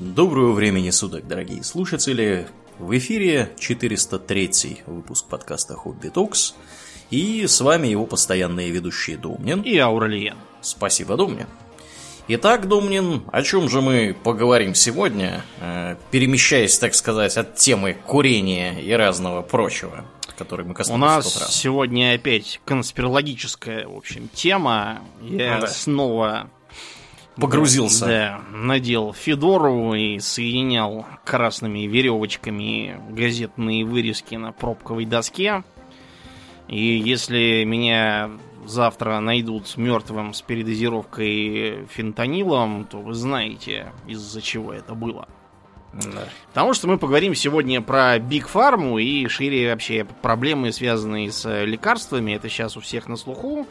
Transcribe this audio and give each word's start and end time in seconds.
Доброго 0.00 0.52
времени 0.52 0.88
суток, 0.88 1.28
дорогие 1.28 1.62
слушатели. 1.62 2.48
В 2.78 2.96
эфире 2.96 3.52
403 3.58 4.78
выпуск 4.86 5.26
подкаста 5.28 5.74
Хобби 5.74 6.08
Токс. 6.08 6.54
И 7.10 7.46
с 7.46 7.60
вами 7.60 7.88
его 7.88 8.06
постоянные 8.06 8.70
ведущие 8.70 9.18
Домнин. 9.18 9.60
И 9.60 9.76
Ауралиен. 9.76 10.38
Спасибо, 10.62 11.18
Домнин. 11.18 11.48
Итак, 12.28 12.66
Домнин, 12.66 13.24
о 13.30 13.42
чем 13.42 13.68
же 13.68 13.82
мы 13.82 14.16
поговорим 14.24 14.74
сегодня, 14.74 15.44
э, 15.60 15.96
перемещаясь, 16.10 16.78
так 16.78 16.94
сказать, 16.94 17.36
от 17.36 17.56
темы 17.56 17.94
курения 18.06 18.80
и 18.80 18.92
разного 18.92 19.42
прочего, 19.42 20.06
которой 20.38 20.62
мы 20.66 20.72
коснулись 20.72 20.96
У 20.96 20.98
нас 20.98 21.54
сегодня 21.54 22.14
опять 22.14 22.62
конспирологическая, 22.64 23.86
в 23.86 23.94
общем, 23.94 24.30
тема. 24.32 25.02
Я 25.20 25.56
Ну 25.56 25.60
да. 25.60 25.66
снова 25.66 26.50
Погрузился. 27.40 28.06
Да, 28.06 28.40
надел 28.52 29.12
Федору 29.12 29.94
и 29.94 30.18
соединял 30.18 31.06
красными 31.24 31.80
веревочками 31.86 33.00
газетные 33.10 33.84
вырезки 33.84 34.34
на 34.34 34.52
пробковой 34.52 35.06
доске. 35.06 35.64
И 36.68 36.98
если 36.98 37.64
меня 37.64 38.30
завтра 38.66 39.18
найдут 39.20 39.76
мертвым 39.76 40.34
с 40.34 40.42
передозировкой 40.42 41.86
фентанилом, 41.90 42.84
то 42.84 42.98
вы 42.98 43.14
знаете, 43.14 43.92
из-за 44.06 44.40
чего 44.40 44.72
это 44.72 44.94
было. 44.94 45.26
Да. 45.92 46.24
Потому 46.48 46.72
что 46.74 46.86
мы 46.86 46.98
поговорим 46.98 47.34
сегодня 47.34 47.80
про 47.80 48.18
Биг 48.18 48.48
Фарму 48.48 48.98
и 48.98 49.26
шире 49.28 49.70
вообще 49.70 50.06
проблемы, 50.22 50.72
связанные 50.72 51.32
с 51.32 51.64
лекарствами. 51.64 52.32
Это 52.32 52.48
сейчас 52.48 52.76
у 52.76 52.80
всех 52.80 53.08
на 53.08 53.16
слуху. 53.16 53.66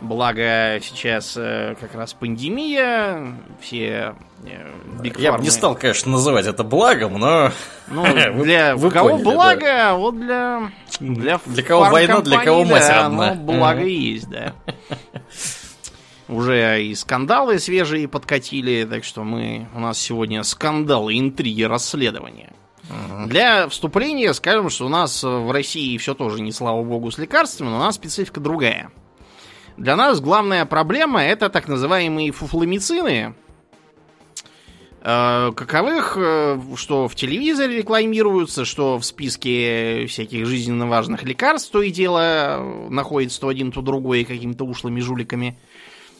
Благо 0.00 0.78
сейчас 0.82 1.34
э, 1.36 1.76
как 1.80 1.94
раз 1.94 2.12
пандемия, 2.12 3.36
все 3.60 4.14
э, 4.44 4.70
Биг 5.00 5.18
Я 5.18 5.32
бы 5.32 5.42
не 5.42 5.50
стал, 5.50 5.76
конечно, 5.76 6.10
называть 6.12 6.46
это 6.46 6.64
благом, 6.64 7.18
но 7.18 7.52
Ну, 7.86 8.04
для 8.42 8.74
вы 8.74 8.90
кого 8.90 9.10
поняли, 9.10 9.24
благо, 9.24 9.90
а 9.90 9.94
вот 9.94 10.18
для 10.18 10.70
для, 10.98 11.40
Для 11.46 11.62
кого 11.62 11.84
война, 11.84 12.20
для 12.20 12.38
кого 12.38 12.64
мать 12.64 12.82
да, 12.86 13.04
родна. 13.04 13.34
благо 13.34 13.84
есть, 13.84 14.28
да. 14.28 14.54
Уже 16.32 16.82
и 16.82 16.94
скандалы 16.94 17.58
свежие 17.58 18.08
подкатили, 18.08 18.88
так 18.88 19.04
что 19.04 19.22
мы 19.22 19.68
у 19.74 19.80
нас 19.80 19.98
сегодня 19.98 20.42
скандалы, 20.44 21.18
интриги, 21.18 21.62
расследования. 21.62 22.54
Для 23.26 23.68
вступления 23.68 24.32
скажем, 24.32 24.70
что 24.70 24.86
у 24.86 24.88
нас 24.88 25.22
в 25.22 25.52
России 25.52 25.98
все 25.98 26.14
тоже 26.14 26.40
не 26.40 26.50
слава 26.50 26.82
богу 26.82 27.10
с 27.10 27.18
лекарствами, 27.18 27.68
но 27.68 27.76
у 27.76 27.80
нас 27.80 27.96
специфика 27.96 28.40
другая. 28.40 28.90
Для 29.76 29.94
нас 29.94 30.22
главная 30.22 30.64
проблема 30.64 31.22
это 31.22 31.50
так 31.50 31.68
называемые 31.68 32.32
фуфломицины, 32.32 33.34
э, 35.02 35.52
каковых, 35.54 36.16
э, 36.18 36.58
что 36.76 37.08
в 37.08 37.14
телевизоре 37.14 37.76
рекламируются, 37.76 38.64
что 38.64 38.98
в 38.98 39.04
списке 39.04 40.06
всяких 40.08 40.46
жизненно 40.46 40.86
важных 40.86 41.24
лекарств 41.24 41.70
то 41.70 41.82
и 41.82 41.90
дело 41.90 42.20
э, 42.58 42.88
находится 42.88 43.38
то 43.38 43.48
один, 43.48 43.70
то 43.70 43.82
другой 43.82 44.24
какими-то 44.24 44.64
ушлыми 44.64 45.00
жуликами 45.00 45.58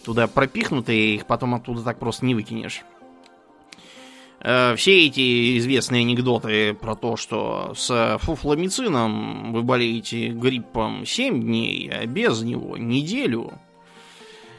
туда 0.04 0.26
пропихнутые, 0.26 1.16
их 1.16 1.26
потом 1.26 1.54
оттуда 1.54 1.82
так 1.82 1.98
просто 1.98 2.24
не 2.24 2.34
выкинешь. 2.34 2.82
Э, 4.40 4.74
Все 4.76 5.06
эти 5.06 5.58
известные 5.58 6.00
анекдоты 6.00 6.74
про 6.74 6.96
то, 6.96 7.16
что 7.16 7.72
с 7.76 8.18
фуфломицином 8.20 9.52
вы 9.52 9.62
болеете 9.62 10.28
гриппом 10.28 11.06
7 11.06 11.40
дней, 11.40 11.90
а 11.92 12.06
без 12.06 12.42
него 12.42 12.76
неделю. 12.76 13.52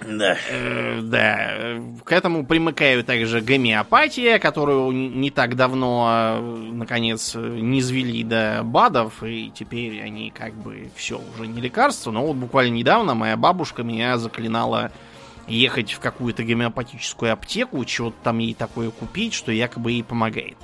да. 0.02 0.38
Э, 0.50 1.02
Да, 1.02 1.82
к 2.06 2.12
этому 2.14 2.46
примыкают 2.46 3.06
также 3.06 3.42
гомеопатия, 3.42 4.40
которую 4.40 4.92
не 4.92 5.32
так 5.32 5.56
давно, 5.58 6.08
э, 6.10 6.42
наконец, 6.72 7.36
низвели 7.36 8.24
до 8.24 8.62
БАДов, 8.64 9.22
и 9.24 9.52
теперь 9.54 10.02
они 10.02 10.30
как 10.32 10.54
бы 10.54 10.90
все 10.96 11.20
уже 11.36 11.46
не 11.48 11.60
лекарства. 11.60 12.12
Но 12.12 12.26
вот 12.26 12.38
буквально 12.38 12.74
недавно 12.76 13.16
моя 13.16 13.36
бабушка 13.36 13.84
меня 13.84 14.18
заклинала 14.18 14.92
ехать 15.48 15.92
в 15.92 16.00
какую-то 16.00 16.44
гомеопатическую 16.44 17.34
аптеку, 17.34 17.84
чего-то 17.86 18.16
там 18.24 18.40
ей 18.40 18.54
такое 18.54 18.92
купить, 18.92 19.34
что 19.34 19.52
якобы 19.52 19.92
ей 19.92 20.04
помогает. 20.04 20.58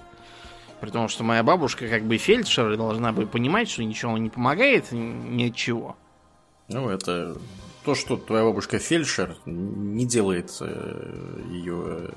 При 0.79 0.90
том, 0.91 1.09
что 1.09 1.23
моя 1.23 1.44
бабушка 1.44 1.88
как 1.88 2.03
бы 2.03 2.17
фельдшер 2.17 2.72
и 2.72 2.78
должна 2.78 3.12
бы 3.12 3.25
понимать, 3.25 3.69
что 3.69 3.84
ничего 3.84 4.17
не 4.17 4.29
помогает, 4.29 4.91
ни 4.91 5.50
от 5.50 5.56
чего. 5.56 5.97
Ну, 6.69 6.90
это 6.90 7.38
то, 7.84 7.95
что 7.95 8.16
твоя 8.16 8.45
бабушка 8.45 8.79
фельдшер, 8.79 9.35
не 9.45 10.06
делает 10.06 10.51
ее 11.50 12.11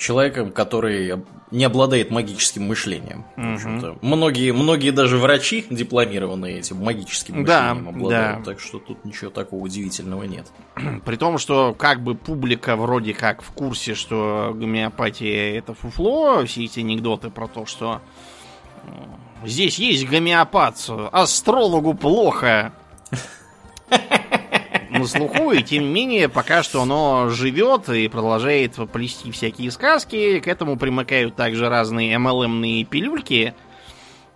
человеком, 0.00 0.50
который 0.50 1.12
не 1.50 1.64
обладает 1.64 2.10
магическим 2.10 2.64
мышлением. 2.66 3.24
Общем-то. 3.36 3.98
Многие, 4.02 4.52
многие 4.52 4.90
даже 4.90 5.18
врачи, 5.18 5.66
дипломированные 5.68 6.58
этим 6.60 6.78
магическим 6.78 7.44
Да, 7.44 7.74
мышлением 7.74 7.88
обладают. 7.96 8.38
да. 8.38 8.44
Так 8.52 8.60
что 8.60 8.78
тут 8.78 9.04
ничего 9.04 9.30
такого 9.30 9.60
удивительного 9.62 10.24
нет. 10.24 10.46
При 11.04 11.16
том, 11.16 11.38
что 11.38 11.74
как 11.74 12.02
бы 12.02 12.14
публика 12.14 12.76
вроде 12.76 13.14
как 13.14 13.42
в 13.42 13.50
курсе, 13.52 13.94
что 13.94 14.52
гомеопатия 14.54 15.56
это 15.58 15.74
фуфло, 15.74 16.44
все 16.46 16.64
эти 16.64 16.80
анекдоты 16.80 17.30
про 17.30 17.46
то, 17.48 17.66
что 17.66 18.00
здесь 19.44 19.78
есть 19.78 20.08
гомеопат, 20.08 20.76
астрологу 21.12 21.94
плохо. 21.94 22.72
На 24.90 25.06
слуху, 25.06 25.52
и 25.52 25.62
тем 25.62 25.84
не 25.84 25.90
менее, 25.90 26.28
пока 26.28 26.62
что 26.62 26.82
оно 26.82 27.28
живет 27.28 27.88
и 27.88 28.08
продолжает 28.08 28.74
плести 28.92 29.30
всякие 29.30 29.70
сказки. 29.70 30.40
К 30.40 30.48
этому 30.48 30.76
примыкают 30.76 31.36
также 31.36 31.68
разные 31.68 32.16
MLM-ные 32.16 32.84
пилюльки. 32.84 33.54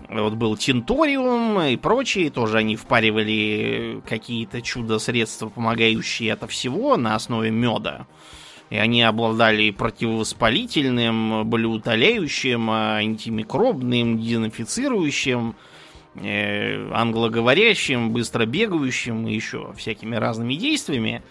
Вот 0.08 0.34
был 0.34 0.56
Тинториум 0.56 1.60
и 1.60 1.76
прочие, 1.76 2.30
тоже 2.30 2.58
они 2.58 2.76
впаривали 2.76 4.00
какие-то 4.08 4.62
чудо-средства, 4.62 5.48
помогающие 5.48 6.32
от 6.32 6.48
всего 6.50 6.96
на 6.96 7.16
основе 7.16 7.50
меда. 7.50 8.06
И 8.70 8.76
они 8.76 9.02
обладали 9.02 9.70
противовоспалительным, 9.70 11.48
болеутоляющим, 11.48 12.70
антимикробным, 12.70 14.20
дезинфицирующим, 14.20 15.56
англоговорящим, 16.16 18.10
быстро 18.12 18.46
бегающим 18.46 19.26
и 19.26 19.34
еще 19.34 19.72
всякими 19.76 20.16
разными 20.16 20.54
действиями. 20.54 21.22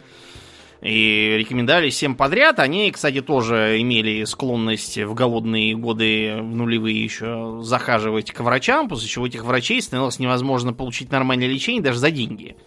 И 0.82 1.36
рекомендовали 1.38 1.90
всем 1.90 2.16
подряд. 2.16 2.60
Они, 2.60 2.92
кстати, 2.92 3.22
тоже 3.22 3.78
имели 3.80 4.26
склонность 4.26 4.98
в 4.98 5.14
голодные 5.14 5.76
годы, 5.78 6.36
в 6.42 6.56
нулевые 6.56 7.02
еще, 7.02 7.62
захаживать 7.62 8.32
к 8.32 8.42
врачам, 8.42 8.90
после 8.90 9.08
чего 9.08 9.26
этих 9.26 9.46
врачей 9.46 9.82
становилось 9.82 10.20
невозможно 10.20 10.74
получить 10.74 11.10
нормальное 11.10 11.48
лечение 11.48 11.82
даже 11.82 12.00
за 12.00 12.12
деньги. 12.12 12.58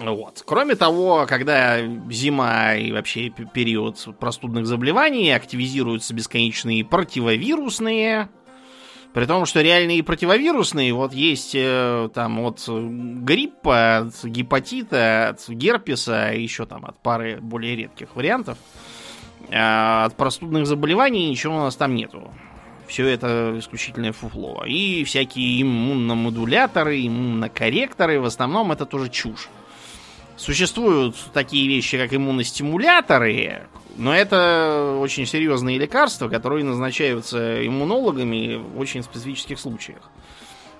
Вот. 0.00 0.42
Кроме 0.46 0.76
того, 0.76 1.26
когда 1.28 1.78
зима 2.10 2.74
и 2.74 2.90
вообще 2.90 3.28
период 3.28 4.02
простудных 4.18 4.66
заболеваний, 4.66 5.30
активизируются 5.32 6.14
бесконечные 6.14 6.86
противовирусные, 6.86 8.30
при 9.16 9.24
том, 9.24 9.46
что 9.46 9.62
реальные 9.62 10.02
противовирусные, 10.02 10.92
вот 10.92 11.14
есть 11.14 11.54
э, 11.54 12.10
там 12.12 12.38
от 12.40 12.68
гриппа, 12.68 13.96
от 13.96 14.24
гепатита, 14.24 15.30
от 15.30 15.48
герпеса, 15.48 16.32
еще 16.34 16.66
там 16.66 16.84
от 16.84 16.98
пары 16.98 17.38
более 17.40 17.76
редких 17.76 18.14
вариантов. 18.14 18.58
А 19.50 20.04
от 20.04 20.16
простудных 20.18 20.66
заболеваний 20.66 21.30
ничего 21.30 21.56
у 21.56 21.60
нас 21.60 21.76
там 21.76 21.94
нету. 21.94 22.30
Все 22.88 23.06
это 23.08 23.54
исключительное 23.58 24.12
фуфло. 24.12 24.62
И 24.66 25.02
всякие 25.04 25.62
иммуномодуляторы, 25.62 27.06
иммунокорректоры, 27.06 28.20
в 28.20 28.26
основном 28.26 28.70
это 28.70 28.84
тоже 28.84 29.08
чушь. 29.08 29.48
Существуют 30.36 31.16
такие 31.32 31.66
вещи, 31.68 31.96
как 31.96 32.12
иммуностимуляторы, 32.12 33.62
но 33.96 34.14
это 34.14 34.98
очень 35.00 35.26
серьезные 35.26 35.78
лекарства, 35.78 36.28
которые 36.28 36.64
назначаются 36.64 37.66
иммунологами 37.66 38.56
в 38.56 38.78
очень 38.78 39.02
специфических 39.02 39.58
случаях. 39.58 40.10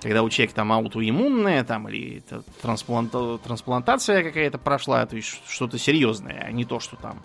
Когда 0.03 0.23
у 0.23 0.29
человека 0.29 0.55
там 0.55 0.73
аутоиммунная, 0.73 1.65
там, 1.65 1.89
или 1.89 2.23
транспланта- 2.63 3.39
трансплантация 3.39 4.23
какая-то 4.23 4.59
прошла, 4.59 5.05
то 5.07 5.17
есть 5.17 5.41
что-то 5.49 5.79
серьезное, 5.79 6.45
а 6.47 6.53
не 6.53 6.65
то, 6.65 6.81
что 6.81 6.97
там 6.97 7.23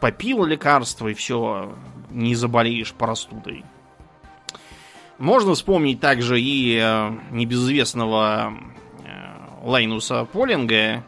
попил 0.00 0.44
лекарство 0.44 1.08
и 1.08 1.14
все, 1.14 1.74
не 2.10 2.34
заболеешь 2.34 2.92
простудой. 2.92 3.64
Можно 5.18 5.54
вспомнить 5.54 6.00
также 6.00 6.38
и 6.38 6.78
э, 6.78 7.10
небезызвестного 7.30 8.52
э, 9.04 9.64
Лайнуса 9.64 10.26
Полинга, 10.26 11.02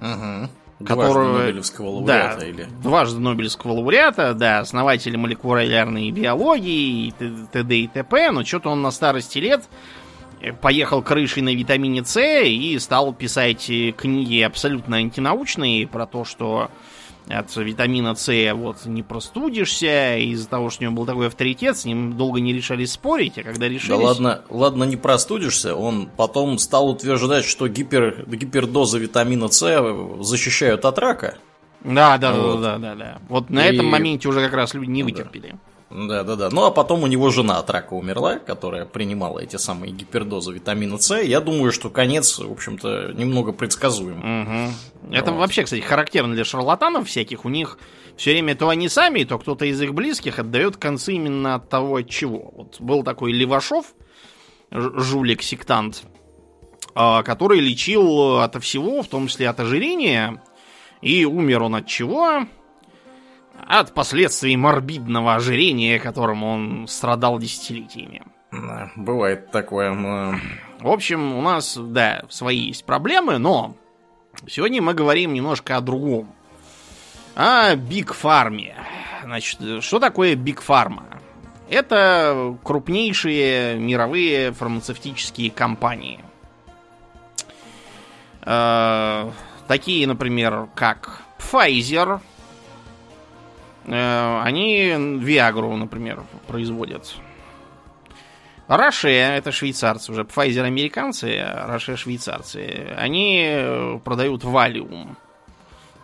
Угу. 0.00 0.48
Которого- 0.84 1.38
Нобелевского 1.38 1.88
лауреата 1.88 2.40
да, 2.40 2.46
или... 2.46 2.68
дважды 2.82 3.20
Нобелевского 3.20 3.72
лауреата, 3.72 4.34
да, 4.34 4.60
основатель 4.60 5.16
молекулярной 5.16 6.10
биологии 6.10 7.08
и 7.08 7.10
т.д. 7.52 7.76
и 7.76 7.86
т.п., 7.86 8.30
но 8.30 8.44
что-то 8.44 8.70
он 8.70 8.80
на 8.80 8.90
старости 8.90 9.38
лет 9.38 9.62
э, 10.40 10.52
поехал 10.52 11.02
крышей 11.02 11.42
на 11.42 11.54
витамине 11.54 12.04
С 12.04 12.18
и 12.20 12.78
стал 12.78 13.12
писать 13.12 13.68
э, 13.68 13.92
книги 13.92 14.40
абсолютно 14.40 14.96
антинаучные 14.96 15.86
про 15.86 16.06
то, 16.06 16.24
что 16.24 16.70
от 17.30 17.54
витамина 17.56 18.14
С 18.14 18.52
вот 18.54 18.86
не 18.86 19.02
простудишься, 19.02 20.16
из-за 20.16 20.48
того, 20.48 20.70
что 20.70 20.82
у 20.82 20.84
него 20.84 20.96
был 20.96 21.06
такой 21.06 21.28
авторитет, 21.28 21.76
с 21.76 21.84
ним 21.84 22.16
долго 22.16 22.40
не 22.40 22.52
решались 22.52 22.92
спорить, 22.92 23.38
а 23.38 23.42
когда 23.42 23.68
решились... 23.68 23.88
Да 23.88 23.96
ладно, 23.96 24.42
ладно, 24.50 24.84
не 24.84 24.96
простудишься, 24.96 25.74
он 25.74 26.08
потом 26.16 26.58
стал 26.58 26.88
утверждать, 26.90 27.44
что 27.44 27.68
гипер, 27.68 28.24
гипердозы 28.26 28.98
витамина 28.98 29.48
С 29.48 29.60
защищают 30.20 30.84
от 30.84 30.98
рака. 30.98 31.38
Да, 31.82 32.18
да, 32.18 32.32
вот. 32.32 32.60
да, 32.60 32.78
да, 32.78 32.94
да, 32.94 32.94
да. 32.94 33.18
Вот 33.28 33.48
на 33.50 33.66
И... 33.66 33.74
этом 33.74 33.86
моменте 33.86 34.28
уже 34.28 34.42
как 34.42 34.52
раз 34.52 34.74
люди 34.74 34.90
не 34.90 35.02
вытерпели. 35.02 35.50
Да. 35.52 35.58
Да, 35.90 36.22
да, 36.22 36.36
да. 36.36 36.50
Ну 36.50 36.64
а 36.64 36.70
потом 36.70 37.02
у 37.02 37.08
него 37.08 37.30
жена 37.30 37.58
от 37.58 37.68
рака 37.68 37.94
умерла, 37.94 38.38
которая 38.38 38.84
принимала 38.84 39.40
эти 39.40 39.56
самые 39.56 39.92
гипердозы 39.92 40.52
витамина 40.52 40.98
С. 40.98 41.20
Я 41.20 41.40
думаю, 41.40 41.72
что 41.72 41.90
конец, 41.90 42.38
в 42.38 42.50
общем-то, 42.50 43.12
немного 43.12 43.52
предсказуем. 43.52 44.18
Угу. 44.18 45.14
Это 45.14 45.32
вот. 45.32 45.40
вообще, 45.40 45.64
кстати, 45.64 45.80
характерно 45.80 46.34
для 46.34 46.44
шарлатанов 46.44 47.08
всяких. 47.08 47.44
У 47.44 47.48
них 47.48 47.76
все 48.16 48.30
время 48.32 48.54
то 48.54 48.68
они 48.68 48.88
сами, 48.88 49.24
то 49.24 49.38
кто-то 49.38 49.64
из 49.64 49.80
их 49.80 49.92
близких 49.92 50.38
отдает 50.38 50.76
концы 50.76 51.14
именно 51.14 51.56
от 51.56 51.68
того, 51.68 51.96
от 51.96 52.08
чего. 52.08 52.52
Вот 52.54 52.80
был 52.80 53.02
такой 53.02 53.32
Левашов, 53.32 53.86
жулик-сектант, 54.70 56.04
а, 56.94 57.24
который 57.24 57.58
лечил 57.58 58.38
от 58.38 58.62
всего, 58.62 59.02
в 59.02 59.08
том 59.08 59.26
числе 59.26 59.48
от 59.48 59.58
ожирения. 59.58 60.40
И 61.02 61.24
умер 61.24 61.64
он 61.64 61.74
от 61.74 61.86
чего? 61.86 62.46
От 63.66 63.94
последствий 63.94 64.56
морбидного 64.56 65.34
ожирения, 65.34 65.98
которым 65.98 66.42
он 66.44 66.86
страдал 66.88 67.38
десятилетиями. 67.38 68.22
Бывает 68.96 69.50
такое. 69.50 69.92
Но... 69.92 70.34
В 70.80 70.88
общем, 70.88 71.34
у 71.34 71.40
нас, 71.40 71.76
да, 71.76 72.24
свои 72.28 72.58
есть 72.58 72.84
проблемы, 72.84 73.38
но 73.38 73.76
сегодня 74.46 74.82
мы 74.82 74.94
говорим 74.94 75.34
немножко 75.34 75.76
о 75.76 75.80
другом. 75.80 76.32
О 77.36 77.74
Биг 77.76 78.12
Фарме. 78.12 78.74
Значит, 79.22 79.84
что 79.84 80.00
такое 80.00 80.34
Биг 80.34 80.60
Фарма? 80.60 81.20
Это 81.68 82.56
крупнейшие 82.64 83.76
мировые 83.78 84.52
фармацевтические 84.52 85.52
компании. 85.52 86.18
Э, 88.42 89.30
такие, 89.68 90.06
например, 90.08 90.68
как 90.74 91.22
Pfizer, 91.38 92.20
они 93.92 95.18
Виагру, 95.18 95.76
например, 95.76 96.22
производят. 96.46 97.14
Роше, 98.70 99.08
это 99.10 99.50
швейцарцы 99.50 100.12
уже, 100.12 100.22
Pfizer 100.22 100.62
американцы, 100.62 101.38
а 101.40 101.66
Роше 101.66 101.96
швейцарцы. 101.96 102.94
Они 102.96 103.42
э, 103.44 103.98
продают 104.04 104.44
валиум. 104.44 105.16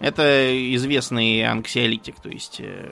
Это 0.00 0.74
известный 0.74 1.44
анксиолитик, 1.44 2.18
то 2.20 2.28
есть 2.28 2.60
э, 2.60 2.90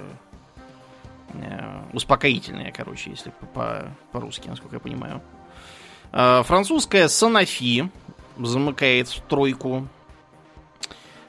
э, 1.32 1.82
успокоительное, 1.92 2.70
короче, 2.70 3.10
если 3.10 3.32
по- 3.52 3.88
по-русски, 4.12 4.46
насколько 4.46 4.76
я 4.76 4.80
понимаю. 4.80 5.20
Э, 6.12 6.44
французская 6.44 7.08
Sanofi 7.08 7.90
замыкает 8.38 9.08
в 9.08 9.22
тройку. 9.22 9.88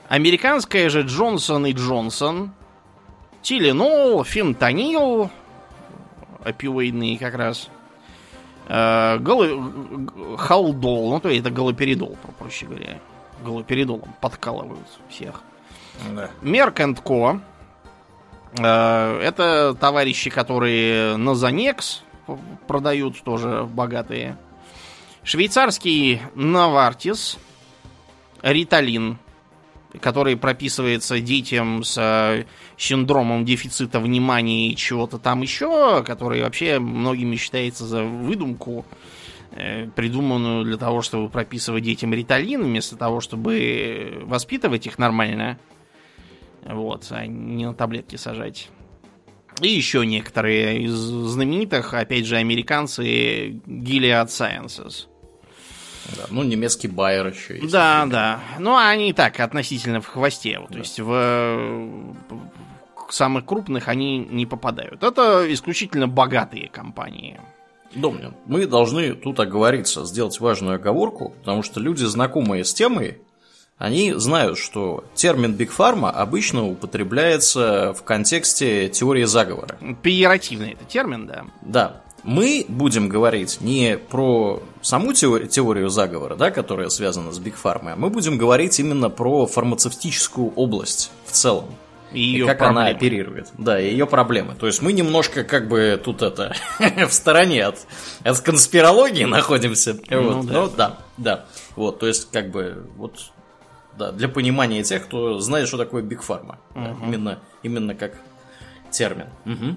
Американская 0.08 0.88
же 0.90 1.02
Джонсон 1.02 1.66
и 1.66 1.72
Джонсон 1.72 2.52
Тиленол, 3.46 4.24
фентанил, 4.24 5.30
опиоидные 6.44 7.20
как 7.20 7.36
раз, 7.36 7.70
э, 8.68 9.20
халдол, 10.40 11.12
ну 11.12 11.20
то 11.20 11.30
есть 11.30 11.42
это 11.42 11.52
галоперидол, 11.52 12.18
проще 12.40 12.66
говоря. 12.66 13.00
Галоперидолом 13.44 14.16
подкалывают 14.20 14.88
всех. 15.10 15.44
Да. 16.16 16.32
Мерк 16.42 16.82
Ко. 17.04 17.40
Э, 18.58 19.20
это 19.20 19.76
товарищи, 19.80 20.32
которые 20.32 21.16
на 21.16 21.36
Занекс 21.36 22.02
продают, 22.66 23.22
тоже 23.22 23.70
богатые. 23.72 24.38
Швейцарский 25.22 26.20
Навартис. 26.34 27.38
Риталин 28.42 29.20
который 30.02 30.38
прописывается 30.38 31.20
детям 31.20 31.84
с 31.84 31.98
э, 31.98 32.46
синдромом 32.78 33.46
дефицита 33.46 34.00
внимания 34.00 34.70
и 34.70 34.76
чего-то 34.76 35.18
там 35.18 35.42
еще, 35.42 36.04
который 36.04 36.42
вообще 36.42 36.80
многими 36.80 37.36
считается 37.36 37.86
за 37.86 38.04
выдумку, 38.04 38.86
э, 39.52 39.88
придуманную 39.96 40.66
для 40.66 40.78
того, 40.78 41.02
чтобы 41.02 41.30
прописывать 41.30 41.84
детям 41.84 42.14
риталин, 42.14 42.64
вместо 42.64 42.96
того, 42.96 43.22
чтобы 43.22 44.22
воспитывать 44.24 44.88
их 44.88 44.98
нормально, 44.98 45.58
вот, 46.64 47.08
а 47.12 47.26
не 47.26 47.66
на 47.66 47.74
таблетки 47.74 48.16
сажать. 48.16 48.70
И 49.62 49.70
еще 49.70 50.06
некоторые 50.06 50.84
из 50.84 50.94
знаменитых, 50.94 51.94
опять 51.94 52.26
же, 52.26 52.36
американцы 52.36 53.62
Gilead 53.66 54.28
Sciences. 54.28 55.08
Да, 56.16 56.24
ну, 56.30 56.44
немецкий 56.44 56.88
Байер 56.88 57.28
еще 57.28 57.58
есть. 57.58 57.72
Да, 57.72 58.06
например. 58.06 58.12
да. 58.12 58.40
Ну, 58.60 58.76
они 58.78 59.14
так, 59.14 59.40
относительно 59.40 60.02
в 60.02 60.08
хвосте. 60.08 60.60
Вот, 60.60 60.70
да. 60.70 60.74
То 60.74 60.80
есть 60.80 61.00
в 61.00 62.16
самых 63.10 63.46
крупных 63.46 63.88
они 63.88 64.20
не 64.20 64.46
попадают. 64.46 65.04
Это 65.04 65.46
исключительно 65.52 66.08
богатые 66.08 66.70
компании. 66.70 67.40
Домнин, 67.94 68.34
мы 68.46 68.68
должны 68.68 69.14
тут 69.14 69.40
оговориться, 69.40 70.06
сделать 70.06 70.40
важную 70.40 70.76
оговорку, 70.76 71.34
потому 71.40 71.64
что 71.64 71.80
люди, 71.80 72.04
знакомые 72.04 72.66
с 72.66 72.74
темой, 72.74 73.20
они 73.78 74.14
знают, 74.14 74.58
что 74.58 75.04
термин 75.16 75.56
Pharma 75.56 76.10
обычно 76.10 76.66
употребляется 76.66 77.94
в 77.94 78.04
контексте 78.04 78.90
теории 78.90 79.24
заговора. 79.24 79.78
Пиеративный 80.02 80.72
это 80.72 80.86
термин, 80.86 81.28
да. 81.28 81.46
Да. 81.62 82.02
Мы 82.26 82.66
будем 82.68 83.08
говорить 83.08 83.62
не 83.62 83.98
про 83.98 84.62
саму 84.82 85.14
теорию, 85.14 85.48
теорию 85.48 85.90
заговора, 85.90 86.36
да, 86.36 86.50
которая 86.50 86.90
связана 86.90 87.32
с 87.32 87.40
Pharma, 87.40 87.94
а 87.94 87.96
мы 87.96 88.10
будем 88.10 88.40
говорить 88.40 88.80
именно 88.80 89.12
про 89.12 89.46
фармацевтическую 89.46 90.52
область 90.56 91.12
в 91.26 91.32
целом. 91.32 91.66
И, 92.12 92.20
ее 92.20 92.46
и 92.46 92.48
как 92.48 92.58
проблемы. 92.58 92.82
она 92.82 92.90
оперирует. 92.90 93.50
Да, 93.60 93.80
и 93.80 93.92
ее 93.92 94.08
проблемы. 94.08 94.56
То 94.56 94.66
есть 94.66 94.82
мы 94.82 94.92
немножко 94.94 95.44
как 95.44 95.68
бы 95.68 96.02
тут 96.04 96.24
это 96.24 96.56
в 97.08 97.14
стороне 97.14 97.66
от, 97.66 97.86
от 98.24 98.40
конспирологии 98.40 99.26
находимся. 99.26 99.96
Ну, 100.10 100.34
вот. 100.34 100.46
да. 100.48 100.54
Ну 100.54 100.72
да, 100.76 100.98
да. 101.18 101.46
Вот, 101.76 102.00
то 102.00 102.08
есть 102.08 102.32
как 102.32 102.50
бы 102.50 102.88
вот 102.96 103.32
да, 103.98 104.12
для 104.12 104.30
понимания 104.30 104.82
тех, 104.84 105.06
кто 105.06 105.40
знает, 105.40 105.68
что 105.68 105.78
такое 105.78 106.02
Pharma. 106.04 106.58
Угу. 106.74 106.84
Да, 106.84 106.96
именно, 107.06 107.40
именно 107.62 107.94
как 107.94 108.14
термин. 108.92 109.28
Угу. 109.46 109.76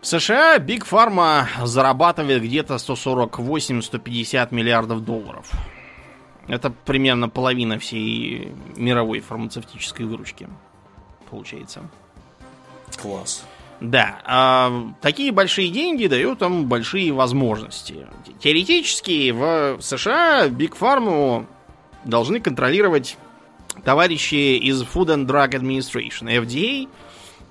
В 0.00 0.06
США 0.06 0.58
Big 0.58 0.88
Pharma 0.88 1.46
зарабатывает 1.64 2.42
где-то 2.42 2.74
148-150 2.76 4.54
миллиардов 4.54 5.04
долларов. 5.04 5.50
Это 6.46 6.70
примерно 6.70 7.28
половина 7.28 7.78
всей 7.78 8.52
мировой 8.76 9.20
фармацевтической 9.20 10.06
выручки, 10.06 10.48
получается. 11.30 11.90
Класс. 12.96 13.44
Да, 13.80 14.20
а, 14.24 14.92
такие 15.00 15.30
большие 15.30 15.70
деньги 15.70 16.06
дают 16.06 16.42
им 16.42 16.66
большие 16.66 17.12
возможности. 17.12 18.06
Теоретически 18.40 19.30
в 19.30 19.78
США 19.80 20.46
Big 20.48 20.76
Pharma 20.78 21.46
должны 22.04 22.40
контролировать 22.40 23.16
товарищи 23.84 24.56
из 24.56 24.82
Food 24.82 25.14
and 25.14 25.26
Drug 25.26 25.50
Administration, 25.50 26.28
FDA, 26.44 26.88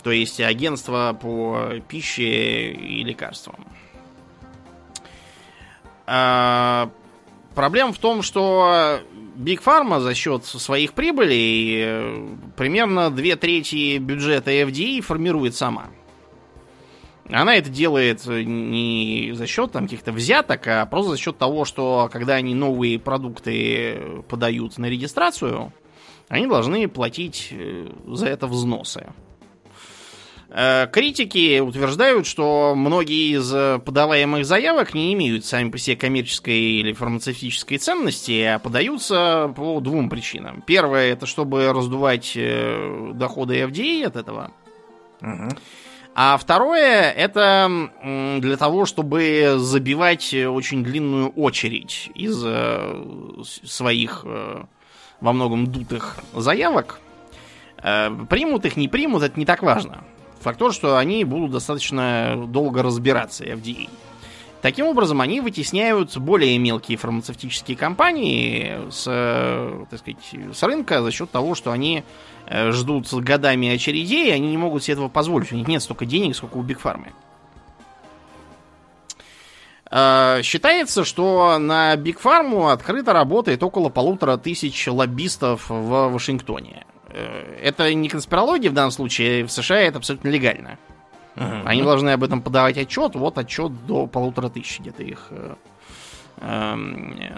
то 0.07 0.11
есть 0.11 0.39
агентство 0.39 1.19
по 1.21 1.81
пище 1.89 2.71
и 2.71 3.03
лекарствам. 3.03 3.67
А, 6.05 6.89
проблема 7.53 7.91
в 7.91 7.97
том, 7.97 8.21
что 8.21 9.01
Big 9.35 9.61
Pharma 9.61 9.99
за 9.99 10.15
счет 10.15 10.45
своих 10.45 10.93
прибылей 10.93 11.75
э, 11.79 12.27
примерно 12.55 13.11
две 13.11 13.35
трети 13.35 13.97
бюджета 13.97 14.49
FDA 14.51 15.01
формирует 15.01 15.55
сама. 15.55 15.87
Она 17.29 17.55
это 17.55 17.69
делает 17.69 18.25
не 18.25 19.31
за 19.33 19.45
счет 19.45 19.73
там 19.73 19.87
каких-то 19.87 20.13
взяток, 20.13 20.65
а 20.67 20.85
просто 20.85 21.11
за 21.11 21.17
счет 21.17 21.37
того, 21.37 21.65
что 21.65 22.09
когда 22.13 22.35
они 22.35 22.55
новые 22.55 22.97
продукты 22.97 24.23
подают 24.29 24.77
на 24.77 24.85
регистрацию, 24.85 25.73
они 26.29 26.47
должны 26.47 26.87
платить 26.87 27.49
э, 27.51 27.89
за 28.07 28.27
это 28.27 28.47
взносы. 28.47 29.07
Э, 30.49 30.87
критики 30.91 31.59
утверждают, 31.59 32.25
что 32.25 32.73
многие 32.75 33.37
из 33.37 33.81
подаваемых 33.81 34.45
заявок 34.45 34.93
не 34.93 35.13
имеют 35.13 35.45
сами 35.45 35.69
по 35.69 35.77
себе 35.77 35.95
коммерческой 35.95 36.59
или 36.59 36.93
фармацевтической 36.93 37.77
ценности, 37.77 38.41
а 38.43 38.59
подаются 38.59 39.53
по 39.55 39.79
двум 39.79 40.09
причинам. 40.09 40.61
Первое, 40.65 41.11
это 41.11 41.25
чтобы 41.25 41.71
раздувать 41.71 42.33
э, 42.35 43.11
доходы 43.13 43.59
FDA 43.61 44.05
от 44.05 44.15
этого. 44.15 44.51
Угу. 45.21 45.49
А 46.19 46.37
второе, 46.37 47.11
это 47.11 47.91
для 48.39 48.57
того, 48.57 48.85
чтобы 48.85 49.55
забивать 49.57 50.33
очень 50.33 50.83
длинную 50.83 51.29
очередь 51.29 52.09
из 52.15 52.41
э, 52.43 53.03
своих 53.43 54.25
во 55.19 55.33
многом 55.33 55.67
дутых 55.67 56.17
заявок 56.33 56.99
Э, 57.81 58.09
примут 58.29 58.65
их, 58.65 58.75
не 58.75 58.87
примут, 58.87 59.23
это 59.23 59.39
не 59.39 59.45
так 59.45 59.63
важно. 59.63 60.03
Факт 60.41 60.60
то, 60.60 60.72
что 60.72 60.98
они 60.98 61.24
будут 61.24 61.51
достаточно 61.51 62.46
долго 62.48 62.84
разбираться, 62.84 63.44
FDA. 63.44 63.89
Таким 64.62 64.88
образом, 64.88 65.22
они 65.22 65.39
вытесняют 65.39 66.17
более 66.17 66.58
мелкие 66.58 66.98
фармацевтические 66.98 67.77
компании 67.77 68.79
с, 68.89 69.03
так 69.89 70.00
сказать, 70.00 70.17
с 70.53 70.63
рынка 70.63 71.01
за 71.01 71.12
счет 71.12 71.29
того, 71.29 71.53
что 71.53 71.72
они 71.72 72.03
э, 72.48 72.72
ждут 72.72 73.12
годами 73.13 73.70
очередей, 73.70 74.29
и 74.29 74.32
они 74.32 74.50
не 74.50 74.58
могут 74.58 74.84
себе 74.84 74.94
этого 74.94 75.10
позволить. 75.10 75.51
У 75.51 75.56
них 75.56 75.67
нет 75.67 75.84
столько 75.84 76.06
денег, 76.06 76.36
сколько 76.36 76.58
у 76.58 76.63
Биг 76.63 76.79
Фармы. 76.79 77.13
Э, 79.91 80.41
считается, 80.44 81.06
что 81.06 81.60
на 81.60 81.96
Биг 81.96 82.20
Фарму 82.20 82.70
открыто 82.70 83.13
работает 83.13 83.62
около 83.62 83.89
полутора 83.89 84.38
тысяч 84.38 84.88
лоббистов 84.88 85.70
в 85.70 86.10
Вашингтоне. 86.10 86.86
Э, 87.17 87.59
это 87.63 87.93
не 87.93 88.09
конспирология 88.09 88.69
в 88.69 88.74
данном 88.74 88.91
случае, 88.91 89.43
в 89.45 89.51
США 89.51 89.79
это 89.79 89.97
абсолютно 89.97 90.29
легально. 90.29 90.77
Uh-huh. 91.36 91.63
Они 91.65 91.83
должны 91.83 92.12
об 92.12 92.24
этом 92.24 92.41
подавать 92.41 92.77
отчет. 92.77 93.15
Вот 93.15 93.38
отчет 93.38 93.86
до 93.86 94.07
полутора 94.07 94.50
тысяч 94.50 94.79
где-то 94.79 95.03
их 95.03 95.27
э, 95.29 95.55
э, 96.38 96.75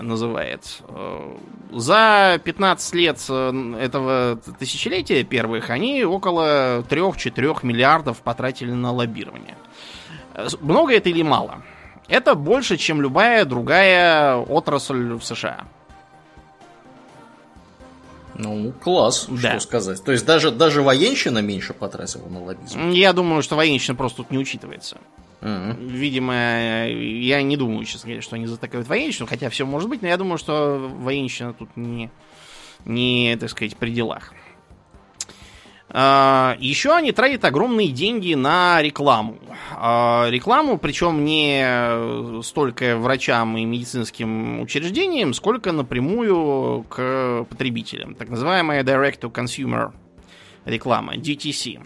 называет. 0.01 0.81
За 1.71 2.39
15 2.43 2.95
лет 2.95 3.19
этого 3.79 4.39
тысячелетия 4.57 5.23
первых 5.23 5.69
они 5.69 6.03
около 6.03 6.81
3-4 6.81 7.59
миллиардов 7.63 8.21
потратили 8.21 8.71
на 8.71 8.91
лоббирование. 8.91 9.57
Много 10.61 10.93
это 10.93 11.09
или 11.09 11.21
мало? 11.21 11.61
Это 12.07 12.35
больше, 12.35 12.77
чем 12.77 13.01
любая 13.01 13.45
другая 13.45 14.37
отрасль 14.37 15.13
в 15.13 15.23
США. 15.23 15.67
Ну, 18.39 18.71
класс, 18.71 19.25
да. 19.29 19.51
что 19.51 19.59
сказать. 19.59 20.01
То 20.01 20.13
есть 20.13 20.25
даже, 20.25 20.49
даже 20.49 20.81
военщина 20.81 21.39
меньше 21.39 21.73
потратила 21.73 22.27
на 22.29 22.41
лоббизм. 22.41 22.91
Я 22.91 23.11
думаю, 23.11 23.43
что 23.43 23.57
военщина 23.57 23.95
просто 23.95 24.17
тут 24.17 24.31
не 24.31 24.37
учитывается. 24.37 24.97
Uh-huh. 25.41 25.75
Видимо, 25.85 26.87
я 26.87 27.41
не 27.41 27.57
думаю, 27.57 27.83
честно 27.85 28.07
говоря, 28.07 28.21
что 28.21 28.37
они 28.37 28.45
затыкают 28.45 28.87
военщину, 28.87 29.27
хотя 29.27 29.49
все 29.49 29.65
может 29.65 29.89
быть, 29.89 30.01
но 30.01 30.07
я 30.07 30.15
думаю, 30.15 30.37
что 30.37 30.89
военщина 30.99 31.53
тут 31.53 31.69
не, 31.75 32.09
не 32.85 33.35
так 33.37 33.49
сказать, 33.49 33.75
при 33.75 33.91
делах. 33.91 34.33
А, 35.91 36.55
Еще 36.59 36.93
они 36.93 37.11
тратят 37.11 37.45
огромные 37.45 37.89
деньги 37.89 38.35
на 38.35 38.81
рекламу. 38.81 39.39
А, 39.71 40.27
рекламу, 40.29 40.77
причем 40.77 41.25
не 41.25 42.41
столько 42.43 42.97
врачам 42.97 43.57
и 43.57 43.65
медицинским 43.65 44.61
учреждениям, 44.61 45.33
сколько 45.33 45.71
напрямую 45.71 46.83
к 46.89 47.45
потребителям. 47.49 48.13
Так 48.13 48.29
называемая 48.29 48.83
Direct-to-Consumer 48.83 49.91
реклама, 50.65 51.15
DTC. 51.15 51.81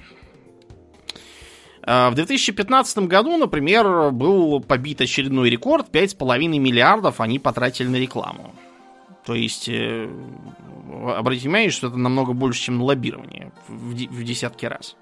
А, 1.85 2.09
в 2.09 2.15
2015 2.15 3.07
году, 3.07 3.37
например, 3.37 4.11
был 4.11 4.59
побит 4.59 4.99
очередной 5.01 5.49
рекорд. 5.49 5.89
5,5 5.91 6.59
миллиардов 6.59 7.21
они 7.21 7.39
потратили 7.39 7.87
на 7.87 7.97
рекламу. 7.97 8.53
То 9.25 9.35
есть, 9.35 9.69
э, 9.69 10.09
обратите 11.17 11.47
внимание, 11.47 11.69
что 11.69 11.87
это 11.87 11.97
намного 11.97 12.33
больше, 12.33 12.61
чем 12.61 12.81
лоббирование 12.81 13.51
в, 13.67 13.93
в 13.93 14.23
десятки 14.23 14.65
раз. 14.65 14.95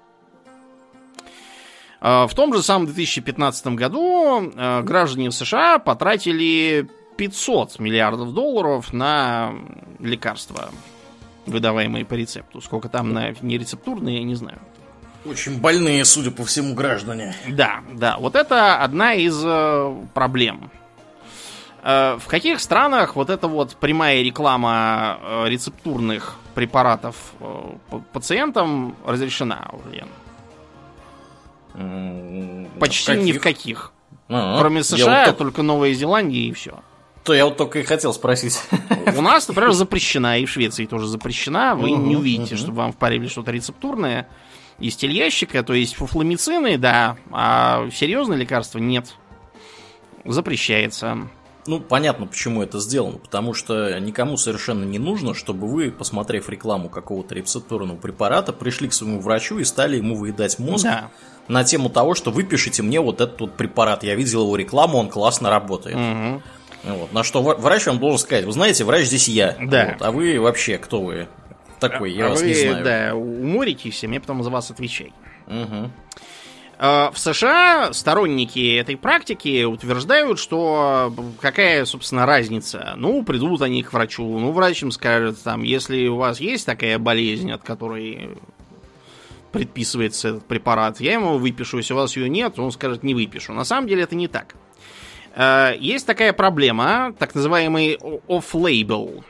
А, 2.00 2.26
в 2.26 2.34
том 2.34 2.52
же 2.54 2.62
самом 2.62 2.86
2015 2.86 3.66
году 3.68 4.50
э, 4.54 4.82
граждане 4.82 5.30
США 5.30 5.78
потратили 5.78 6.88
500 7.16 7.78
миллиардов 7.78 8.32
долларов 8.32 8.92
на 8.92 9.54
лекарства, 10.00 10.70
выдаваемые 11.46 12.04
по 12.04 12.14
рецепту. 12.14 12.60
Сколько 12.60 12.88
там 12.88 13.12
на 13.12 13.34
нерецептурные, 13.40 14.18
я 14.18 14.24
не 14.24 14.34
знаю. 14.34 14.58
Очень 15.24 15.60
больные, 15.60 16.04
судя 16.04 16.32
по 16.32 16.44
всему, 16.44 16.74
граждане. 16.74 17.36
Да, 17.48 17.82
да. 17.92 18.16
Вот 18.18 18.34
это 18.34 18.82
одна 18.82 19.14
из 19.14 19.40
э, 19.44 19.94
проблем 20.14 20.70
в 21.82 22.22
каких 22.28 22.60
странах 22.60 23.16
вот 23.16 23.28
эта 23.28 23.48
вот 23.48 23.74
прямая 23.76 24.22
реклама 24.22 25.18
э, 25.20 25.48
рецептурных 25.48 26.36
препаратов 26.54 27.16
э, 27.40 27.98
пациентам 28.12 28.94
разрешена, 29.04 29.68
Лен? 29.90 30.06
Почти 32.78 33.16
ни 33.16 33.32
в 33.32 33.40
каких. 33.40 33.92
А-а. 34.28 34.60
Кроме 34.60 34.84
США, 34.84 35.26
вот 35.26 35.38
только 35.38 35.62
Новая 35.62 35.92
Зеландия 35.92 36.48
и 36.48 36.52
все. 36.52 36.80
То 37.24 37.34
я 37.34 37.44
вот 37.46 37.56
только 37.56 37.80
и 37.80 37.82
хотел 37.82 38.12
спросить. 38.12 38.60
У 39.16 39.20
нас, 39.20 39.46
например, 39.48 39.72
запрещена, 39.72 40.38
и 40.40 40.46
в 40.46 40.50
Швеции 40.50 40.86
тоже 40.86 41.06
запрещена. 41.06 41.74
Вы 41.74 41.92
не 41.92 42.16
увидите, 42.16 42.56
чтобы 42.56 42.78
вам 42.78 42.92
впарили 42.92 43.28
что-то 43.28 43.52
рецептурное 43.52 44.28
из 44.78 44.96
тельящика. 44.96 45.62
То 45.62 45.72
есть 45.72 45.94
фуфламицины, 45.94 46.78
да, 46.78 47.16
а 47.30 47.88
серьезные 47.92 48.38
лекарства 48.38 48.78
нет. 48.78 49.14
Запрещается. 50.24 51.28
Ну, 51.66 51.80
понятно, 51.80 52.26
почему 52.26 52.62
это 52.62 52.80
сделано. 52.80 53.18
Потому 53.18 53.54
что 53.54 53.98
никому 54.00 54.36
совершенно 54.36 54.84
не 54.84 54.98
нужно, 54.98 55.34
чтобы 55.34 55.68
вы, 55.68 55.90
посмотрев 55.90 56.48
рекламу 56.48 56.88
какого-то 56.88 57.34
рецептурного 57.34 57.96
препарата, 57.96 58.52
пришли 58.52 58.88
к 58.88 58.92
своему 58.92 59.20
врачу 59.20 59.58
и 59.58 59.64
стали 59.64 59.96
ему 59.96 60.16
выедать 60.16 60.58
мозг 60.58 60.84
да. 60.84 61.10
на 61.48 61.62
тему 61.62 61.88
того, 61.88 62.14
что 62.14 62.30
выпишите 62.30 62.82
мне 62.82 63.00
вот 63.00 63.20
этот 63.20 63.40
вот 63.40 63.56
препарат. 63.56 64.02
Я 64.02 64.14
видел 64.14 64.42
его 64.42 64.56
рекламу, 64.56 64.98
он 64.98 65.08
классно 65.08 65.50
работает. 65.50 65.96
Угу. 65.96 66.42
Вот. 66.94 67.12
На 67.12 67.22
что 67.22 67.42
врач 67.42 67.86
вам 67.86 68.00
должен 68.00 68.18
сказать, 68.18 68.44
вы 68.44 68.52
знаете, 68.52 68.84
врач 68.84 69.06
здесь 69.06 69.28
я. 69.28 69.56
Да. 69.60 69.92
Вот, 69.92 70.02
а 70.02 70.10
вы 70.10 70.40
вообще 70.40 70.78
кто 70.78 71.00
вы 71.00 71.28
такой, 71.78 72.12
я 72.12 72.26
а 72.26 72.30
вас 72.30 72.40
вы, 72.40 72.48
не 72.48 72.54
знаю. 72.54 72.84
Да, 72.84 73.14
уморитесь, 73.14 74.02
а 74.02 74.08
мне 74.08 74.20
потом 74.20 74.42
за 74.42 74.50
вас 74.50 74.70
отвечай. 74.70 75.12
Угу. 75.46 75.90
Э, 76.82 77.10
в 77.12 77.18
США 77.18 77.92
сторонники 77.92 78.76
этой 78.76 78.96
практики 78.96 79.62
утверждают, 79.62 80.40
что 80.40 81.14
какая, 81.40 81.84
собственно, 81.84 82.26
разница. 82.26 82.94
Ну, 82.96 83.22
придут 83.22 83.62
они 83.62 83.84
к 83.84 83.92
врачу, 83.92 84.24
ну, 84.24 84.50
врач 84.50 84.82
им 84.82 84.90
скажет, 84.90 85.40
там, 85.44 85.62
если 85.62 86.08
у 86.08 86.16
вас 86.16 86.40
есть 86.40 86.66
такая 86.66 86.98
болезнь, 86.98 87.52
от 87.52 87.62
которой 87.62 88.36
предписывается 89.52 90.30
этот 90.30 90.46
препарат, 90.46 91.00
я 91.00 91.12
ему 91.12 91.38
выпишу, 91.38 91.76
если 91.76 91.92
у 91.94 91.98
вас 91.98 92.16
ее 92.16 92.28
нет, 92.28 92.58
он 92.58 92.72
скажет, 92.72 93.04
не 93.04 93.14
выпишу. 93.14 93.52
На 93.52 93.64
самом 93.64 93.86
деле 93.86 94.02
это 94.02 94.16
не 94.16 94.26
так. 94.26 94.56
Э, 95.36 95.76
есть 95.78 96.04
такая 96.04 96.32
проблема, 96.32 97.14
так 97.16 97.36
называемый 97.36 97.96
off-label. 98.26 99.22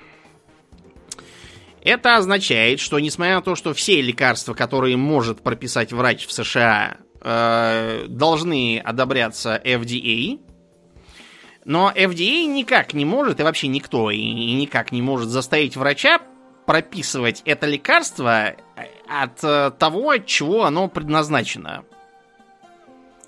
Это 1.83 2.17
означает, 2.17 2.81
что 2.81 2.99
несмотря 2.99 3.35
на 3.35 3.43
то, 3.43 3.57
что 3.57 3.75
все 3.75 4.01
лекарства, 4.01 4.55
которые 4.55 4.97
может 4.97 5.43
прописать 5.43 5.93
врач 5.93 6.27
в 6.27 6.33
США, 6.33 6.97
э, 7.23 8.07
должны 8.09 8.79
одобряться 8.85 9.61
FDA, 9.65 10.41
но 11.65 11.93
FDA 11.95 12.47
никак 12.47 12.93
не 12.93 13.05
может, 13.05 13.41
и 13.41 13.43
вообще 13.43 13.69
никто, 13.69 14.11
и, 14.11 14.19
и 14.19 14.55
никак 14.55 14.93
не 14.93 15.03
может 15.03 15.29
заставить 15.29 15.77
врача 15.77 16.21
прописывать 16.67 17.43
это 17.45 17.67
лекарство 17.67 18.55
от 19.09 19.45
э, 19.45 19.71
того, 19.79 20.11
от 20.11 20.27
чего 20.27 20.65
оно 20.65 20.89
предназначено. 20.89 21.85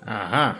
Ага. 0.01 0.57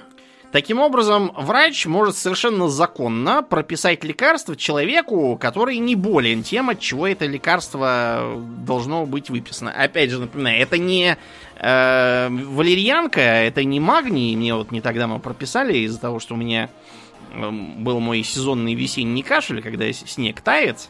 Таким 0.55 0.79
образом, 0.79 1.33
врач 1.35 1.85
может 1.85 2.15
совершенно 2.15 2.69
законно 2.69 3.43
прописать 3.43 4.05
лекарство 4.05 4.55
человеку, 4.55 5.37
который 5.37 5.79
не 5.79 5.97
болен 5.97 6.43
тем, 6.43 6.69
от 6.69 6.79
чего 6.79 7.07
это 7.07 7.25
лекарство 7.25 8.41
должно 8.65 9.05
быть 9.05 9.29
выписано. 9.29 9.73
Опять 9.73 10.11
же, 10.11 10.19
напоминаю, 10.19 10.61
это 10.61 10.77
не 10.77 11.17
э, 11.57 12.29
валерьянка, 12.29 13.19
это 13.19 13.65
не 13.65 13.81
магний. 13.81 14.33
Мне 14.37 14.55
вот 14.55 14.71
не 14.71 14.79
тогда 14.79 15.07
мы 15.07 15.19
прописали 15.19 15.79
из-за 15.79 15.99
того, 15.99 16.21
что 16.21 16.35
у 16.35 16.37
меня 16.37 16.69
эм, 17.33 17.83
был 17.83 17.99
мой 17.99 18.23
сезонный 18.23 18.75
весенний 18.75 19.23
кашель, 19.23 19.61
когда 19.61 19.91
снег 19.91 20.39
тает, 20.39 20.87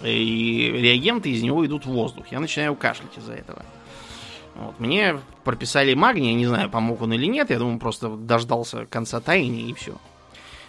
и 0.00 0.70
реагенты 0.76 1.30
из 1.30 1.42
него 1.42 1.66
идут 1.66 1.86
в 1.86 1.90
воздух. 1.90 2.28
Я 2.30 2.38
начинаю 2.38 2.76
кашлять 2.76 3.18
из-за 3.18 3.32
этого. 3.32 3.64
Вот. 4.60 4.78
Мне 4.78 5.18
прописали 5.42 5.94
магний, 5.94 6.28
я 6.28 6.34
не 6.34 6.46
знаю, 6.46 6.68
помог 6.68 7.00
он 7.00 7.14
или 7.14 7.24
нет, 7.24 7.48
я 7.50 7.58
думаю, 7.58 7.78
просто 7.78 8.10
дождался 8.10 8.84
конца 8.84 9.20
таяния 9.20 9.66
и 9.66 9.72
все. 9.72 9.94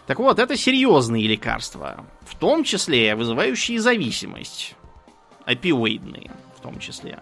Так 0.08 0.20
вот, 0.20 0.40
это 0.40 0.56
серьезные 0.56 1.28
лекарства, 1.28 2.06
в 2.22 2.36
том 2.36 2.64
числе 2.64 3.16
вызывающие 3.16 3.82
зависимость, 3.82 4.76
опиоидные 5.46 6.32
в 6.58 6.62
том 6.62 6.80
числе. 6.80 7.20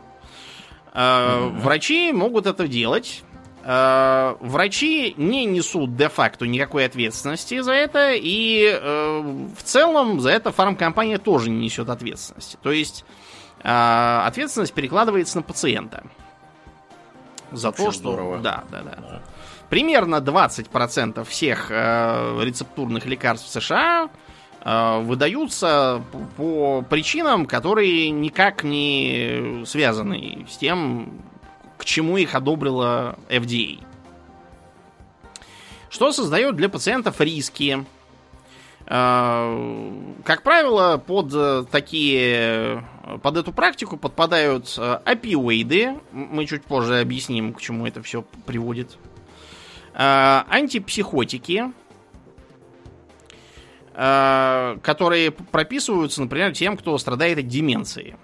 Mm-hmm. 0.94 1.60
Врачи 1.60 2.12
могут 2.12 2.46
это 2.46 2.68
делать. 2.68 3.24
Э, 3.64 4.36
врачи 4.40 5.16
не 5.18 5.46
несут 5.46 5.96
де-факто 5.96 6.46
никакой 6.46 6.86
ответственности 6.86 7.62
за 7.62 7.74
это, 7.74 8.14
и 8.14 8.70
э, 8.72 9.20
в 9.58 9.64
целом 9.64 10.20
за 10.20 10.30
это 10.30 10.52
фармкомпания 10.52 11.18
тоже 11.18 11.50
не 11.50 11.66
несет 11.66 11.90
ответственности. 11.90 12.58
То 12.62 12.72
есть 12.72 13.06
ответственность 13.62 14.74
перекладывается 14.74 15.36
на 15.36 15.42
пациента. 15.42 16.04
За 17.52 17.72
то, 17.72 17.92
что... 17.92 18.12
Здорово. 18.12 18.40
Да, 18.40 18.64
да, 18.72 18.82
да. 18.82 18.96
да. 18.96 19.22
Примерно 19.70 20.16
20% 20.16 21.24
всех 21.26 21.68
э, 21.70 22.40
рецептурных 22.42 23.06
лекарств 23.06 23.48
в 23.48 23.52
США 23.52 24.10
э, 24.62 25.00
выдаются 25.02 26.04
по 26.38 26.82
причинам, 26.82 27.46
которые 27.46 28.10
никак 28.10 28.64
не 28.64 29.64
связаны 29.66 30.48
с 30.50 30.58
тем, 30.58 31.22
к 31.78 31.86
чему 31.86 32.18
их 32.18 32.34
одобрила 32.34 33.18
FDA. 33.30 33.84
Что 35.90 36.12
создает 36.12 36.56
для 36.56 36.70
пациентов 36.70 37.22
риски? 37.22 37.86
Э, 38.88 39.94
как 40.24 40.42
правило, 40.42 40.98
под 40.98 41.70
такие 41.70 42.84
под 43.18 43.38
эту 43.38 43.52
практику 43.52 43.98
подпадают 43.98 44.78
опиоиды. 44.78 46.00
Мы 46.12 46.46
чуть 46.46 46.64
позже 46.64 47.00
объясним, 47.00 47.54
к 47.54 47.62
чему 47.62 47.88
это 47.88 48.02
все 48.02 48.24
приводит. 48.46 48.98
Антипсихотики, 49.94 51.72
Э, 54.02 54.78
которые 54.82 55.30
прописываются, 55.30 56.22
например, 56.22 56.54
тем, 56.54 56.78
кто 56.78 56.98
страдает 56.98 57.38
от 57.38 57.48
деменции. 57.50 58.16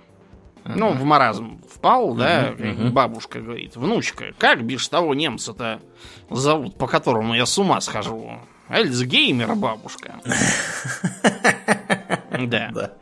Uh-huh. 0.64 0.72
Ну, 0.74 0.92
в 0.94 1.04
маразм 1.04 1.60
впал, 1.70 2.16
uh-huh, 2.16 2.18
да, 2.18 2.52
uh-huh. 2.52 2.92
бабушка 2.92 3.42
говорит, 3.42 3.76
внучка, 3.76 4.28
как 4.38 4.64
бишь 4.64 4.88
того 4.88 5.14
немца-то 5.14 5.82
зовут, 6.30 6.78
по 6.78 6.88
которому 6.88 7.36
я 7.36 7.46
с 7.46 7.58
ума 7.58 7.82
схожу? 7.82 8.40
Альцгеймер, 8.70 9.56
бабушка. 9.56 10.22
Да. 12.40 12.94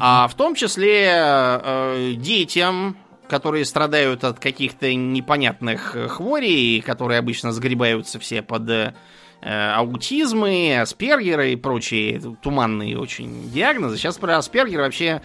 А 0.00 0.26
в 0.26 0.34
том 0.34 0.56
числе 0.56 1.06
э, 1.08 2.12
детям, 2.16 2.96
которые 3.28 3.64
страдают 3.64 4.24
от 4.24 4.40
каких-то 4.40 4.92
непонятных 4.92 5.96
хворей, 6.08 6.80
которые 6.80 7.20
обычно 7.20 7.52
сгребаются 7.52 8.18
все 8.18 8.42
под 8.42 8.68
э, 8.70 8.94
Э, 9.40 9.74
аутизмы, 9.74 10.80
аспергеры 10.80 11.52
и 11.52 11.56
прочие 11.56 12.20
туманные 12.42 12.98
очень 12.98 13.48
диагнозы. 13.50 13.96
Сейчас 13.96 14.18
про 14.18 14.36
аспергер 14.36 14.80
вообще 14.80 15.22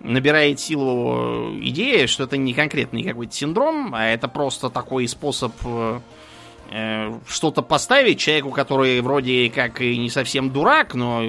набирает 0.00 0.60
силу 0.60 1.58
идея, 1.62 2.06
что 2.06 2.24
это 2.24 2.36
не 2.36 2.52
конкретный 2.52 3.02
какой-то 3.02 3.34
синдром, 3.34 3.94
а 3.94 4.04
это 4.04 4.28
просто 4.28 4.68
такой 4.68 5.08
способ 5.08 5.54
э, 5.64 6.00
э, 6.72 7.18
что-то 7.26 7.62
поставить 7.62 8.18
человеку, 8.18 8.50
который 8.50 9.00
вроде 9.00 9.48
как 9.48 9.80
и 9.80 9.96
не 9.96 10.10
совсем 10.10 10.50
дурак, 10.50 10.94
но 10.94 11.22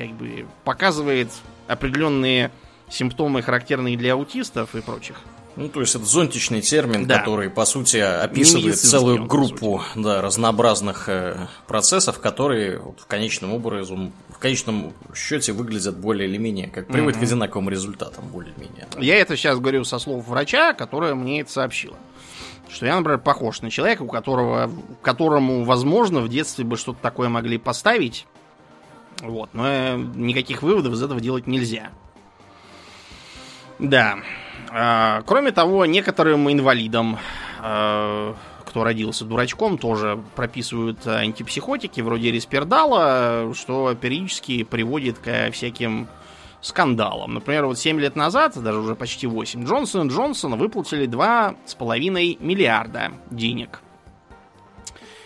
как 0.00 0.16
бы 0.16 0.46
показывает 0.64 1.28
определенные 1.68 2.50
симптомы, 2.88 3.42
характерные 3.42 3.98
для 3.98 4.14
аутистов 4.14 4.74
и 4.74 4.80
прочих. 4.80 5.16
Ну, 5.56 5.68
то 5.68 5.80
есть 5.80 5.94
это 5.94 6.06
зонтичный 6.06 6.62
термин, 6.62 7.06
да. 7.06 7.18
который, 7.18 7.50
по 7.50 7.66
сути, 7.66 7.98
описывает 7.98 8.78
целую 8.78 9.26
группу 9.26 9.82
да, 9.94 10.22
разнообразных 10.22 11.08
э, 11.10 11.48
процессов, 11.66 12.18
которые 12.18 12.78
вот, 12.78 13.00
в 13.00 13.06
конечном 13.06 13.52
образом, 13.52 14.12
в 14.30 14.38
конечном 14.38 14.94
счете 15.14 15.52
выглядят 15.52 15.98
более 15.98 16.28
или 16.28 16.38
менее, 16.38 16.68
как 16.68 16.86
приводят 16.86 17.16
угу. 17.16 17.26
к 17.26 17.28
одинаковым 17.28 17.68
результатам, 17.68 18.24
более-менее. 18.28 18.86
Я 18.98 19.16
это 19.16 19.36
сейчас 19.36 19.58
говорю 19.58 19.84
со 19.84 19.98
слов 19.98 20.26
врача, 20.26 20.72
которая 20.72 21.14
мне 21.14 21.42
это 21.42 21.52
сообщила. 21.52 21.96
Что 22.72 22.86
я, 22.86 22.96
например, 22.96 23.18
похож 23.18 23.60
на 23.60 23.70
человека, 23.70 24.02
у 24.02 24.08
которого, 24.08 24.70
которому, 25.02 25.64
возможно, 25.64 26.20
в 26.20 26.28
детстве 26.28 26.64
бы 26.64 26.78
что-то 26.78 27.00
такое 27.02 27.28
могли 27.28 27.58
поставить. 27.58 28.26
Вот, 29.20 29.50
но 29.52 29.66
э, 29.68 29.96
никаких 29.96 30.62
выводов 30.62 30.94
из 30.94 31.02
этого 31.02 31.20
делать 31.20 31.46
нельзя. 31.46 31.90
Да. 33.78 34.18
А, 34.70 35.22
кроме 35.26 35.52
того, 35.52 35.86
некоторым 35.86 36.50
инвалидам, 36.50 37.18
а, 37.60 38.34
кто 38.64 38.84
родился 38.84 39.24
дурачком, 39.24 39.78
тоже 39.78 40.22
прописывают 40.36 41.06
антипсихотики 41.06 42.00
вроде 42.00 42.30
респердала, 42.30 43.52
что 43.54 43.94
периодически 43.94 44.62
приводит 44.62 45.18
к 45.18 45.50
всяким 45.50 46.08
скандалам. 46.60 47.34
Например, 47.34 47.66
вот 47.66 47.78
7 47.78 47.98
лет 47.98 48.16
назад, 48.16 48.62
даже 48.62 48.78
уже 48.78 48.94
почти 48.94 49.26
8, 49.26 49.64
Джонсон 49.64 50.06
и 50.06 50.10
Джонсон 50.10 50.56
выплатили 50.56 51.08
2,5 51.08 52.36
миллиарда 52.40 53.12
денег 53.30 53.80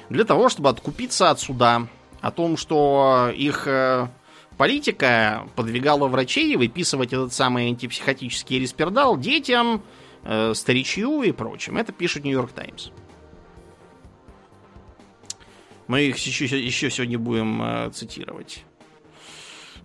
для 0.08 0.24
того, 0.24 0.48
чтобы 0.48 0.68
откупиться 0.68 1.30
от 1.30 1.40
суда 1.40 1.86
о 2.24 2.30
том, 2.30 2.56
что 2.56 3.30
их 3.36 3.66
э, 3.66 4.08
Политика 4.56 5.48
подвигала 5.56 6.06
врачей 6.06 6.56
выписывать 6.56 7.12
этот 7.12 7.32
самый 7.32 7.68
антипсихотический 7.68 8.60
респердал 8.60 9.18
детям, 9.18 9.82
э, 10.22 10.54
старичью 10.54 11.22
и 11.22 11.32
прочим. 11.32 11.76
Это 11.76 11.92
пишет 11.92 12.24
Нью-Йорк 12.24 12.52
Таймс. 12.52 12.90
Мы 15.88 16.02
их 16.02 16.16
еще, 16.18 16.44
еще 16.44 16.88
сегодня 16.90 17.18
будем 17.18 17.60
э, 17.60 17.90
цитировать. 17.90 18.64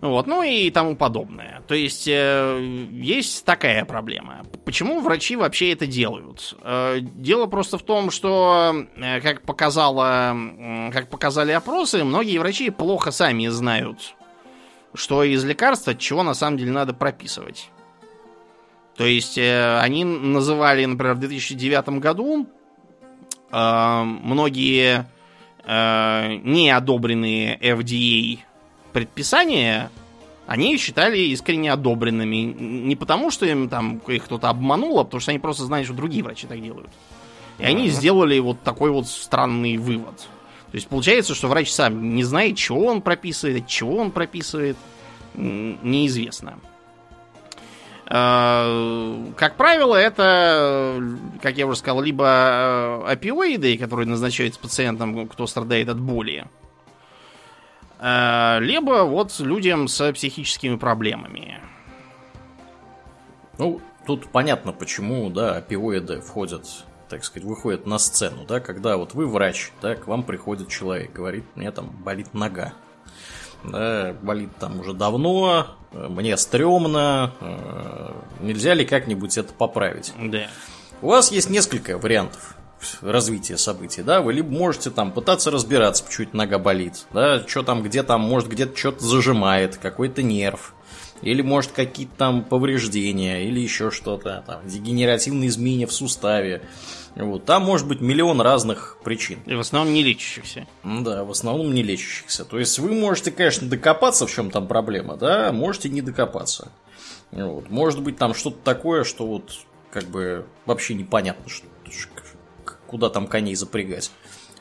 Вот, 0.00 0.26
ну 0.26 0.42
и 0.42 0.70
тому 0.70 0.96
подобное. 0.96 1.62
То 1.68 1.74
есть 1.74 2.08
э, 2.08 2.86
есть 2.90 3.44
такая 3.44 3.84
проблема. 3.84 4.44
Почему 4.64 5.00
врачи 5.00 5.36
вообще 5.36 5.72
это 5.72 5.86
делают? 5.86 6.56
Э, 6.62 7.00
дело 7.00 7.46
просто 7.46 7.76
в 7.76 7.82
том, 7.82 8.10
что, 8.10 8.86
э, 8.96 9.20
как, 9.20 9.42
показало, 9.42 10.34
э, 10.34 10.90
как 10.90 11.10
показали 11.10 11.52
опросы, 11.52 12.02
многие 12.02 12.38
врачи 12.38 12.70
плохо 12.70 13.10
сами 13.10 13.48
знают, 13.48 14.14
что 14.94 15.22
из 15.22 15.44
лекарства 15.44 15.94
чего 15.94 16.22
на 16.22 16.32
самом 16.32 16.56
деле 16.56 16.72
надо 16.72 16.94
прописывать. 16.94 17.70
То 18.96 19.04
есть 19.04 19.36
э, 19.36 19.80
они 19.80 20.04
называли, 20.04 20.86
например, 20.86 21.14
в 21.14 21.20
2009 21.20 22.00
году 22.00 22.46
э, 23.52 24.02
многие 24.02 25.06
э, 25.62 26.36
неодобренные 26.42 27.58
FDA 27.58 28.38
предписания, 28.92 29.90
они 30.46 30.76
считали 30.78 31.18
искренне 31.18 31.72
одобренными. 31.72 32.36
Не 32.36 32.96
потому, 32.96 33.30
что 33.30 33.46
им 33.46 33.68
там 33.68 33.98
их 34.06 34.24
кто-то 34.24 34.48
обманул, 34.48 34.98
а 34.98 35.04
потому 35.04 35.20
что 35.20 35.30
они 35.30 35.38
просто 35.38 35.64
знали, 35.64 35.84
что 35.84 35.94
другие 35.94 36.24
врачи 36.24 36.46
так 36.46 36.60
делают. 36.62 36.90
И 37.58 37.64
они 37.64 37.88
сделали 37.88 38.38
вот 38.38 38.62
такой 38.62 38.90
вот 38.90 39.06
странный 39.06 39.76
вывод. 39.76 40.18
То 40.70 40.76
есть 40.76 40.88
получается, 40.88 41.34
что 41.34 41.48
врач 41.48 41.70
сам 41.70 42.14
не 42.14 42.24
знает, 42.24 42.56
чего 42.56 42.86
он 42.86 43.02
прописывает, 43.02 43.66
чего 43.66 43.96
он 43.96 44.10
прописывает, 44.12 44.76
неизвестно. 45.34 46.58
А, 48.12 49.32
как 49.36 49.56
правило, 49.56 49.94
это, 49.94 51.00
как 51.40 51.56
я 51.56 51.66
уже 51.66 51.76
сказал, 51.78 52.02
либо 52.02 52.24
э, 52.26 53.12
опиоиды, 53.12 53.78
которые 53.78 54.08
назначаются 54.08 54.58
пациентам, 54.58 55.28
кто 55.28 55.46
страдает 55.46 55.88
от 55.88 56.00
боли, 56.00 56.46
либо 58.00 59.04
вот 59.04 59.38
людям 59.40 59.86
с 59.88 60.12
психическими 60.12 60.76
проблемами. 60.76 61.60
Ну, 63.58 63.80
тут 64.06 64.28
понятно, 64.28 64.72
почему, 64.72 65.28
да, 65.28 65.56
опиоиды 65.56 66.20
входят 66.20 66.66
так 67.10 67.24
сказать, 67.24 67.46
выходят 67.46 67.86
на 67.86 67.98
сцену, 67.98 68.44
да, 68.46 68.60
когда 68.60 68.96
вот 68.96 69.14
вы 69.14 69.26
врач, 69.26 69.72
да, 69.82 69.96
к 69.96 70.06
вам 70.06 70.22
приходит 70.22 70.68
человек, 70.68 71.12
говорит, 71.12 71.44
мне 71.56 71.70
там 71.72 71.90
болит 71.90 72.32
нога. 72.32 72.72
Да, 73.64 74.14
болит 74.22 74.50
там 74.58 74.80
уже 74.80 74.94
давно, 74.94 75.66
мне 75.92 76.36
стрёмно, 76.36 77.32
э, 77.40 78.12
нельзя 78.40 78.74
ли 78.74 78.86
как-нибудь 78.86 79.36
это 79.36 79.52
поправить? 79.52 80.14
Да. 80.18 80.46
У 81.02 81.08
вас 81.08 81.30
есть 81.30 81.50
несколько 81.50 81.98
вариантов 81.98 82.56
развития 83.00 83.56
событий, 83.56 84.02
да, 84.02 84.20
вы 84.20 84.32
либо 84.32 84.50
можете 84.50 84.90
там 84.90 85.12
пытаться 85.12 85.50
разбираться, 85.50 86.04
почему 86.04 86.28
эта 86.28 86.36
нога 86.36 86.58
болит, 86.58 87.06
да, 87.12 87.46
что 87.46 87.62
там, 87.62 87.82
где 87.82 88.02
там, 88.02 88.20
может, 88.20 88.48
где-то 88.48 88.76
что-то 88.76 89.04
зажимает, 89.04 89.76
какой-то 89.76 90.22
нерв, 90.22 90.74
или, 91.22 91.42
может, 91.42 91.72
какие-то 91.72 92.14
там 92.16 92.44
повреждения, 92.44 93.44
или 93.46 93.60
еще 93.60 93.90
что-то, 93.90 94.42
там, 94.46 94.66
дегенеративные 94.66 95.48
изменения 95.48 95.86
в 95.86 95.92
суставе. 95.92 96.62
Вот. 97.14 97.44
Там 97.44 97.64
может 97.64 97.86
быть 97.88 98.00
миллион 98.00 98.40
разных 98.40 98.96
причин. 99.02 99.40
И 99.44 99.54
в 99.54 99.60
основном 99.60 99.92
не 99.92 100.02
лечащихся. 100.02 100.66
Да, 100.84 101.24
в 101.24 101.30
основном 101.30 101.74
не 101.74 101.82
лечащихся. 101.82 102.44
То 102.44 102.58
есть 102.58 102.78
вы 102.78 102.92
можете, 102.92 103.32
конечно, 103.32 103.68
докопаться, 103.68 104.26
в 104.26 104.32
чем 104.32 104.50
там 104.50 104.66
проблема, 104.66 105.16
да, 105.16 105.52
можете 105.52 105.88
не 105.88 106.00
докопаться. 106.00 106.72
Вот. 107.32 107.68
Может 107.68 108.00
быть 108.00 108.16
там 108.16 108.32
что-то 108.32 108.58
такое, 108.64 109.04
что 109.04 109.26
вот 109.26 109.52
как 109.90 110.04
бы 110.04 110.46
вообще 110.66 110.94
непонятно, 110.94 111.48
что, 111.50 111.66
куда 112.90 113.08
там 113.08 113.28
коней 113.28 113.54
запрягать. 113.54 114.10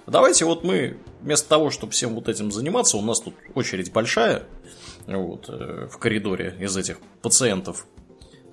Давайте 0.05 0.45
вот 0.45 0.63
мы 0.63 0.97
вместо 1.21 1.49
того, 1.49 1.71
чтобы 1.71 1.93
всем 1.93 2.13
вот 2.13 2.29
этим 2.29 2.51
заниматься, 2.51 2.95
у 2.97 3.01
нас 3.01 3.21
тут 3.21 3.33
очередь 3.55 3.91
большая, 3.91 4.43
вот, 5.07 5.49
э, 5.49 5.87
в 5.91 5.97
коридоре 5.97 6.55
из 6.59 6.77
этих 6.77 6.99
пациентов. 7.23 7.87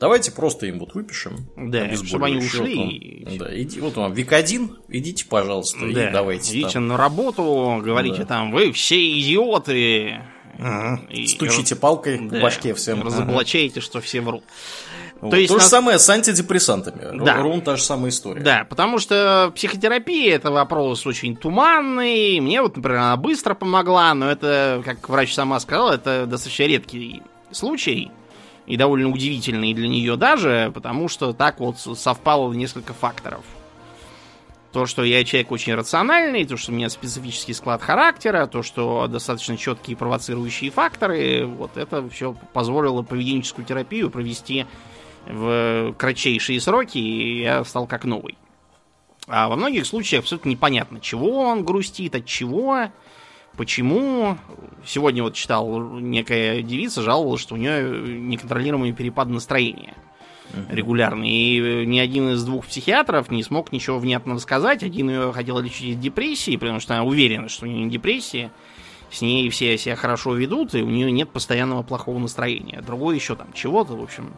Давайте 0.00 0.32
просто 0.32 0.66
им 0.66 0.78
вот 0.78 0.94
выпишем. 0.94 1.46
Да, 1.56 1.94
чтобы 1.94 2.26
они 2.26 2.38
ушли. 2.38 3.24
Вам, 3.26 3.38
да, 3.38 3.60
иди, 3.62 3.80
вот 3.80 3.96
вам 3.96 4.12
Вик-1, 4.14 4.76
идите, 4.88 5.26
пожалуйста, 5.26 5.78
да, 5.92 6.08
и 6.08 6.12
давайте 6.12 6.52
Идите 6.52 6.74
там. 6.74 6.88
на 6.88 6.96
работу, 6.96 7.80
говорите 7.82 8.18
да. 8.18 8.26
там, 8.26 8.52
вы 8.52 8.72
все 8.72 8.96
идиоты. 9.18 10.22
Ага. 10.58 11.02
И 11.10 11.26
Стучите 11.26 11.76
палкой 11.76 12.18
да, 12.28 12.38
в 12.38 12.42
башке 12.42 12.72
всем. 12.74 13.02
Разоблачаете, 13.02 13.80
ага. 13.80 13.86
что 13.86 14.00
все 14.00 14.22
врут. 14.22 14.44
Вот. 15.20 15.30
То 15.30 15.36
есть 15.36 15.48
То 15.48 15.54
на... 15.54 15.60
же 15.60 15.66
самое 15.66 15.98
с 15.98 16.08
антидепрессантами. 16.10 17.24
Да. 17.24 17.36
Ровно 17.36 17.62
та 17.62 17.76
же 17.76 17.82
самая 17.82 18.10
история. 18.10 18.42
Да, 18.42 18.66
потому 18.68 18.98
что 18.98 19.50
психотерапия 19.54 20.34
это 20.34 20.50
вопрос 20.50 21.06
очень 21.06 21.36
туманный. 21.36 22.38
Мне 22.40 22.60
вот, 22.60 22.76
например, 22.76 22.98
она 22.98 23.16
быстро 23.16 23.54
помогла, 23.54 24.12
но 24.14 24.30
это, 24.30 24.82
как 24.84 25.08
врач 25.08 25.34
сама 25.34 25.58
сказала, 25.60 25.92
это 25.92 26.26
достаточно 26.26 26.64
редкий 26.64 27.22
случай. 27.50 28.10
И 28.66 28.76
довольно 28.76 29.08
удивительный 29.10 29.72
для 29.74 29.88
нее 29.88 30.16
даже, 30.16 30.72
потому 30.74 31.08
что 31.08 31.32
так 31.32 31.60
вот 31.60 31.78
совпало 31.78 32.52
несколько 32.52 32.92
факторов. 32.92 33.42
То, 34.72 34.84
что 34.84 35.04
я 35.04 35.24
человек 35.24 35.52
очень 35.52 35.74
рациональный, 35.74 36.44
то, 36.44 36.58
что 36.58 36.72
у 36.72 36.74
меня 36.74 36.90
специфический 36.90 37.54
склад 37.54 37.80
характера, 37.80 38.46
то, 38.46 38.62
что 38.62 39.06
достаточно 39.06 39.56
четкие 39.56 39.96
провоцирующие 39.96 40.70
факторы, 40.70 41.46
вот 41.46 41.76
это 41.78 42.06
все 42.10 42.34
позволило 42.52 43.02
поведенческую 43.02 43.64
терапию 43.64 44.10
провести 44.10 44.66
в 45.26 45.94
кратчайшие 45.98 46.60
сроки, 46.60 46.98
и 46.98 47.42
я 47.42 47.64
стал 47.64 47.86
как 47.86 48.04
новый. 48.04 48.36
А 49.28 49.48
во 49.48 49.56
многих 49.56 49.86
случаях 49.86 50.22
абсолютно 50.22 50.50
непонятно, 50.50 51.00
чего 51.00 51.40
он 51.40 51.64
грустит, 51.64 52.14
от 52.14 52.26
чего, 52.26 52.90
почему. 53.56 54.38
Сегодня 54.84 55.22
вот 55.22 55.34
читал, 55.34 55.80
некая 55.98 56.62
девица 56.62 57.02
жаловалась, 57.02 57.40
что 57.40 57.54
у 57.54 57.58
нее 57.58 58.18
неконтролируемый 58.18 58.92
перепад 58.92 59.28
настроения 59.28 59.94
регулярный. 60.70 61.28
И 61.28 61.86
ни 61.86 61.98
один 61.98 62.30
из 62.30 62.44
двух 62.44 62.66
психиатров 62.66 63.30
не 63.30 63.42
смог 63.42 63.72
ничего 63.72 63.98
внятного 63.98 64.38
сказать. 64.38 64.82
Один 64.82 65.10
ее 65.10 65.32
хотел 65.32 65.58
лечить 65.58 65.96
от 65.96 66.00
депрессии, 66.00 66.56
потому 66.56 66.80
что 66.80 66.94
она 66.94 67.04
уверена, 67.04 67.48
что 67.48 67.64
у 67.64 67.68
нее 67.68 67.84
не 67.84 67.90
депрессия. 67.90 68.50
С 69.10 69.22
ней 69.22 69.48
все 69.50 69.78
себя 69.78 69.96
хорошо 69.96 70.34
ведут, 70.34 70.74
и 70.74 70.82
у 70.82 70.88
нее 70.88 71.10
нет 71.10 71.30
постоянного 71.30 71.82
плохого 71.82 72.18
настроения. 72.18 72.80
Другой 72.80 73.16
еще 73.16 73.36
там 73.36 73.52
чего-то, 73.52 73.96
в 73.96 74.02
общем, 74.02 74.32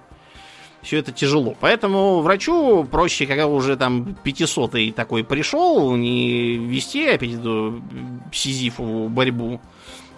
все 0.83 0.99
это 0.99 1.13
тяжело. 1.13 1.57
Поэтому 1.61 2.21
врачу 2.21 2.85
проще, 2.85 3.27
когда 3.27 3.47
уже 3.47 3.77
там 3.77 4.15
500 4.23 4.95
такой 4.95 5.25
пришел, 5.25 5.95
не 5.97 6.57
вести 6.57 7.07
опять 7.07 7.33
эту 7.33 7.83
сизифову 8.33 9.09
борьбу, 9.09 9.61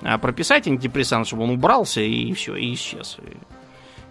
а 0.02 0.18
прописать 0.18 0.66
антидепрессант, 0.68 1.26
чтобы 1.26 1.44
он 1.44 1.50
убрался 1.50 2.00
и 2.00 2.32
все, 2.32 2.56
и 2.56 2.74
исчез 2.74 3.18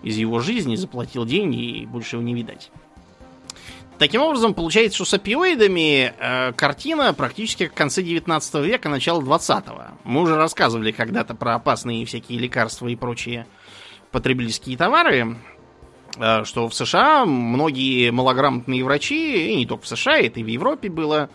из 0.02 0.18
его 0.18 0.40
жизни, 0.40 0.76
заплатил 0.76 1.26
деньги 1.26 1.82
и 1.82 1.86
больше 1.86 2.16
его 2.16 2.24
не 2.24 2.34
видать. 2.34 2.72
Таким 3.98 4.22
образом, 4.22 4.54
получается, 4.54 4.96
что 4.96 5.06
с 5.06 5.14
опиоидами 5.16 6.14
э, 6.18 6.54
картина 6.54 7.14
практически 7.14 7.68
к 7.68 7.74
конце 7.74 8.02
19 8.02 8.56
века, 8.64 8.88
начало 8.88 9.20
20-го. 9.20 9.98
Мы 10.06 10.22
уже 10.22 10.38
рассказывали 10.38 10.94
когда-то 10.94 11.36
про 11.36 11.56
опасные 11.56 12.06
всякие 12.06 12.40
лекарства 12.40 12.88
и 12.88 12.96
прочие 12.96 13.46
потребительские 14.12 14.78
товары, 14.78 15.36
что 16.43 16.67
в 16.67 16.74
США 16.74 17.26
многие 17.26 18.12
малограмотные 18.12 18.84
врачи, 18.84 19.52
и 19.54 19.56
не 19.56 19.65
только 19.65 19.84
в 19.84 19.88
США, 19.88 20.17
это 20.19 20.39
и 20.39 20.43
в 20.43 20.48
Европе 20.48 20.89
было, 20.89 21.30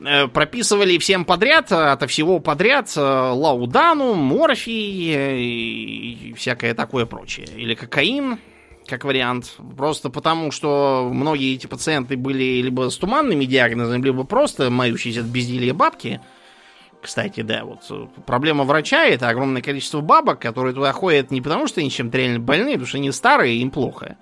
Э, 0.00 0.26
прописывали 0.26 0.98
всем 0.98 1.24
подряд, 1.24 1.70
ото 1.70 2.06
всего 2.06 2.40
подряд, 2.40 2.92
э, 2.96 3.00
лаудану, 3.00 4.14
морфий 4.14 5.14
э, 5.14 5.38
и 5.38 6.34
всякое 6.36 6.74
такое 6.74 7.06
прочее. 7.06 7.46
Или 7.56 7.74
кокаин, 7.74 8.38
как 8.86 9.04
вариант. 9.04 9.56
Просто 9.76 10.10
потому, 10.10 10.50
что 10.50 11.08
многие 11.12 11.54
эти 11.54 11.66
пациенты 11.66 12.16
были 12.16 12.60
либо 12.60 12.90
с 12.90 12.96
туманными 12.96 13.44
диагнозами, 13.44 14.04
либо 14.04 14.24
просто 14.24 14.68
мающиеся 14.70 15.20
от 15.20 15.26
безделья 15.26 15.74
бабки. 15.74 16.20
Кстати, 17.04 17.42
да, 17.42 17.66
вот 17.66 18.10
проблема 18.24 18.64
врача 18.64 19.04
это 19.04 19.28
огромное 19.28 19.60
количество 19.60 20.00
бабок, 20.00 20.38
которые 20.38 20.74
туда 20.74 20.90
ходят 20.92 21.30
не 21.30 21.42
потому, 21.42 21.66
что 21.66 21.80
они 21.82 21.90
чем-то 21.90 22.16
реально 22.16 22.40
больны, 22.40 22.70
а 22.70 22.72
потому 22.72 22.86
что 22.86 22.96
они 22.96 23.12
старые 23.12 23.56
и 23.56 23.60
им 23.60 23.70
плохо. 23.70 24.16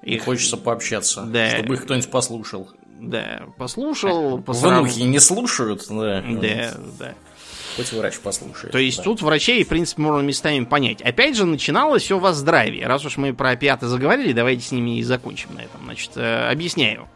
Их... 0.00 0.24
Хочется 0.24 0.56
пообщаться, 0.56 1.24
да. 1.24 1.50
чтобы 1.50 1.74
их 1.74 1.82
кто-нибудь 1.82 2.10
послушал. 2.10 2.70
Да, 2.98 3.42
послушал. 3.58 4.40
Посрав... 4.40 4.84
Внуки 4.84 5.00
не 5.00 5.18
слушают, 5.18 5.84
да. 5.90 6.24
Да, 6.26 6.74
да. 6.98 7.14
Хоть 7.76 7.92
врач 7.92 8.20
послушает. 8.20 8.72
То 8.72 8.78
есть 8.78 8.96
да. 8.96 9.02
тут 9.02 9.20
врачей, 9.20 9.62
в 9.62 9.68
принципе, 9.68 10.00
можно 10.00 10.20
местами 10.20 10.64
понять. 10.64 11.02
Опять 11.02 11.36
же, 11.36 11.44
начиналось 11.44 12.04
все 12.04 12.18
во 12.18 12.32
здравии. 12.32 12.80
Раз 12.80 13.04
уж 13.04 13.18
мы 13.18 13.34
про 13.34 13.50
опиаты 13.50 13.86
заговорили, 13.86 14.32
давайте 14.32 14.62
с 14.62 14.72
ними 14.72 14.98
и 14.98 15.02
закончим 15.02 15.50
на 15.54 15.58
этом. 15.58 15.82
Значит, 15.84 16.12
э, 16.16 16.48
объясняю. 16.50 17.06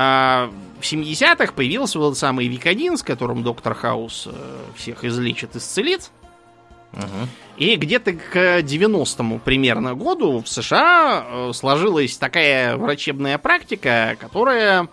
А, 0.00 0.48
в 0.78 0.84
70-х 0.84 1.54
появился 1.54 1.98
вот 1.98 2.16
самый 2.16 2.46
Викодин, 2.46 2.96
с 2.96 3.02
которым 3.02 3.42
доктор 3.42 3.74
Хаус 3.74 4.28
э, 4.30 4.58
всех 4.76 5.04
излечит, 5.04 5.56
исцелит. 5.56 6.12
И 7.56 7.74
где-то 7.74 8.12
к 8.12 8.60
90-му 8.60 9.40
примерно 9.40 9.96
году 9.96 10.40
в 10.40 10.48
США 10.48 11.24
э, 11.26 11.52
сложилась 11.52 12.16
такая 12.16 12.76
врачебная 12.76 13.38
практика, 13.38 14.16
которая 14.20 14.86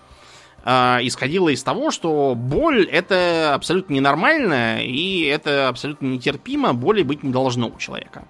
э, 0.63 0.71
исходила 1.03 1.49
из 1.49 1.61
того, 1.61 1.91
что 1.91 2.33
боль 2.35 2.85
это 2.85 3.53
абсолютно 3.53 3.93
ненормально 3.93 4.83
и 4.83 5.21
это 5.25 5.67
абсолютно 5.67 6.07
нетерпимо, 6.07 6.73
боли 6.73 7.03
быть 7.03 7.21
не 7.21 7.31
должно 7.31 7.67
у 7.67 7.77
человека. 7.77 8.23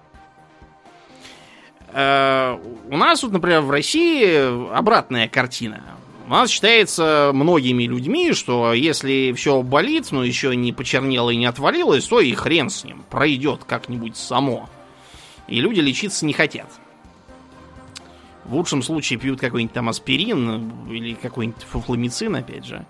У 1.94 2.98
нас 2.98 3.24
вот, 3.24 3.32
например, 3.32 3.62
в 3.62 3.72
России 3.72 4.76
обратная 4.76 5.30
картина. 5.30 5.82
У 6.28 6.32
нас 6.32 6.50
считается 6.50 7.30
многими 7.36 7.84
людьми, 7.84 8.34
что 8.34 8.74
если 8.74 9.32
все 9.34 9.62
болит, 9.62 10.12
но 10.12 10.24
еще 10.24 10.56
не 10.56 10.74
почернело 10.74 11.30
и 11.30 11.36
не 11.36 11.46
отвалилось, 11.46 12.06
то 12.06 12.20
и 12.20 12.34
хрен 12.34 12.72
с 12.72 12.84
ним, 12.84 13.04
пройдет 13.12 13.64
как-нибудь 13.66 14.18
само. 14.18 14.68
И 15.48 15.62
люди 15.62 15.82
лечиться 15.82 16.26
не 16.26 16.34
хотят. 16.34 16.68
В 18.44 18.56
лучшем 18.56 18.82
случае 18.82 19.20
пьют 19.20 19.40
какой-нибудь 19.40 19.74
там 19.74 19.88
аспирин 19.88 20.90
или 20.90 21.14
какой-нибудь 21.14 21.62
фуфламицин, 21.64 22.36
опять 22.36 22.66
же. 22.66 22.88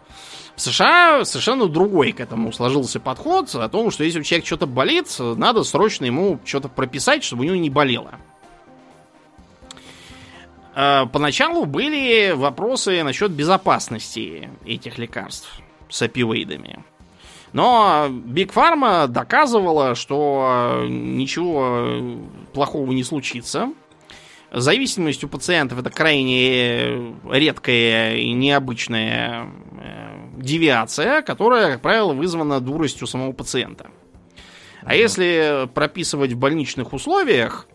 В 0.56 0.62
США 0.62 1.26
совершенно 1.26 1.68
другой 1.68 2.14
к 2.14 2.22
этому 2.22 2.54
сложился 2.54 3.02
подход 3.02 3.54
о 3.54 3.68
том, 3.68 3.92
что 3.92 4.06
если 4.06 4.22
у 4.22 4.24
человека 4.24 4.48
что-то 4.48 4.66
болит, 4.68 5.14
надо 5.20 5.64
срочно 5.64 6.06
ему 6.06 6.40
что-то 6.46 6.70
прописать, 6.70 7.26
чтобы 7.26 7.44
у 7.44 7.46
него 7.46 7.58
не 7.58 7.70
болело. 7.70 8.16
Э, 10.76 11.06
поначалу 11.12 11.66
были 11.66 12.34
вопросы 12.36 13.02
насчет 13.04 13.32
безопасности 13.32 14.50
этих 14.66 14.98
лекарств 14.98 15.62
с 15.90 16.02
опиоидами. 16.02 16.84
Но 17.54 18.08
Биг 18.10 18.52
Фарма 18.52 19.08
доказывала, 19.08 19.96
что 19.96 20.84
ничего 20.88 22.20
плохого 22.54 22.92
не 22.92 23.04
случится. 23.06 23.72
Зависимость 24.52 25.24
у 25.24 25.30
пациентов 25.30 25.80
это 25.80 25.90
крайне 25.90 27.14
редкая 27.32 28.18
и 28.18 28.34
необычная 28.34 29.48
э, 29.80 30.18
девиация, 30.38 31.22
которая, 31.22 31.74
как 31.74 31.82
правило, 31.82 32.14
вызвана 32.14 32.60
дуростью 32.60 33.08
самого 33.08 33.32
пациента. 33.32 33.88
А 34.84 34.94
если 34.94 35.68
прописывать 35.74 36.34
в 36.34 36.38
больничных 36.38 36.94
условиях, 36.94 37.68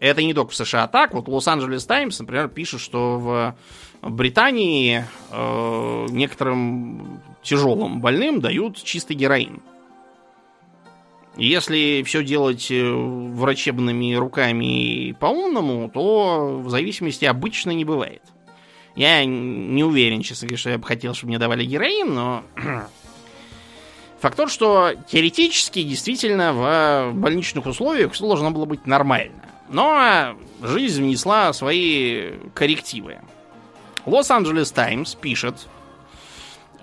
это 0.00 0.22
не 0.22 0.34
только 0.34 0.52
в 0.52 0.56
США 0.56 0.86
так. 0.86 1.14
Вот 1.14 1.28
Лос-Анджелес 1.28 1.84
Таймс, 1.86 2.18
например, 2.20 2.48
пишет, 2.48 2.80
что 2.80 3.18
в 3.18 3.56
Британии 4.02 5.04
э, 5.30 6.06
некоторым 6.10 7.20
тяжелым 7.42 8.00
больным 8.00 8.40
дают 8.40 8.82
чистый 8.82 9.14
героин. 9.14 9.60
Если 11.36 12.02
все 12.04 12.24
делать 12.24 12.70
э, 12.70 12.82
врачебными 12.84 14.14
руками 14.14 15.12
по-умному, 15.18 15.88
то 15.88 16.60
в 16.64 16.70
зависимости 16.70 17.24
обычно 17.24 17.70
не 17.70 17.84
бывает. 17.84 18.22
Я 18.96 19.24
не 19.24 19.84
уверен, 19.84 20.22
честно 20.22 20.48
говоря, 20.48 20.58
что 20.58 20.70
я 20.70 20.78
бы 20.78 20.84
хотел, 20.84 21.14
чтобы 21.14 21.28
мне 21.28 21.38
давали 21.38 21.64
героин, 21.64 22.14
но 22.14 22.42
Факт 24.20 24.36
тот, 24.36 24.50
что 24.50 24.94
теоретически 25.06 25.82
действительно 25.84 26.52
в 26.52 27.12
больничных 27.14 27.66
условиях 27.66 28.12
все 28.12 28.26
должно 28.26 28.50
было 28.50 28.64
быть 28.64 28.86
нормально. 28.86 29.47
Но 29.68 30.36
жизнь 30.62 31.02
внесла 31.02 31.52
свои 31.52 32.32
коррективы. 32.54 33.18
Лос-Анджелес 34.06 34.72
Таймс 34.72 35.14
пишет, 35.14 35.68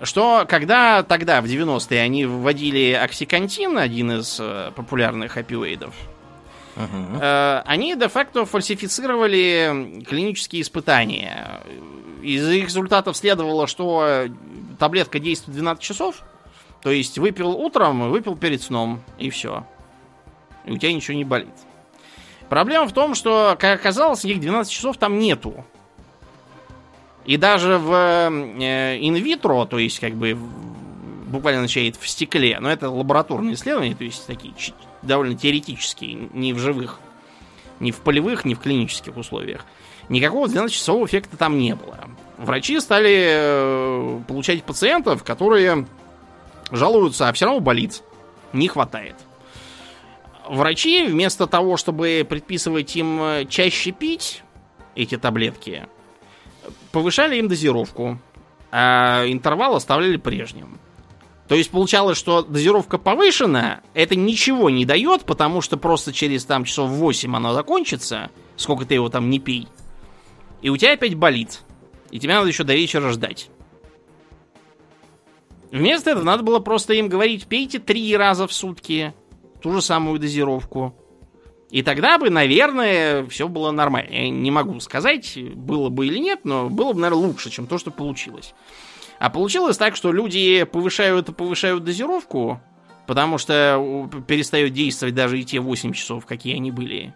что 0.02 0.44
когда 0.48 1.02
тогда, 1.02 1.40
в 1.40 1.46
90-е, 1.46 2.00
они 2.00 2.26
вводили 2.26 2.92
оксикантин, 2.92 3.78
один 3.78 4.12
из 4.12 4.38
э, 4.38 4.70
популярных 4.76 5.36
опиоидов, 5.36 5.94
э, 6.76 7.62
они 7.64 7.96
де-факто 7.96 8.44
фальсифицировали 8.44 10.04
клинические 10.06 10.62
испытания. 10.62 11.60
Из 12.22 12.46
их 12.48 12.66
результатов 12.66 13.16
следовало, 13.16 13.66
что 13.66 14.28
таблетка 14.78 15.18
действует 15.18 15.56
12 15.56 15.82
часов, 15.82 16.22
то 16.82 16.90
есть 16.90 17.18
выпил 17.18 17.50
утром, 17.50 18.10
выпил 18.10 18.36
перед 18.36 18.62
сном, 18.62 19.02
и 19.18 19.30
все. 19.30 19.66
И 20.66 20.72
у 20.72 20.76
тебя 20.76 20.92
ничего 20.92 21.16
не 21.16 21.24
болит. 21.24 21.48
Проблема 22.48 22.86
в 22.86 22.92
том, 22.92 23.14
что, 23.14 23.56
как 23.58 23.80
оказалось, 23.80 24.24
их 24.24 24.40
12 24.40 24.72
часов 24.72 24.96
там 24.96 25.18
нету. 25.18 25.64
И 27.24 27.36
даже 27.36 27.78
в 27.78 27.92
э, 27.92 28.98
инвитро, 29.00 29.64
то 29.64 29.78
есть 29.78 29.98
как 29.98 30.14
бы 30.14 30.38
буквально 31.26 31.60
означает 31.60 31.96
в 31.96 32.08
стекле, 32.08 32.58
но 32.60 32.70
это 32.70 32.88
лабораторные 32.88 33.54
исследования, 33.54 33.96
то 33.96 34.04
есть 34.04 34.26
такие 34.26 34.54
довольно 35.02 35.36
теоретические, 35.36 36.28
не 36.32 36.52
в 36.52 36.58
живых 36.58 37.00
Ни 37.80 37.90
в 37.90 37.96
полевых, 37.96 38.44
ни 38.44 38.54
в 38.54 38.60
клинических 38.60 39.16
условиях. 39.16 39.64
Никакого 40.08 40.46
12-часового 40.46 41.06
эффекта 41.06 41.36
там 41.36 41.58
не 41.58 41.74
было. 41.74 42.08
Врачи 42.38 42.78
стали 42.80 43.26
э, 43.28 44.20
получать 44.28 44.62
пациентов, 44.62 45.24
которые 45.24 45.86
жалуются, 46.70 47.28
а 47.28 47.32
все 47.32 47.46
равно 47.46 47.60
болит. 47.60 48.02
Не 48.52 48.68
хватает. 48.68 49.16
Врачи 50.48 51.06
вместо 51.06 51.46
того, 51.46 51.76
чтобы 51.76 52.24
предписывать 52.28 52.94
им 52.96 53.20
э, 53.20 53.46
чаще 53.48 53.90
пить 53.90 54.42
эти 54.94 55.16
таблетки, 55.16 55.86
повышали 56.92 57.36
им 57.36 57.48
дозировку, 57.48 58.18
а 58.70 59.24
интервал 59.26 59.74
оставляли 59.74 60.16
прежним. 60.16 60.78
То 61.48 61.54
есть 61.54 61.70
получалось, 61.70 62.18
что 62.18 62.42
дозировка 62.42 62.98
повышена, 62.98 63.80
это 63.94 64.16
ничего 64.16 64.70
не 64.70 64.84
дает, 64.84 65.24
потому 65.24 65.60
что 65.60 65.76
просто 65.76 66.12
через 66.12 66.44
там 66.44 66.64
часов 66.64 66.90
8 66.90 67.36
оно 67.36 67.52
закончится, 67.52 68.30
сколько 68.56 68.84
ты 68.84 68.94
его 68.94 69.08
там 69.08 69.30
не 69.30 69.38
пей, 69.38 69.68
и 70.62 70.68
у 70.70 70.76
тебя 70.76 70.94
опять 70.94 71.14
болит. 71.14 71.62
И 72.10 72.18
тебе 72.18 72.34
надо 72.34 72.48
еще 72.48 72.64
до 72.64 72.74
вечера 72.74 73.10
ждать. 73.10 73.50
Вместо 75.72 76.10
этого 76.10 76.24
надо 76.24 76.42
было 76.42 76.60
просто 76.60 76.94
им 76.94 77.08
говорить, 77.08 77.46
пейте 77.46 77.78
три 77.78 78.16
раза 78.16 78.46
в 78.46 78.52
сутки 78.52 79.12
ту 79.66 79.72
же 79.72 79.82
самую 79.82 80.20
дозировку. 80.20 80.94
И 81.70 81.82
тогда 81.82 82.18
бы, 82.18 82.30
наверное, 82.30 83.26
все 83.26 83.48
было 83.48 83.72
нормально. 83.72 84.12
Я 84.12 84.30
не 84.30 84.52
могу 84.52 84.78
сказать, 84.78 85.36
было 85.56 85.88
бы 85.88 86.06
или 86.06 86.18
нет, 86.18 86.44
но 86.44 86.70
было 86.70 86.92
бы, 86.92 87.00
наверное, 87.00 87.26
лучше, 87.26 87.50
чем 87.50 87.66
то, 87.66 87.76
что 87.76 87.90
получилось. 87.90 88.54
А 89.18 89.28
получилось 89.28 89.76
так, 89.76 89.96
что 89.96 90.12
люди 90.12 90.62
повышают 90.62 91.30
и 91.30 91.32
повышают 91.32 91.82
дозировку, 91.82 92.60
потому 93.08 93.38
что 93.38 94.08
перестают 94.28 94.72
действовать 94.72 95.16
даже 95.16 95.40
и 95.40 95.44
те 95.44 95.58
8 95.58 95.92
часов, 95.94 96.26
какие 96.26 96.54
они 96.54 96.70
были. 96.70 97.12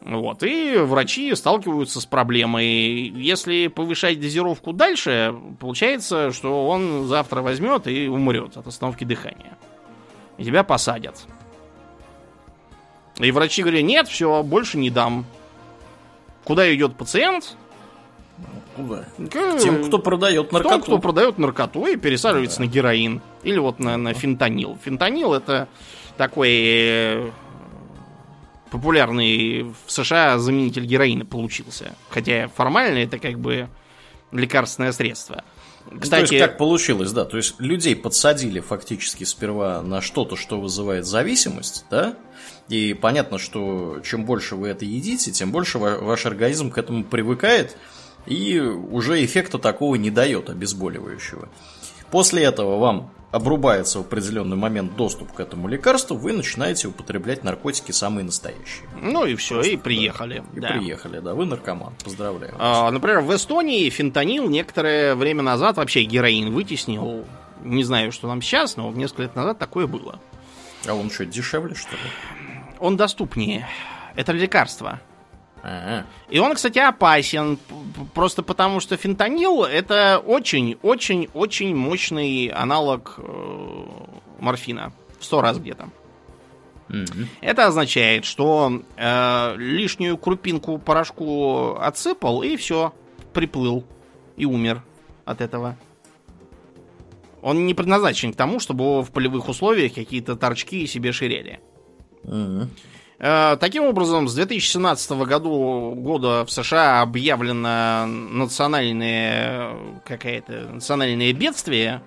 Вот, 0.00 0.44
и 0.44 0.76
врачи 0.76 1.34
сталкиваются 1.34 2.00
с 2.00 2.06
проблемой. 2.06 2.66
Если 3.16 3.66
повышать 3.66 4.20
дозировку 4.20 4.72
дальше, 4.72 5.34
получается, 5.58 6.30
что 6.30 6.68
он 6.68 7.08
завтра 7.08 7.42
возьмет 7.42 7.88
и 7.88 8.06
умрет 8.06 8.56
от 8.56 8.68
остановки 8.68 9.02
дыхания. 9.02 9.58
И 10.36 10.44
тебя 10.44 10.62
посадят. 10.62 11.26
И 13.18 13.30
врачи 13.30 13.62
говорят, 13.62 13.82
нет, 13.82 14.08
все, 14.08 14.42
больше 14.42 14.78
не 14.78 14.90
дам. 14.90 15.26
Куда 16.44 16.72
идет 16.74 16.96
пациент? 16.96 17.56
Куда? 18.76 19.04
К 19.30 19.58
тем, 19.58 19.84
кто 19.84 19.98
продает 19.98 20.52
наркоту. 20.52 20.74
Тем, 20.74 20.82
кто 20.82 20.98
продает 20.98 21.38
наркоту 21.38 21.86
и 21.86 21.96
пересаживается 21.96 22.58
да. 22.58 22.64
на 22.64 22.68
героин. 22.68 23.20
Или 23.42 23.58
вот 23.58 23.80
на, 23.80 23.96
на 23.96 24.14
фентанил. 24.14 24.78
Фентанил 24.82 25.34
это 25.34 25.68
такой 26.16 26.50
э, 26.52 27.30
популярный 28.70 29.64
в 29.64 29.90
США 29.90 30.38
заменитель 30.38 30.84
героина 30.84 31.24
получился. 31.26 31.94
Хотя 32.08 32.48
формально 32.54 32.98
это 32.98 33.18
как 33.18 33.38
бы 33.38 33.68
лекарственное 34.30 34.92
средство. 34.92 35.42
Кстати, 36.00 36.28
то 36.28 36.34
есть 36.34 36.46
как 36.46 36.58
получилось, 36.58 37.12
да, 37.12 37.24
то 37.24 37.38
есть 37.38 37.58
людей 37.58 37.96
подсадили 37.96 38.60
фактически 38.60 39.24
сперва 39.24 39.80
на 39.80 40.02
что-то, 40.02 40.36
что 40.36 40.60
вызывает 40.60 41.06
зависимость, 41.06 41.86
да, 41.90 42.14
и 42.68 42.94
понятно, 42.94 43.38
что 43.38 44.00
чем 44.04 44.24
больше 44.24 44.56
вы 44.56 44.68
это 44.68 44.84
едите, 44.84 45.30
тем 45.32 45.50
больше 45.52 45.78
ваш 45.78 46.26
организм 46.26 46.70
к 46.70 46.78
этому 46.78 47.04
привыкает, 47.04 47.76
и 48.26 48.58
уже 48.60 49.24
эффекта 49.24 49.58
такого 49.58 49.94
не 49.94 50.10
дает 50.10 50.50
обезболивающего. 50.50 51.48
После 52.10 52.44
этого 52.44 52.78
вам 52.78 53.10
обрубается 53.30 53.98
в 53.98 54.02
определенный 54.02 54.56
момент 54.56 54.96
доступ 54.96 55.32
к 55.32 55.40
этому 55.40 55.68
лекарству, 55.68 56.16
вы 56.16 56.32
начинаете 56.32 56.88
употреблять 56.88 57.44
наркотики 57.44 57.92
самые 57.92 58.24
настоящие. 58.24 58.88
Ну 59.00 59.26
и 59.26 59.34
все, 59.34 59.56
Просто, 59.56 59.72
и 59.72 59.76
приехали. 59.76 60.42
Да. 60.52 60.58
И 60.58 60.60
да. 60.60 60.68
приехали, 60.68 61.20
да, 61.20 61.34
вы 61.34 61.44
наркоман, 61.44 61.92
поздравляю. 62.02 62.54
А, 62.58 62.90
например, 62.90 63.20
в 63.20 63.34
Эстонии 63.34 63.88
фентанил 63.90 64.48
некоторое 64.48 65.14
время 65.14 65.42
назад 65.42 65.76
вообще 65.76 66.04
героин 66.04 66.52
вытеснил. 66.52 67.24
Не 67.62 67.84
знаю, 67.84 68.12
что 68.12 68.28
там 68.28 68.40
сейчас, 68.40 68.76
но 68.76 68.90
несколько 68.92 69.22
лет 69.22 69.36
назад 69.36 69.58
такое 69.58 69.86
было. 69.86 70.20
А 70.86 70.94
он 70.94 71.10
что, 71.10 71.26
дешевле, 71.26 71.74
что 71.74 71.92
ли? 71.92 72.47
Он 72.80 72.96
доступнее. 72.96 73.66
Это 74.14 74.32
лекарство. 74.32 75.00
И 76.30 76.38
он, 76.38 76.54
кстати, 76.54 76.78
опасен, 76.78 77.58
просто 78.14 78.42
потому 78.42 78.80
что 78.80 78.96
фентанил 78.96 79.64
это 79.64 80.22
очень-очень-очень 80.24 81.74
мощный 81.74 82.46
аналог 82.46 83.14
э, 83.18 83.84
морфина. 84.38 84.92
В 85.18 85.24
сто 85.24 85.40
раз 85.40 85.58
где-то. 85.58 85.88
Mm-hmm. 86.88 87.26
Это 87.40 87.66
означает, 87.66 88.24
что 88.24 88.82
э, 88.96 89.54
лишнюю 89.56 90.16
крупинку 90.16 90.78
порошку 90.78 91.76
отсыпал 91.80 92.42
и 92.42 92.56
все, 92.56 92.94
приплыл 93.34 93.84
и 94.36 94.46
умер 94.46 94.82
от 95.24 95.40
этого. 95.40 95.76
Он 97.42 97.66
не 97.66 97.74
предназначен 97.74 98.32
к 98.32 98.36
тому, 98.36 98.58
чтобы 98.58 99.02
в 99.02 99.10
полевых 99.10 99.48
условиях 99.48 99.94
какие-то 99.94 100.36
торчки 100.36 100.86
себе 100.86 101.12
ширели. 101.12 101.60
Э, 103.20 103.56
таким 103.58 103.84
образом, 103.84 104.28
с 104.28 104.34
2017 104.34 105.10
году, 105.26 105.94
года 105.96 106.44
в 106.44 106.50
США 106.50 107.02
объявлено 107.02 108.06
национальное 108.06 109.74
какое-то 110.04 110.68
национальное 110.72 111.32
бедствие. 111.32 112.02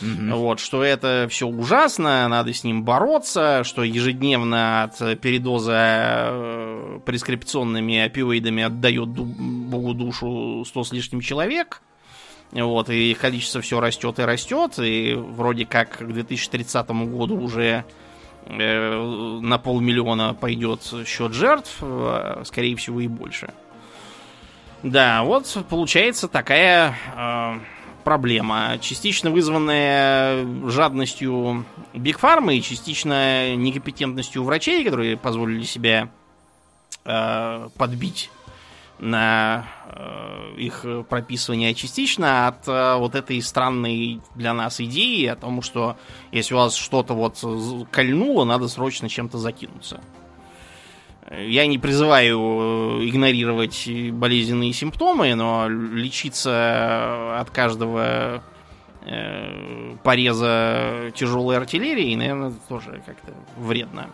Mm-hmm. 0.00 0.34
Вот, 0.34 0.60
что 0.60 0.82
это 0.82 1.26
все 1.30 1.46
ужасно, 1.46 2.28
надо 2.28 2.52
с 2.52 2.64
ним 2.64 2.84
бороться, 2.84 3.64
что 3.64 3.82
ежедневно 3.82 4.84
от 4.84 5.20
передоза 5.20 6.28
э, 6.30 7.00
прескрипционными 7.04 7.98
опиоидами 7.98 8.62
отдает 8.62 9.08
Богу 9.08 9.94
душу 9.94 10.64
сто 10.66 10.84
с 10.84 10.92
лишним 10.92 11.20
человек. 11.20 11.82
Вот, 12.52 12.90
и 12.90 13.14
количество 13.14 13.60
все 13.60 13.80
растет 13.80 14.18
и 14.18 14.22
растет, 14.22 14.78
и 14.78 15.14
вроде 15.14 15.66
как 15.66 15.98
к 15.98 16.06
2030 16.06 16.88
году 16.88 17.38
уже 17.38 17.84
на 18.48 19.58
полмиллиона 19.58 20.34
пойдет 20.34 20.82
счет 21.06 21.32
жертв, 21.32 21.78
а, 21.82 22.42
скорее 22.44 22.76
всего 22.76 23.00
и 23.00 23.08
больше. 23.08 23.52
Да, 24.82 25.24
вот 25.24 25.64
получается 25.68 26.28
такая 26.28 26.94
э, 27.16 27.58
проблема, 28.04 28.78
частично 28.80 29.30
вызванная 29.30 30.46
жадностью 30.68 31.64
Биг 31.92 32.18
Фармы 32.18 32.56
и 32.56 32.62
частично 32.62 33.56
некомпетентностью 33.56 34.44
врачей, 34.44 34.84
которые 34.84 35.16
позволили 35.16 35.64
себя 35.64 36.08
э, 37.04 37.68
подбить 37.76 38.30
на 38.98 39.66
э, 39.90 40.54
их 40.56 40.86
прописывание 41.08 41.74
частично 41.74 42.48
от 42.48 42.66
э, 42.66 42.96
вот 42.96 43.14
этой 43.14 43.40
странной 43.42 44.20
для 44.34 44.54
нас 44.54 44.80
идеи 44.80 45.26
о 45.26 45.36
том, 45.36 45.60
что 45.60 45.96
если 46.32 46.54
у 46.54 46.58
вас 46.58 46.74
что-то 46.74 47.14
вот 47.14 47.38
кольнуло, 47.90 48.44
надо 48.44 48.68
срочно 48.68 49.08
чем-то 49.08 49.38
закинуться. 49.38 50.00
Я 51.30 51.66
не 51.66 51.78
призываю 51.78 52.38
э, 52.38 53.08
игнорировать 53.08 53.88
болезненные 54.12 54.72
симптомы, 54.72 55.34
но 55.34 55.68
лечиться 55.68 57.38
от 57.38 57.50
каждого 57.50 58.42
пореза 60.02 61.12
тяжелой 61.14 61.58
артиллерии, 61.58 62.16
наверное, 62.16 62.52
тоже 62.68 63.00
как-то 63.06 63.34
вредно. 63.56 64.10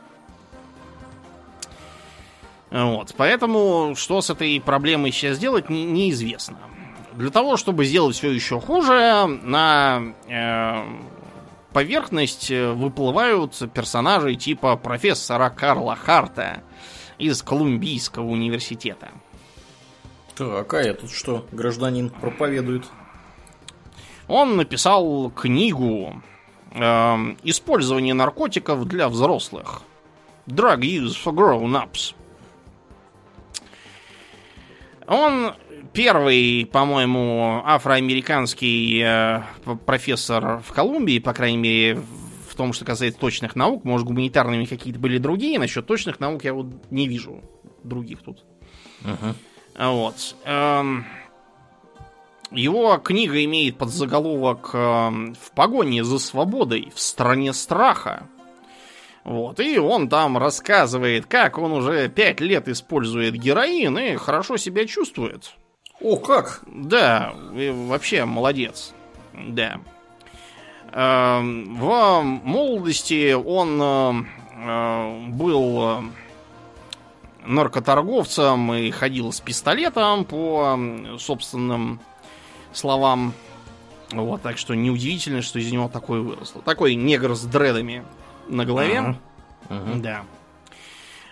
Вот. 2.73 3.15
Поэтому, 3.17 3.95
что 3.97 4.23
с 4.23 4.31
этой 4.31 4.59
проблемой 4.61 5.13
сейчас 5.13 5.37
сделать, 5.37 5.69
не, 5.69 5.85
неизвестно. 5.85 6.59
Для 7.13 7.31
того, 7.31 7.59
чтобы 7.59 7.85
сделать 7.85 8.17
все 8.17 8.31
еще 8.31 8.59
хуже, 8.59 9.27
на 9.27 10.15
э, 10.27 10.85
поверхность 11.75 12.51
выплывают 12.51 13.55
персонажи 13.75 14.35
типа 14.37 14.77
профессора 14.77 15.51
Карла 15.51 15.95
Харта 15.95 16.63
из 17.19 17.43
Колумбийского 17.43 18.25
университета. 18.25 19.11
Так, 20.35 20.73
а 20.73 20.81
этот 20.81 21.11
что, 21.11 21.47
гражданин 21.53 22.09
проповедует? 22.09 22.87
Он 24.29 24.57
написал 24.57 25.31
книгу 25.31 26.23
э, 26.71 27.17
«Использование 27.43 28.15
наркотиков 28.15 28.87
для 28.87 29.11
взрослых». 29.11 29.83
Drug 30.47 30.81
use 30.81 31.15
for 31.23 31.35
grown-ups. 31.35 32.15
Он 35.13 35.53
первый, 35.93 36.65
по-моему, 36.65 37.61
афроамериканский 37.67 39.03
э, 39.05 39.43
профессор 39.85 40.63
в 40.67 40.73
Колумбии, 40.73 41.19
по 41.19 41.35
крайней 41.35 41.59
мере, 41.59 42.03
в 42.49 42.55
том, 42.55 42.73
что 42.73 42.87
касается 42.87 43.21
точных 43.21 43.55
наук. 43.55 43.85
Может, 43.85 44.07
гуманитарными 44.07 44.65
какие-то 44.65 44.99
были 44.99 45.19
другие. 45.19 45.59
Насчет 45.59 45.87
точных 45.87 46.19
наук 46.19 46.45
я 46.45 46.55
вот 46.55 46.91
не 46.91 47.09
вижу 47.09 47.43
других 47.85 48.23
тут. 48.23 48.43
Uh-huh. 49.03 49.35
Вот. 49.93 50.35
Эм, 50.47 51.05
его 52.51 52.97
книга 52.97 53.45
имеет 53.45 53.77
подзаголовок 53.77 54.71
эм, 54.73 55.35
«В 55.35 55.51
погоне 55.53 56.05
за 56.05 56.19
свободой 56.19 56.91
в 56.95 56.99
стране 56.99 57.53
страха». 57.53 58.29
Вот, 59.25 59.61
и 59.61 59.79
он 59.79 60.09
там 60.09 60.37
рассказывает, 60.37 61.27
как 61.27 61.59
он 61.59 61.73
уже 61.73 62.09
пять 62.09 62.41
лет 62.41 62.67
использует 62.69 63.35
героин 63.35 63.97
и 63.97 64.17
хорошо 64.17 64.57
себя 64.57 64.85
чувствует. 64.87 65.53
О, 66.01 66.17
как? 66.17 66.63
Да, 66.67 67.33
вообще 67.53 68.25
молодец. 68.25 68.93
Да. 69.33 69.81
Эм, 70.93 71.77
в 71.77 72.23
молодости 72.23 73.33
он 73.33 73.81
э, 73.81 74.25
э, 74.57 75.27
был 75.29 76.03
наркоторговцем 77.47 78.75
и 78.75 78.91
ходил 78.91 79.33
с 79.33 79.41
пистолетом 79.41 80.25
по 80.25 80.79
собственным 81.19 82.01
словам. 82.73 83.35
Вот, 84.11 84.43
так 84.43 84.59
что 84.59 84.75
неудивительно, 84.75 85.43
что 85.43 85.59
из 85.59 85.71
него 85.73 85.89
такой 85.89 86.21
выросло. 86.21 86.61
Такой 86.63 86.95
негр 86.95 87.35
с 87.35 87.45
дредами 87.45 88.05
на 88.49 88.65
голове. 88.65 88.97
Uh-huh. 88.97 89.17
Uh-huh. 89.69 90.01
Да. 90.01 90.25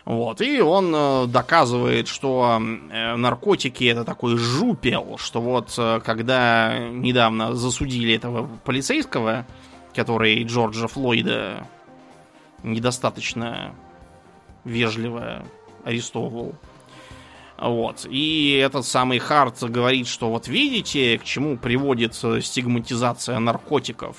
Вот, 0.05 0.40
и 0.40 0.61
он 0.61 0.92
э, 0.94 1.27
доказывает, 1.27 2.09
что 2.09 2.59
э, 2.61 3.16
наркотики 3.16 3.85
это 3.85 4.05
такой 4.05 4.37
жупел, 4.37 5.18
что 5.18 5.40
вот 5.40 5.75
э, 5.77 6.01
когда 6.05 6.79
недавно 6.79 7.55
засудили 7.55 8.14
этого 8.14 8.49
полицейского, 8.64 9.46
который 9.94 10.42
Джорджа 10.42 10.88
Флойда 10.88 11.66
недостаточно 12.62 13.75
вежливо 14.64 15.44
арестовывал. 15.85 16.55
Вот. 17.59 18.07
И 18.09 18.59
этот 18.61 18.87
самый 18.87 19.18
Харт 19.18 19.62
говорит, 19.62 20.09
что 20.09 20.31
вот 20.31 20.49
видите, 20.49 21.18
к 21.18 21.25
чему 21.25 21.59
приводит 21.59 22.14
стигматизация 22.14 23.38
наркотиков 23.38 24.16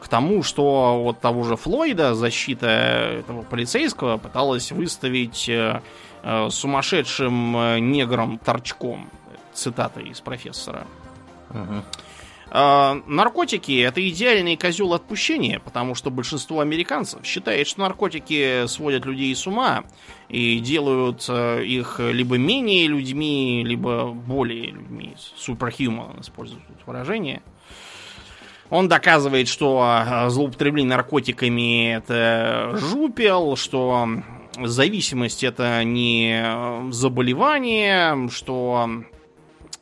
к 0.00 0.08
тому, 0.08 0.42
что 0.42 1.02
вот 1.02 1.20
того 1.20 1.44
же 1.44 1.56
Флойда 1.56 2.14
защита 2.14 2.66
этого 2.66 3.42
полицейского 3.42 4.16
пыталась 4.16 4.72
выставить 4.72 5.48
э, 5.48 5.80
э, 6.22 6.50
сумасшедшим 6.50 7.56
э, 7.56 7.78
негром-торчком. 7.80 9.08
Цитата 9.52 10.00
из 10.00 10.20
профессора. 10.20 10.86
Угу. 11.50 11.82
Э, 12.50 13.00
наркотики 13.06 13.80
это 13.80 14.06
идеальный 14.08 14.56
козел 14.56 14.94
отпущения, 14.94 15.58
потому 15.58 15.94
что 15.94 16.10
большинство 16.10 16.60
американцев 16.60 17.24
считает, 17.24 17.66
что 17.66 17.80
наркотики 17.80 18.66
сводят 18.66 19.04
людей 19.04 19.34
с 19.34 19.46
ума 19.46 19.84
и 20.28 20.58
делают 20.60 21.26
э, 21.28 21.64
их 21.64 21.98
либо 21.98 22.38
менее 22.38 22.86
людьми, 22.86 23.64
либо 23.64 24.06
более 24.06 24.70
людьми. 24.70 25.14
Superhuman 25.36 26.20
используют 26.20 26.66
тут 26.66 26.86
выражение. 26.86 27.42
Он 28.70 28.88
доказывает, 28.88 29.48
что 29.48 29.80
а, 29.82 30.28
злоупотребление 30.28 30.90
наркотиками 30.90 31.94
это 31.94 32.72
жупел, 32.76 33.56
что 33.56 34.08
зависимость 34.66 35.44
это 35.44 35.82
не 35.84 36.92
заболевание, 36.92 38.28
что 38.28 39.04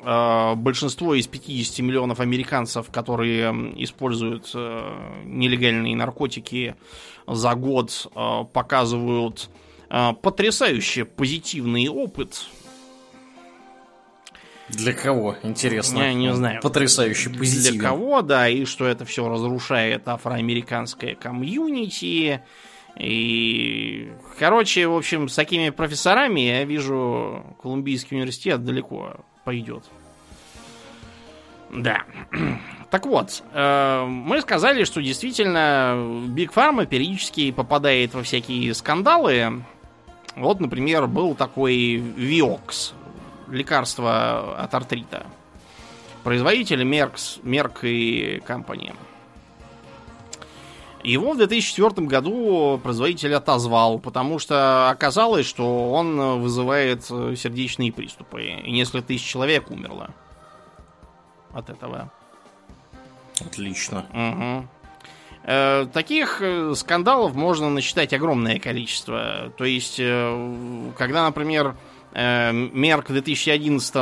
э, 0.00 0.54
большинство 0.54 1.14
из 1.14 1.26
50 1.26 1.78
миллионов 1.80 2.20
американцев, 2.20 2.90
которые 2.90 3.50
используют 3.82 4.50
э, 4.54 5.22
нелегальные 5.24 5.96
наркотики 5.96 6.76
за 7.26 7.54
год, 7.54 8.10
э, 8.14 8.44
показывают 8.52 9.50
потрясающе 9.88 11.04
позитивный 11.04 11.86
опыт 11.88 12.48
для 14.68 14.92
кого, 14.92 15.36
интересно? 15.42 15.98
Я 15.98 16.14
не 16.14 16.34
знаю. 16.34 16.60
Потрясающий 16.60 17.28
позитив. 17.28 17.72
Для 17.72 17.80
кого, 17.80 18.22
да, 18.22 18.48
и 18.48 18.64
что 18.64 18.86
это 18.86 19.04
все 19.04 19.28
разрушает 19.28 20.08
афроамериканское 20.08 21.14
комьюнити. 21.14 22.42
И, 22.98 24.12
короче, 24.38 24.88
в 24.88 24.96
общем, 24.96 25.28
с 25.28 25.34
такими 25.34 25.70
профессорами 25.70 26.40
я 26.40 26.64
вижу, 26.64 27.44
Колумбийский 27.62 28.16
университет 28.16 28.64
далеко 28.64 29.24
пойдет. 29.44 29.84
Да. 31.70 32.04
Так 32.88 33.04
вот, 33.04 33.42
э, 33.52 34.04
мы 34.06 34.40
сказали, 34.40 34.84
что 34.84 35.02
действительно 35.02 36.24
Биг 36.28 36.52
Фарма 36.52 36.86
периодически 36.86 37.50
попадает 37.50 38.14
во 38.14 38.22
всякие 38.22 38.72
скандалы. 38.74 39.64
Вот, 40.36 40.60
например, 40.60 41.08
был 41.08 41.34
такой 41.34 41.96
Виокс, 41.96 42.94
лекарства 43.48 44.56
от 44.58 44.74
артрита. 44.74 45.26
Производитель 46.24 46.82
Меркс, 46.82 47.38
Мерк 47.42 47.80
и 47.82 48.42
компания. 48.46 48.94
Его 51.04 51.32
в 51.32 51.36
2004 51.36 52.06
году 52.08 52.80
производитель 52.82 53.34
отозвал, 53.34 54.00
потому 54.00 54.40
что 54.40 54.90
оказалось, 54.90 55.46
что 55.46 55.92
он 55.92 56.40
вызывает 56.40 57.04
сердечные 57.04 57.92
приступы. 57.92 58.42
И 58.42 58.72
несколько 58.72 59.06
тысяч 59.06 59.24
человек 59.24 59.70
умерло 59.70 60.10
от 61.52 61.70
этого. 61.70 62.10
Отлично. 63.40 64.06
Угу. 64.12 64.68
Таких 65.92 66.42
э, 66.42 66.74
скандалов 66.74 67.36
можно 67.36 67.70
насчитать 67.70 68.12
огромное 68.12 68.58
количество. 68.58 69.52
То 69.56 69.64
есть, 69.64 70.00
э, 70.00 70.90
когда, 70.98 71.24
например, 71.24 71.76
Э, 72.18 72.50
Мерк 72.50 73.10
в 73.10 73.12
2011 73.12 73.94
э, 73.94 74.00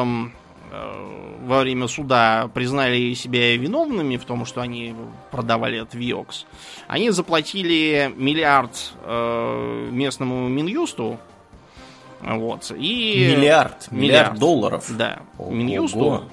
во 1.46 1.58
время 1.58 1.88
суда 1.88 2.48
признали 2.54 3.12
себя 3.14 3.56
виновными 3.56 4.16
в 4.18 4.24
том, 4.24 4.46
что 4.46 4.60
они 4.60 4.94
продавали 5.32 5.82
этот 5.82 5.94
Виокс, 5.94 6.46
они 6.86 7.10
заплатили 7.10 8.12
миллиард 8.16 8.92
э, 9.02 9.88
местному 9.90 10.46
Минюсту. 10.48 11.18
Вот, 12.20 12.70
и... 12.70 13.34
Миллиард, 13.36 13.90
миллиард, 13.90 13.90
миллиард 13.90 14.38
долларов. 14.38 14.96
Да, 14.96 15.22
Ого. 15.36 15.50
Минюсту. 15.50 16.24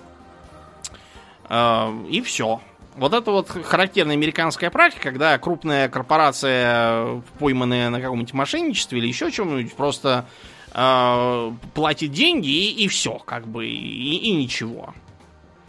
И 2.10 2.22
все. 2.22 2.62
Вот 2.96 3.13
это 3.13 3.32
вот 3.32 3.50
характерная 3.50 4.15
американская 4.15 4.70
практика, 4.70 5.10
когда 5.10 5.38
крупная 5.38 5.89
корпорация, 5.89 7.22
пойманная 7.39 7.89
на 7.89 8.00
каком-нибудь 8.00 8.34
мошенничестве 8.34 9.00
или 9.00 9.08
еще 9.08 9.32
чем-нибудь, 9.32 9.74
просто 9.74 10.26
э, 10.74 11.52
платит 11.74 12.12
деньги 12.12 12.50
и, 12.50 12.84
и 12.84 12.88
все, 12.88 13.18
как 13.20 13.48
бы, 13.48 13.68
и, 13.68 14.16
и 14.18 14.34
ничего. 14.34 14.94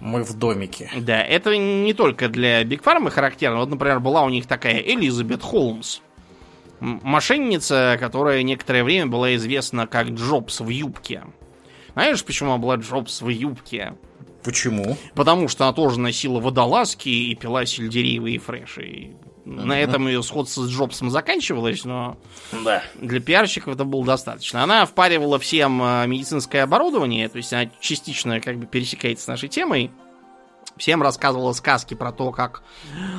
Мы 0.01 0.25
в 0.25 0.37
домике. 0.37 0.91
Да, 0.97 1.23
это 1.23 1.57
не 1.57 1.95
только 1.95 2.29
для 2.29 2.65
Биг 2.65 2.83
Фармы 2.83 3.12
характерно. 3.12 3.59
Вот, 3.59 3.71
например, 3.71 4.01
была 4.01 4.25
у 4.25 4.29
них 4.29 4.47
такая 4.47 4.79
Элизабет 4.79 5.43
Холмс. 5.43 6.01
Мошенница, 6.81 7.97
которая 8.01 8.43
некоторое 8.43 8.83
время 8.83 9.07
была 9.07 9.37
известна 9.37 9.87
как 9.87 10.09
Джобс 10.09 10.59
в 10.59 10.69
юбке. 10.69 11.23
Знаешь, 11.93 12.25
почему 12.25 12.51
она 12.51 12.59
была 12.59 12.75
Джобс 12.77 13.23
в 13.23 13.29
юбке? 13.29 13.95
Почему? 14.43 14.97
Потому 15.15 15.47
что 15.47 15.65
она 15.65 15.73
тоже 15.73 16.01
носила 16.01 16.41
водолазки 16.41 17.09
и 17.09 17.37
пила 17.37 17.65
сельдереевые 17.65 18.41
фреши. 18.41 19.12
На 19.44 19.81
этом 19.81 20.07
ее 20.07 20.22
сходство 20.22 20.62
с 20.62 20.70
Джобсом 20.70 21.11
заканчивалось, 21.11 21.85
но 21.85 22.16
да. 22.64 22.83
для 22.94 23.20
пиарщиков 23.20 23.74
это 23.74 23.85
было 23.85 24.05
достаточно. 24.05 24.62
Она 24.62 24.87
впаривала 24.87 25.38
всем 25.40 25.83
э, 25.83 26.07
медицинское 26.07 26.61
оборудование, 26.61 27.28
то 27.28 27.38
есть 27.38 27.52
она 27.52 27.68
частично 27.81 28.40
как 28.40 28.59
бы 28.59 28.66
пересекается 28.66 29.24
с 29.24 29.28
нашей 29.28 29.48
темой. 29.48 29.90
Всем 30.76 31.02
рассказывала 31.02 31.52
сказки 31.52 31.94
про 31.94 32.12
то, 32.12 32.31
как 32.31 32.62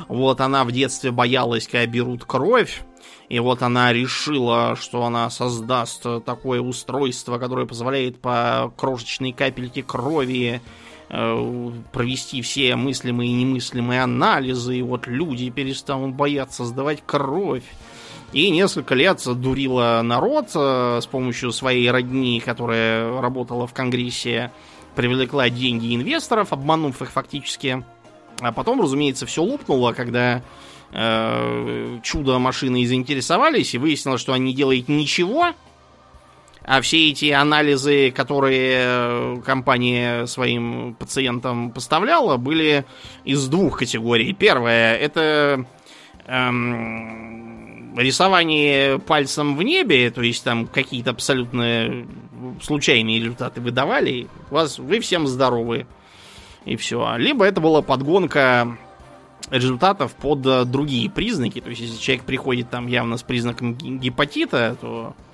вот 0.08 0.40
она 0.40 0.64
в 0.64 0.72
детстве 0.72 1.10
боялась, 1.10 1.68
когда 1.68 1.86
берут 1.86 2.24
кровь, 2.24 2.82
и 3.28 3.38
вот 3.38 3.62
она 3.62 3.92
решила, 3.92 4.76
что 4.76 5.04
она 5.04 5.28
создаст 5.28 6.04
такое 6.24 6.60
устройство, 6.60 7.38
которое 7.38 7.66
позволяет 7.66 8.20
по 8.20 8.72
крошечной 8.76 9.32
капельке 9.32 9.82
крови 9.82 10.62
Э, 10.62 10.83
провести 11.92 12.42
все 12.42 12.74
мыслимые 12.76 13.30
и 13.30 13.34
немыслимые 13.34 14.02
анализы, 14.02 14.78
и 14.78 14.82
вот 14.82 15.06
люди 15.06 15.50
перестанут 15.50 16.14
бояться 16.14 16.64
сдавать 16.64 17.02
кровь. 17.06 17.64
И 18.32 18.50
несколько 18.50 18.96
лет 18.96 19.22
дурила 19.24 20.00
народ 20.02 20.50
э, 20.56 20.98
с 21.00 21.06
помощью 21.06 21.52
своей 21.52 21.88
родни, 21.88 22.42
которая 22.44 23.20
работала 23.20 23.68
в 23.68 23.72
Конгрессе, 23.72 24.50
привлекла 24.96 25.48
деньги 25.50 25.94
инвесторов, 25.94 26.52
обманув 26.52 27.00
их 27.00 27.12
фактически. 27.12 27.84
А 28.40 28.50
потом, 28.50 28.80
разумеется, 28.80 29.24
все 29.26 29.44
лопнуло, 29.44 29.92
когда 29.92 30.42
э, 30.90 31.98
чудо 32.02 32.40
машины 32.40 32.84
заинтересовались, 32.86 33.74
и 33.74 33.78
выяснилось, 33.78 34.20
что 34.20 34.32
они 34.32 34.52
делают 34.52 34.88
ничего, 34.88 35.52
а 36.64 36.80
все 36.80 37.10
эти 37.10 37.30
анализы, 37.30 38.10
которые 38.10 38.76
э, 38.78 39.36
компания 39.44 40.26
своим 40.26 40.94
пациентам 40.94 41.70
поставляла, 41.70 42.38
были 42.38 42.86
из 43.24 43.46
двух 43.48 43.78
категорий. 43.78 44.32
Первая 44.32 44.96
это 44.96 45.66
эм, 46.26 47.94
рисование 47.98 48.98
пальцем 48.98 49.56
в 49.56 49.62
небе, 49.62 50.10
то 50.10 50.22
есть 50.22 50.42
там 50.42 50.66
какие-то 50.66 51.10
абсолютно 51.10 52.06
случайные 52.62 53.20
результаты 53.20 53.60
выдавали. 53.60 54.28
Вас 54.48 54.78
вы 54.78 55.00
всем 55.00 55.26
здоровы. 55.26 55.86
И 56.64 56.76
все. 56.76 57.16
Либо 57.18 57.44
это 57.44 57.60
была 57.60 57.82
подгонка 57.82 58.78
результатов 59.50 60.14
под 60.14 60.70
другие 60.70 61.10
признаки. 61.10 61.60
То 61.60 61.68
есть, 61.68 61.82
если 61.82 61.98
человек 61.98 62.24
приходит 62.24 62.70
там 62.70 62.86
явно 62.86 63.18
с 63.18 63.22
признаком 63.22 63.74
гепатита, 63.74 64.76
то 64.80 65.14
э, 65.18 65.24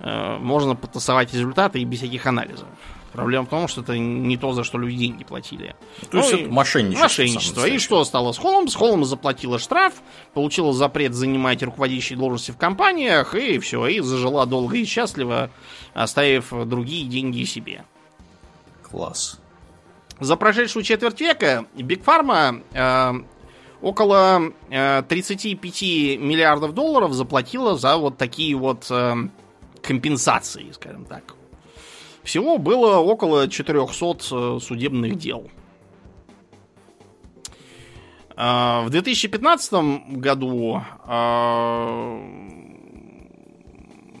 можно 0.00 0.74
потасовать 0.74 1.32
результаты 1.34 1.80
и 1.80 1.84
без 1.84 1.98
всяких 1.98 2.26
анализов. 2.26 2.66
Проблема 3.12 3.44
в 3.44 3.48
том, 3.48 3.66
что 3.66 3.80
это 3.80 3.98
не 3.98 4.36
то, 4.36 4.52
за 4.52 4.62
что 4.62 4.78
люди 4.78 4.96
деньги 4.96 5.24
платили. 5.24 5.74
То 6.10 6.18
есть 6.18 6.32
ну, 6.32 6.38
это 6.38 6.50
мошенничество. 6.50 7.02
Мошенничество. 7.02 7.66
И 7.66 7.78
что 7.78 8.04
стало 8.04 8.32
с 8.32 8.38
Холмс? 8.38 8.74
Холмс 8.74 9.08
заплатила 9.08 9.58
штраф, 9.58 9.94
получила 10.32 10.72
запрет 10.72 11.14
занимать 11.14 11.62
руководящие 11.62 12.16
должности 12.18 12.52
в 12.52 12.56
компаниях, 12.56 13.34
и 13.34 13.58
все, 13.58 13.86
и 13.88 14.00
зажила 14.00 14.46
долго 14.46 14.76
и 14.76 14.84
счастливо, 14.84 15.50
оставив 15.92 16.52
другие 16.66 17.04
деньги 17.06 17.42
себе. 17.44 17.84
Класс. 18.88 19.40
За 20.20 20.36
прошедшую 20.36 20.84
четверть 20.84 21.20
века 21.20 21.66
Биг 21.74 22.04
Фарма 22.04 22.60
э, 22.72 23.12
около 23.80 24.52
э, 24.68 25.02
35 25.08 25.82
миллиардов 26.20 26.74
долларов 26.74 27.12
заплатила 27.12 27.76
за 27.76 27.96
вот 27.96 28.18
такие 28.18 28.54
вот 28.54 28.86
э, 28.90 29.14
компенсации, 29.82 30.70
скажем 30.72 31.04
так. 31.04 31.34
Всего 32.22 32.58
было 32.58 32.98
около 32.98 33.48
400 33.48 34.16
э, 34.30 34.58
судебных 34.60 35.16
дел. 35.16 35.50
А, 38.36 38.82
в 38.82 38.90
2015 38.90 39.72
году 40.16 40.82
а, 41.04 42.20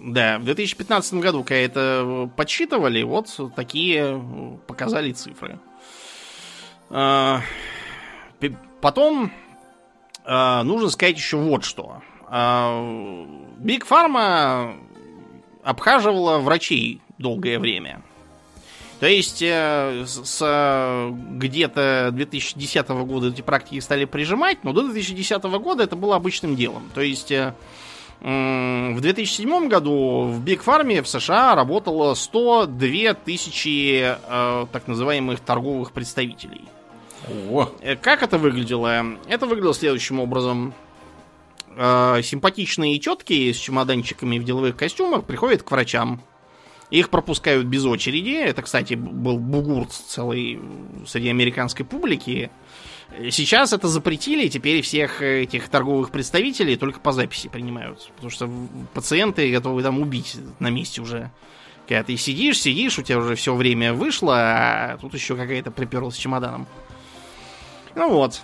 да, 0.02 0.38
в 0.38 0.44
2015 0.44 1.14
году, 1.14 1.42
когда 1.42 1.56
это 1.56 2.30
подсчитывали, 2.36 3.02
вот 3.02 3.28
такие 3.54 4.22
показали 4.66 5.12
цифры. 5.12 5.58
А, 6.88 7.42
потом 8.80 9.30
нужно 10.26 10.88
сказать 10.90 11.16
еще 11.16 11.36
вот 11.36 11.64
что. 11.64 12.02
Биг 13.58 13.84
Фарма 13.84 14.74
обхаживала 15.62 16.38
врачей 16.38 17.00
долгое 17.18 17.58
время. 17.58 18.02
То 19.00 19.06
есть 19.06 19.40
э, 19.40 20.04
с 20.06 21.10
где-то 21.10 22.10
2010 22.12 22.88
года 22.88 23.28
эти 23.28 23.40
практики 23.40 23.80
стали 23.80 24.04
прижимать, 24.04 24.62
но 24.62 24.72
до 24.72 24.82
2010 24.82 25.42
года 25.42 25.84
это 25.84 25.96
было 25.96 26.16
обычным 26.16 26.54
делом. 26.54 26.90
То 26.94 27.00
есть 27.00 27.32
э, 27.32 27.54
в 28.20 29.00
2007 29.00 29.68
году 29.68 30.24
в 30.24 30.44
Биг 30.44 30.62
Фарме 30.62 31.02
в 31.02 31.08
США 31.08 31.54
работало 31.54 32.12
102 32.12 33.14
тысячи 33.14 34.16
э, 34.22 34.66
так 34.70 34.86
называемых 34.86 35.40
торговых 35.40 35.92
представителей. 35.92 36.66
О. 37.50 37.70
Э, 37.80 37.96
как 37.96 38.22
это 38.22 38.36
выглядело? 38.36 39.16
Это 39.28 39.46
выглядело 39.46 39.72
следующим 39.72 40.20
образом. 40.20 40.74
Э, 41.76 42.20
симпатичные 42.22 42.98
тетки 42.98 43.52
с 43.52 43.56
чемоданчиками 43.56 44.38
в 44.38 44.44
деловых 44.44 44.76
костюмах 44.76 45.24
приходят 45.24 45.62
к 45.62 45.70
врачам 45.70 46.22
их 46.90 47.08
пропускают 47.08 47.66
без 47.66 47.84
очереди. 47.84 48.30
Это, 48.30 48.62
кстати, 48.62 48.94
был 48.94 49.38
бугурт 49.38 49.92
целый 49.92 50.60
среди 51.06 51.28
американской 51.28 51.86
публики. 51.86 52.50
Сейчас 53.30 53.72
это 53.72 53.88
запретили, 53.88 54.48
теперь 54.48 54.82
всех 54.82 55.22
этих 55.22 55.68
торговых 55.68 56.10
представителей 56.10 56.76
только 56.76 57.00
по 57.00 57.12
записи 57.12 57.48
принимают. 57.48 58.10
Потому 58.14 58.30
что 58.30 58.50
пациенты 58.94 59.50
готовы 59.50 59.82
там 59.82 60.00
убить 60.00 60.36
на 60.58 60.70
месте 60.70 61.00
уже. 61.00 61.30
Когда 61.88 62.04
ты 62.04 62.16
сидишь, 62.16 62.60
сидишь, 62.60 62.98
у 62.98 63.02
тебя 63.02 63.18
уже 63.18 63.34
все 63.34 63.54
время 63.54 63.92
вышло, 63.92 64.36
а 64.36 64.98
тут 65.00 65.14
еще 65.14 65.34
какая-то 65.36 65.72
приперлась 65.72 66.14
с 66.14 66.18
чемоданом. 66.18 66.68
Ну 67.96 68.10
вот. 68.10 68.42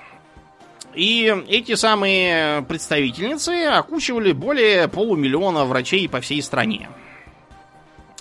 И 0.96 1.44
эти 1.48 1.74
самые 1.74 2.62
представительницы 2.62 3.66
окучивали 3.66 4.32
более 4.32 4.88
полумиллиона 4.88 5.66
врачей 5.66 6.08
по 6.08 6.22
всей 6.22 6.42
стране. 6.42 6.88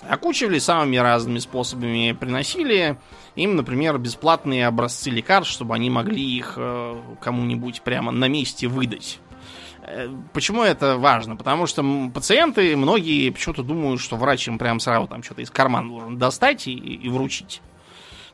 Окучивали 0.06 0.58
самыми 0.58 0.98
разными 0.98 1.38
способами, 1.38 2.12
приносили 2.12 2.98
им, 3.34 3.56
например, 3.56 3.96
бесплатные 3.96 4.66
образцы 4.66 5.08
лекарств, 5.08 5.54
чтобы 5.54 5.74
они 5.74 5.88
могли 5.88 6.22
их 6.22 6.54
э, 6.58 7.00
кому-нибудь 7.20 7.80
прямо 7.80 8.12
на 8.12 8.28
месте 8.28 8.68
выдать. 8.68 9.20
Э, 9.82 10.10
почему 10.34 10.62
это 10.62 10.98
важно? 10.98 11.34
Потому 11.34 11.66
что 11.66 11.82
пациенты, 12.12 12.76
многие 12.76 13.30
почему-то 13.30 13.62
думают, 13.62 14.02
что 14.02 14.16
врач 14.16 14.48
им 14.48 14.58
прям 14.58 14.80
сразу 14.80 15.08
там 15.08 15.22
что-то 15.22 15.40
из 15.40 15.50
кармана 15.50 15.88
должен 15.88 16.18
достать 16.18 16.68
и, 16.68 16.74
и 16.74 17.08
вручить. 17.08 17.62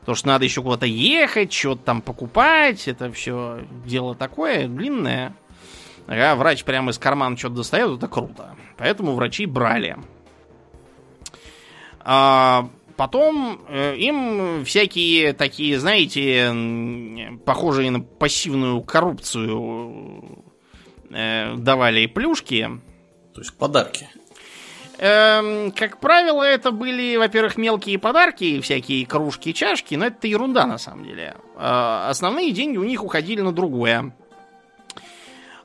Потому 0.03 0.17
что 0.17 0.27
надо 0.27 0.43
еще 0.43 0.61
куда-то 0.61 0.85
ехать, 0.85 1.53
что-то 1.53 1.81
там 1.83 2.01
покупать. 2.01 2.89
Это 2.89 3.09
все 3.13 3.65
дело 3.85 4.15
такое 4.15 4.67
длинное. 4.67 5.33
А 6.07 6.35
врач 6.35 6.65
прямо 6.65 6.91
из 6.91 6.97
кармана 6.97 7.37
что-то 7.37 7.55
достает, 7.55 7.97
это 7.97 8.09
круто. 8.09 8.53
Поэтому 8.77 9.13
врачи 9.13 9.45
брали. 9.45 9.95
А 12.01 12.67
потом 12.97 13.61
э, 13.69 13.95
им 13.95 14.65
всякие 14.65 15.31
такие, 15.31 15.79
знаете, 15.79 16.53
похожие 17.45 17.89
на 17.89 18.01
пассивную 18.01 18.81
коррупцию 18.81 20.43
э, 21.11 21.55
давали 21.55 22.07
плюшки. 22.07 22.69
То 23.33 23.39
есть 23.39 23.57
подарки. 23.57 24.09
Эм, 25.05 25.73
как 25.73 25.99
правило, 25.99 26.43
это 26.43 26.71
были, 26.71 27.17
во-первых, 27.17 27.57
мелкие 27.57 27.99
подарки, 27.99 28.61
всякие 28.61 29.05
кружки, 29.05 29.53
чашки, 29.53 29.95
но 29.95 30.05
это 30.05 30.27
ерунда 30.27 30.65
на 30.65 30.77
самом 30.77 31.03
деле. 31.03 31.35
Э, 31.57 32.05
основные 32.09 32.51
деньги 32.51 32.77
у 32.77 32.85
них 32.85 33.03
уходили 33.03 33.41
на 33.41 33.51
другое. 33.51 34.15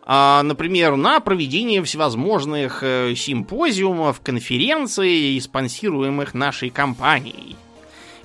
А, 0.02 0.42
например, 0.42 0.96
на 0.96 1.20
проведение 1.20 1.84
всевозможных 1.84 2.82
э, 2.82 3.14
симпозиумов, 3.14 4.20
конференций, 4.22 5.40
спонсируемых 5.40 6.34
нашей 6.34 6.70
компанией. 6.70 7.54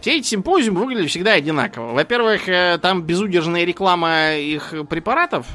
Все 0.01 0.18
эти 0.18 0.26
симпозиумы 0.26 0.80
выглядели 0.80 1.05
всегда 1.05 1.34
одинаково. 1.34 1.93
Во-первых, 1.93 2.49
э, 2.49 2.80
там 2.82 3.03
безудержная 3.03 3.66
реклама 3.66 4.34
их 4.34 4.74
препаратов. 4.89 5.45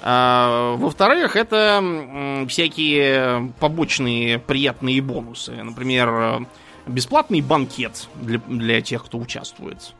А, 0.00 0.76
во-вторых, 0.76 1.36
это 1.36 2.46
всякие 2.48 3.52
побочные 3.58 4.38
приятные 4.38 5.00
бонусы. 5.02 5.52
Например, 5.52 6.46
бесплатный 6.86 7.40
банкет 7.40 8.08
для, 8.14 8.38
для 8.38 8.80
тех, 8.80 9.04
кто 9.04 9.18
участвует. 9.18 9.94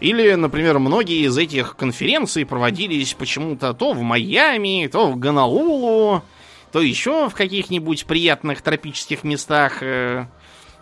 Или, 0.00 0.34
например, 0.34 0.78
многие 0.78 1.26
из 1.26 1.38
этих 1.38 1.76
конференций 1.76 2.44
проводились 2.44 3.14
почему-то 3.14 3.72
то 3.72 3.92
в 3.92 4.02
Майами, 4.02 4.88
то 4.92 5.10
в 5.10 5.18
Гонолулу, 5.18 6.22
то 6.70 6.80
еще 6.82 7.30
в 7.30 7.34
каких-нибудь 7.34 8.04
приятных 8.04 8.60
тропических 8.60 9.24
местах, 9.24 9.82
э, 9.82 10.26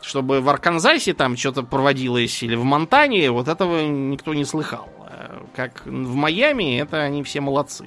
чтобы 0.05 0.41
в 0.41 0.49
Арканзасе 0.49 1.15
там 1.15 1.37
что-то 1.37 1.63
проводилось, 1.63 2.43
или 2.43 2.55
в 2.55 2.65
Монтане, 2.65 3.31
вот 3.31 3.49
этого 3.49 3.87
никто 3.87 4.35
не 4.35 4.45
слыхал. 4.45 4.89
Э, 5.09 5.41
как 5.55 5.87
в 5.87 6.15
Майами, 6.15 6.81
это 6.81 7.03
они 7.03 7.23
все 7.23 7.41
молодцы. 7.41 7.87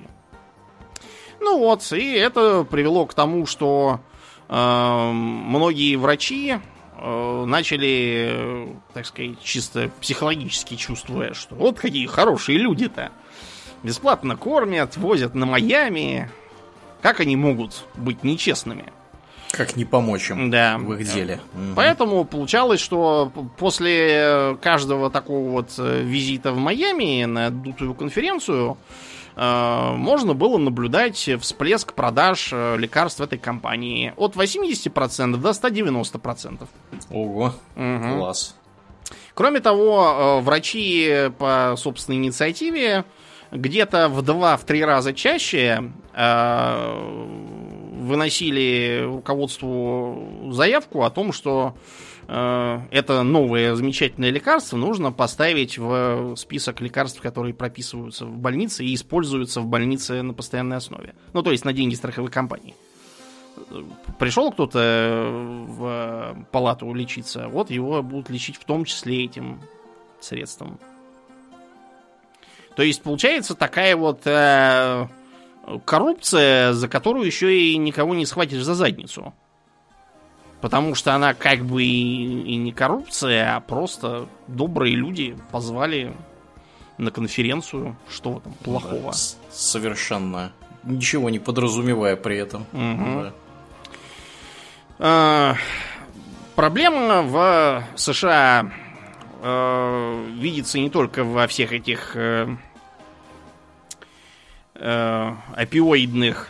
Ну 1.40 1.60
вот, 1.60 1.92
и 1.92 2.14
это 2.14 2.64
привело 2.64 3.06
к 3.06 3.14
тому, 3.14 3.46
что 3.46 4.00
э, 4.50 5.12
многие 5.12 5.96
врачи 5.96 6.58
Э, 7.00 7.46
начали, 7.46 8.76
так 8.94 9.06
сказать, 9.06 9.40
чисто 9.44 9.92
психологически 10.02 10.76
чувствуя, 10.76 11.34
что 11.34 11.54
вот 11.54 11.80
какие 11.80 12.08
хорошие 12.08 12.58
люди-то. 12.58 13.12
Бесплатно 13.84 14.36
кормят, 14.36 14.98
возят 14.98 15.36
на 15.36 15.46
Майами. 15.46 16.32
Как 17.04 17.20
они 17.20 17.36
могут 17.36 17.86
быть 17.96 18.24
нечестными? 18.24 18.92
Как 19.52 19.76
не 19.76 19.86
помочь 19.86 20.30
им 20.30 20.52
да. 20.52 20.78
в 20.78 20.94
их 20.94 21.12
деле. 21.14 21.40
Поэтому 21.76 22.26
получалось, 22.26 22.80
что 22.80 23.32
после 23.58 24.58
каждого 24.62 25.10
такого 25.10 25.50
вот 25.50 25.70
э, 25.78 26.02
визита 26.04 26.52
в 26.52 26.58
Майами 26.58 27.26
на 27.26 27.50
дутую 27.50 27.94
конференцию 27.96 28.78
Э, 29.38 29.94
можно 29.96 30.34
было 30.34 30.58
наблюдать 30.58 31.30
всплеск 31.40 31.94
продаж 31.94 32.50
э, 32.52 32.76
лекарств 32.78 33.22
этой 33.22 33.38
компании 33.38 34.14
от 34.18 34.36
80% 34.36 35.38
до 35.38 35.50
190%. 35.52 36.68
Ого, 37.12 37.54
угу. 37.76 38.18
класс. 38.18 38.56
Kроме 39.36 39.60
того, 39.60 40.40
э, 40.40 40.42
врачи 40.42 41.30
по 41.38 41.76
собственной 41.78 42.18
инициативе 42.18 43.06
где-то 43.52 44.10
в 44.10 44.20
2-3 44.22 44.86
раза 44.86 45.14
чаще 45.14 45.92
выносили 47.98 49.02
руководству 49.04 50.52
заявку 50.52 51.04
о 51.04 51.10
том, 51.10 51.34
что 51.34 51.76
Э, 52.28 52.82
это 52.92 53.24
новое 53.24 53.76
замечательное 53.76 54.30
лекарство 54.32 54.78
нужно 54.78 55.12
поставить 55.12 55.78
в 55.78 56.36
список 56.36 56.82
лекарств, 56.82 57.22
которые 57.22 57.54
прописываются 57.54 58.26
в 58.26 58.38
больнице 58.38 58.84
и 58.86 58.94
используются 58.94 59.62
в 59.62 59.68
больнице 59.68 60.22
на 60.22 60.34
постоянной 60.34 60.78
основе. 60.78 61.16
Ну, 61.34 61.42
то 61.42 61.52
есть 61.52 61.64
на 61.64 61.74
деньги 61.74 61.96
страховых 61.96 62.32
компаний. 62.32 62.76
Пришел 64.20 64.52
кто-то 64.52 65.32
в 65.68 66.46
палату 66.52 66.94
лечиться, 66.94 67.48
вот 67.48 67.72
его 67.72 68.04
будут 68.04 68.30
лечить 68.30 68.58
в 68.58 68.66
том 68.66 68.86
числе 68.86 69.26
этим 69.26 69.60
средством. 70.20 70.80
То 72.76 72.84
есть 72.84 73.02
получается 73.02 73.56
такая 73.56 73.96
вот 73.96 74.22
э, 74.26 75.08
коррупция, 75.86 76.74
за 76.74 76.88
которую 76.88 77.26
еще 77.26 77.58
и 77.58 77.78
никого 77.78 78.16
не 78.16 78.26
схватишь 78.26 78.64
за 78.64 78.76
задницу. 78.76 79.34
Потому 80.62 80.96
что 80.96 81.14
она 81.14 81.34
как 81.34 81.64
бы 81.64 81.84
и, 81.84 82.54
и 82.54 82.56
не 82.56 82.72
коррупция, 82.72 83.56
а 83.56 83.60
просто 83.60 84.28
добрые 84.48 84.96
люди 84.96 85.38
позвали 85.52 86.14
на 86.98 87.12
конференцию. 87.12 87.96
Что 88.10 88.40
там 88.40 88.54
плохого? 88.64 89.12
Да, 89.12 89.18
совершенно. 89.52 90.52
Ничего 90.84 91.30
не 91.30 91.40
подразумевая 91.40 92.16
при 92.16 92.38
этом. 92.38 92.66
Угу. 92.74 93.22
Да. 93.22 93.34
А, 95.00 95.56
проблема 96.56 97.22
в 97.22 97.84
США 97.96 98.72
э, 99.42 100.26
видится 100.40 100.80
не 100.80 100.90
только 100.90 101.24
во 101.24 101.46
всех 101.48 101.72
этих 101.72 102.16
э, 102.16 102.48
э, 104.80 105.34
опиоидных 105.56 106.50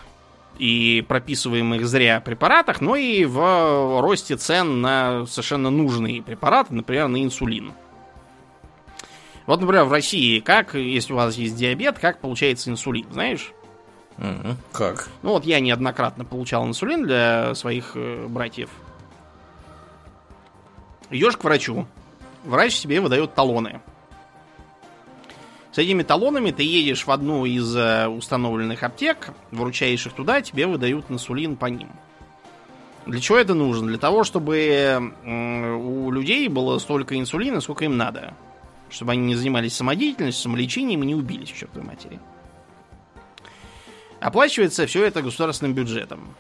и 0.60 1.06
прописываемых 1.08 1.86
зря 1.88 2.20
препаратах, 2.20 2.82
но 2.82 2.96
и 2.96 3.26
в 3.26 4.02
росте 4.02 4.38
цен 4.38 4.82
на 4.82 5.26
совершенно 5.26 5.70
нужные 5.70 6.22
препараты, 6.22 6.74
например, 6.74 7.08
на 7.08 7.24
инсулин. 7.24 7.74
Вот, 9.46 9.62
например, 9.62 9.86
в 9.86 9.92
России, 9.92 10.40
как, 10.40 10.76
если 10.76 11.14
у 11.14 11.16
вас 11.16 11.36
есть 11.36 11.56
диабет, 11.56 12.00
как 12.00 12.20
получается 12.20 12.70
инсулин, 12.70 13.06
знаешь? 13.12 13.54
Угу. 14.18 14.56
Как? 14.72 15.10
Ну 15.22 15.32
вот 15.32 15.46
я 15.46 15.60
неоднократно 15.60 16.26
получал 16.26 16.68
инсулин 16.68 17.04
для 17.04 17.54
своих 17.56 17.92
э, 17.96 18.26
братьев. 18.28 18.70
Идешь 21.10 21.38
к 21.38 21.44
врачу. 21.44 21.86
Врач 22.44 22.80
тебе 22.80 23.00
выдает 23.00 23.36
талоны. 23.36 23.80
С 25.78 25.80
этими 25.80 26.02
талонами 26.02 26.50
ты 26.50 26.64
едешь 26.64 27.06
в 27.06 27.12
одну 27.12 27.46
из 27.46 27.76
э, 27.76 28.08
установленных 28.08 28.82
аптек, 28.82 29.30
вручаешь 29.52 30.08
их 30.08 30.14
туда, 30.14 30.42
тебе 30.42 30.66
выдают 30.66 31.06
инсулин 31.10 31.56
по 31.56 31.68
ним. 31.68 31.90
Для 33.06 33.22
чего 33.22 33.38
это 33.38 33.54
нужно? 33.54 33.86
Для 33.86 34.00
того, 34.00 34.24
чтобы 34.24 35.14
у 35.24 36.10
людей 36.10 36.48
было 36.48 36.80
столько 36.80 37.16
инсулина, 37.20 37.62
сколько 37.62 37.86
им 37.86 37.96
надо. 37.96 38.34
Чтобы 38.90 39.12
они 39.12 39.28
не 39.28 39.36
занимались 39.36 39.76
самодеятельностью, 39.76 40.46
самолечением 40.46 41.04
и 41.04 41.06
не 41.06 41.14
убились, 41.14 41.52
в 41.52 41.56
чертовой 41.56 41.86
матери. 41.86 42.20
Оплачивается 44.20 44.88
все 44.88 45.06
это 45.06 45.22
государственным 45.22 45.76
бюджетом. 45.76 46.34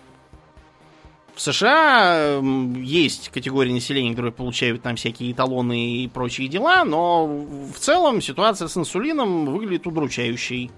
В 1.38 1.42
США 1.42 2.42
есть 2.78 3.30
категории 3.30 3.72
населения, 3.72 4.10
которые 4.10 4.32
получают 4.32 4.82
там 4.82 4.96
всякие 4.96 5.36
талоны 5.36 5.98
и 5.98 6.08
прочие 6.08 6.48
дела, 6.48 6.84
но 6.84 7.28
в 7.28 7.78
целом 7.78 8.24
ситуация 8.24 8.68
с 8.68 8.76
инсулином 8.76 9.46
выглядит 9.46 9.86
удручающей. 9.86 10.72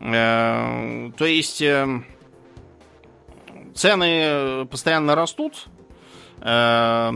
Э, 0.00 1.10
то 1.16 1.24
есть 1.24 1.62
э, 1.62 2.02
цены 3.74 4.66
постоянно 4.66 5.14
растут. 5.14 5.68
Э, 6.42 7.10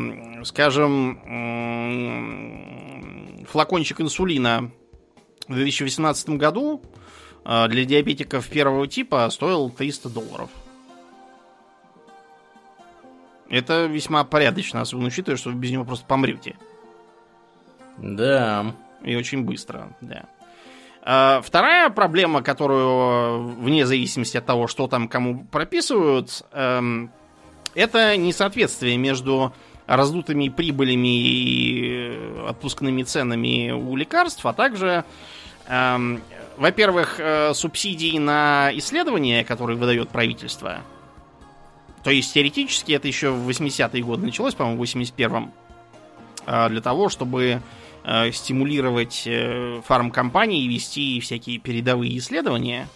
скажем, 0.45 1.20
флакончик 3.51 4.01
инсулина 4.01 4.70
в 5.47 5.55
2018 5.55 6.30
году 6.30 6.82
для 7.45 7.84
диабетиков 7.84 8.49
первого 8.49 8.86
типа 8.86 9.28
стоил 9.28 9.68
300 9.68 10.09
долларов. 10.09 10.49
Это 13.51 13.86
весьма 13.86 14.22
порядочно, 14.22 14.80
особенно 14.80 15.09
учитывая, 15.09 15.36
что 15.36 15.51
вы 15.51 15.57
без 15.57 15.72
него 15.72 15.84
просто 15.84 16.07
помрете. 16.07 16.57
Да. 17.98 18.74
И 19.03 19.16
очень 19.16 19.42
быстро, 19.42 19.92
да. 20.01 20.26
А, 21.03 21.40
вторая 21.42 21.90
проблема, 21.90 22.42
которую 22.42 23.42
вне 23.57 23.86
зависимости 23.86 24.36
от 24.36 24.46
того, 24.46 24.68
что 24.68 24.86
там 24.86 25.09
кому 25.09 25.44
прописывают, 25.44 26.44
эм, 26.53 27.11
это 27.74 28.16
несоответствие 28.16 28.96
между 28.96 29.53
раздутыми 29.86 30.48
прибылями 30.48 31.20
и 31.20 32.18
отпускными 32.46 33.03
ценами 33.03 33.72
у 33.72 33.96
лекарств, 33.96 34.46
а 34.46 34.53
также, 34.53 35.05
эм, 35.66 36.20
во-первых, 36.57 37.16
э, 37.18 37.53
субсидии 37.55 38.16
на 38.18 38.70
исследования, 38.74 39.42
которые 39.44 39.76
выдает 39.76 40.11
правительство– 40.11 40.82
то 42.03 42.11
есть 42.11 42.32
теоретически 42.32 42.92
это 42.92 43.09
еще 43.09 43.30
в 43.30 43.48
80-е 43.48 44.03
годы 44.03 44.26
началось, 44.26 44.55
по-моему, 44.55 44.82
в 44.82 44.84
81-м. 44.84 45.53
А, 46.46 46.68
для 46.68 46.80
того, 46.80 47.09
чтобы 47.09 47.61
а, 48.03 48.30
стимулировать 48.32 49.24
э, 49.26 49.82
фармкомпании 49.84 50.66
вести 50.66 51.20
всякие 51.20 51.59
передовые 51.59 52.16
исследования. 52.16 52.88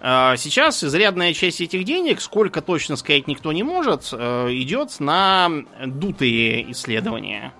А, 0.00 0.36
сейчас 0.36 0.82
изрядная 0.82 1.34
часть 1.34 1.60
этих 1.60 1.84
денег, 1.84 2.20
сколько 2.20 2.62
точно 2.62 2.96
сказать 2.96 3.28
никто 3.28 3.52
не 3.52 3.62
может, 3.62 4.08
э, 4.12 4.48
идет 4.52 4.98
на 5.00 5.50
дутые 5.84 6.70
исследования. 6.72 7.52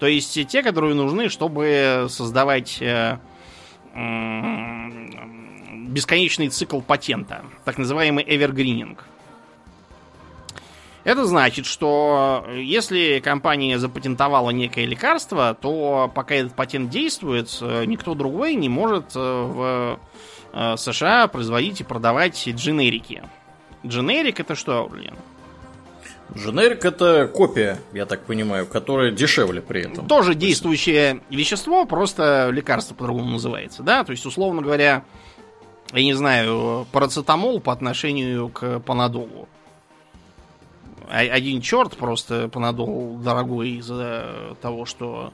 То 0.00 0.06
есть 0.06 0.48
те, 0.48 0.62
которые 0.64 0.94
нужны, 0.94 1.28
чтобы 1.28 2.06
создавать 2.08 2.78
э, 2.80 3.18
бесконечный 5.86 6.48
цикл 6.48 6.80
патента, 6.80 7.44
так 7.64 7.78
называемый 7.78 8.24
эвергрининг. 8.26 9.06
Это 11.04 11.24
значит, 11.26 11.66
что 11.66 12.44
э, 12.46 12.62
если 12.62 13.20
компания 13.20 13.78
запатентовала 13.78 14.50
некое 14.50 14.84
лекарство, 14.84 15.56
то 15.60 16.10
пока 16.14 16.36
этот 16.36 16.54
патент 16.54 16.90
действует, 16.90 17.58
э, 17.60 17.84
никто 17.86 18.14
другой 18.14 18.54
не 18.54 18.68
может 18.68 19.12
э, 19.16 19.20
в 19.20 19.98
США 20.76 21.28
производить 21.28 21.80
и 21.80 21.84
продавать 21.84 22.46
дженерики. 22.46 23.22
Дженерик 23.86 24.38
это 24.38 24.54
что, 24.54 24.86
блин? 24.86 25.14
Дженерик 26.36 26.84
это 26.84 27.26
копия, 27.26 27.78
я 27.94 28.04
так 28.04 28.24
понимаю, 28.24 28.66
которая 28.66 29.10
дешевле 29.10 29.62
при 29.62 29.90
этом. 29.90 30.06
Тоже 30.06 30.34
действующее 30.34 31.20
вещество, 31.30 31.86
просто 31.86 32.50
лекарство 32.52 32.94
по-другому 32.94 33.32
называется, 33.32 33.82
да? 33.82 34.04
То 34.04 34.12
есть, 34.12 34.26
условно 34.26 34.60
говоря, 34.60 35.04
я 35.92 36.02
не 36.02 36.12
знаю, 36.12 36.86
парацетамол 36.92 37.60
по 37.60 37.72
отношению 37.72 38.50
к 38.50 38.80
панадолу 38.80 39.48
один 41.12 41.60
черт 41.60 41.96
просто 41.96 42.48
понадол 42.48 43.18
дорогой 43.18 43.72
из-за 43.72 44.56
того, 44.62 44.86
что 44.86 45.32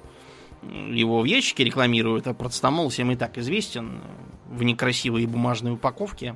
его 0.62 1.20
в 1.20 1.24
ящике 1.24 1.64
рекламируют, 1.64 2.26
а 2.26 2.34
процетамол 2.34 2.88
всем 2.88 3.12
и 3.12 3.16
так 3.16 3.38
известен 3.38 4.00
в 4.48 4.62
некрасивой 4.64 5.26
бумажной 5.26 5.74
упаковке. 5.74 6.34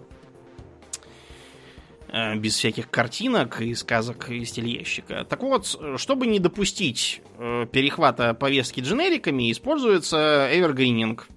Э, 2.09 2.37
без 2.37 2.57
всяких 2.57 2.89
картинок 2.89 3.61
и 3.61 3.75
сказок 3.75 4.31
из 4.31 4.53
телеящика. 4.53 5.25
Так 5.25 5.43
вот, 5.43 5.77
чтобы 5.97 6.27
не 6.27 6.39
допустить 6.39 7.21
э, 7.39 7.67
перехвата 7.73 8.35
повестки 8.35 8.81
дженериками, 8.81 9.51
используется 9.51 10.49
эвергрининг– 10.53 11.27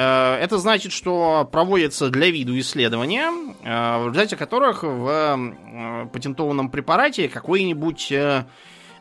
это 0.00 0.58
значит, 0.58 0.92
что 0.92 1.48
проводятся 1.50 2.10
для 2.10 2.30
виду 2.30 2.58
исследования, 2.58 3.30
э, 3.62 3.98
в 3.98 4.08
результате 4.08 4.36
которых 4.36 4.82
в 4.82 5.08
э, 5.08 6.06
патентованном 6.12 6.70
препарате 6.70 7.28
какое-нибудь 7.28 8.12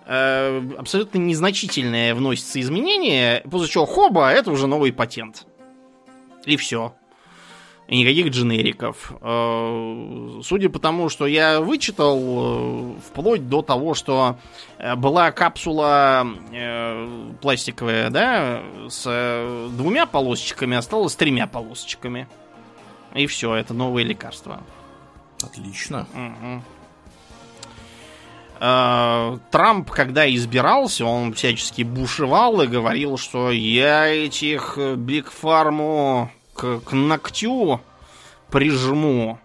абсолютно 0.06 1.18
незначительное 1.18 2.14
вносится 2.14 2.60
изменение, 2.60 3.41
после 3.50 3.70
чего 3.70 3.86
хоба, 3.86 4.32
это 4.32 4.52
уже 4.52 4.68
новый 4.68 4.91
патент. 4.91 5.48
И 6.46 6.58
все 6.58 6.94
и 7.88 8.00
никаких 8.00 8.30
дженериков. 8.30 9.14
Э, 9.22 10.42
судя 10.44 10.70
по 10.70 10.80
тому, 10.80 11.10
что 11.10 11.26
я 11.28 11.60
вычитал, 11.60 12.20
э, 12.20 12.94
вплоть 13.08 13.50
до 13.50 13.62
того, 13.62 13.94
что 13.94 14.38
э, 14.78 14.96
была 14.96 15.32
капсула 15.32 16.26
пластиковая, 17.42 18.10
да, 18.10 18.64
с 18.88 19.70
двумя 19.72 20.06
полосочками, 20.06 20.78
осталось 20.78 21.16
тремя 21.16 21.48
полосочками. 21.48 22.28
И 23.14 23.28
все, 23.28 23.54
это 23.54 23.74
новые 23.74 24.06
лекарства. 24.06 24.62
Отлично. 25.44 26.08
Угу. 26.14 26.62
Трамп, 29.52 29.92
когда 29.92 30.34
избирался, 30.34 31.06
он 31.06 31.34
всячески 31.34 31.82
бушевал 31.82 32.62
и 32.62 32.68
говорил, 32.68 33.18
что 33.18 33.52
я 33.52 34.08
этих 34.08 34.78
Биг 34.78 35.32
Фарму 35.32 36.32
к, 36.54 36.80
к 36.80 36.91
ногтю 36.93 37.82
прижму. 38.49 39.39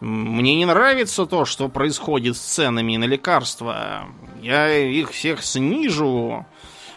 Мне 0.00 0.56
не 0.56 0.66
нравится 0.66 1.24
то, 1.24 1.44
что 1.44 1.68
происходит 1.68 2.36
с 2.36 2.40
ценами 2.40 2.96
на 2.96 3.04
лекарства. 3.04 4.06
Я 4.42 4.76
их 4.76 5.10
всех 5.10 5.42
снижу. 5.42 6.44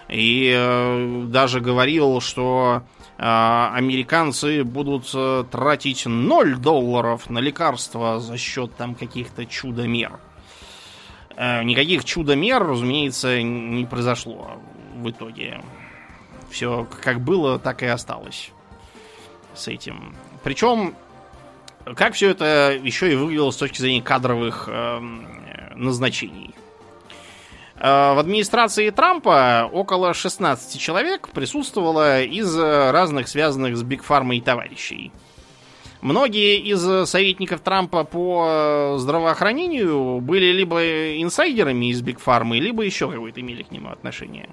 И 0.09 0.53
э, 0.55 1.23
даже 1.27 1.59
говорил, 1.59 2.21
что 2.21 2.83
э, 3.17 3.21
американцы 3.21 4.63
будут 4.63 5.09
э, 5.13 5.43
тратить 5.51 6.05
0 6.05 6.55
долларов 6.55 7.29
на 7.29 7.39
лекарства 7.39 8.19
за 8.19 8.37
счет 8.37 8.75
там 8.75 8.95
каких-то 8.95 9.45
чудо-мер. 9.45 10.19
Э, 11.35 11.63
никаких 11.63 12.05
чудо-мер, 12.05 12.65
разумеется, 12.65 13.41
не 13.41 13.85
произошло 13.85 14.59
в 14.95 15.09
итоге. 15.09 15.61
Все 16.49 16.87
как 17.03 17.21
было, 17.21 17.59
так 17.59 17.83
и 17.83 17.85
осталось. 17.85 18.51
С 19.57 19.67
этим. 19.67 20.15
Причем, 20.43 20.95
как 21.95 22.13
все 22.13 22.29
это 22.29 22.77
еще 22.81 23.11
и 23.11 23.15
выглядело 23.15 23.51
с 23.51 23.57
точки 23.57 23.81
зрения 23.81 24.01
кадровых 24.01 24.65
э, 24.67 24.99
назначений. 25.75 26.53
Э, 27.75 28.13
в 28.13 28.19
администрации 28.19 28.89
Трампа 28.89 29.69
около 29.71 30.13
16 30.13 30.79
человек 30.79 31.29
присутствовало 31.29 32.23
из 32.23 32.57
разных 32.57 33.27
связанных 33.27 33.77
с 33.77 33.83
Биг 33.83 34.03
Фармой 34.03 34.41
товарищей. 34.41 35.11
Многие 36.01 36.59
из 36.59 37.09
советников 37.09 37.61
Трампа 37.61 38.03
по 38.03 38.95
здравоохранению 38.97 40.19
были 40.21 40.51
либо 40.51 40.79
инсайдерами 41.21 41.89
из 41.91 42.01
Биг 42.01 42.19
Фармы, 42.19 42.59
либо 42.59 42.83
еще 42.83 43.09
какое-то 43.09 43.41
имели 43.41 43.63
к 43.63 43.71
нему 43.71 43.89
отношение. 43.89 44.49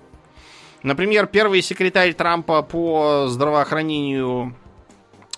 Например, 0.82 1.26
первый 1.26 1.62
секретарь 1.62 2.14
Трампа 2.14 2.62
по 2.62 3.26
здравоохранению, 3.28 4.54
э, 4.63 4.63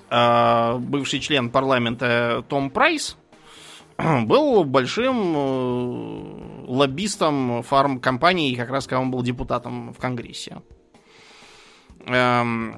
бывший 0.09 1.21
член 1.21 1.51
парламента 1.51 2.45
Том 2.49 2.71
Прайс, 2.71 3.17
был 4.25 4.65
большим 4.65 5.35
э, 5.37 6.67
лоббистом 6.67 7.63
фармкомпании, 7.63 8.55
как 8.55 8.71
раз 8.71 8.87
когда 8.87 9.01
он 9.01 9.11
был 9.11 9.23
депутатом 9.23 9.93
в 9.93 9.99
Конгрессе. 9.99 10.59
Эм, 12.07 12.77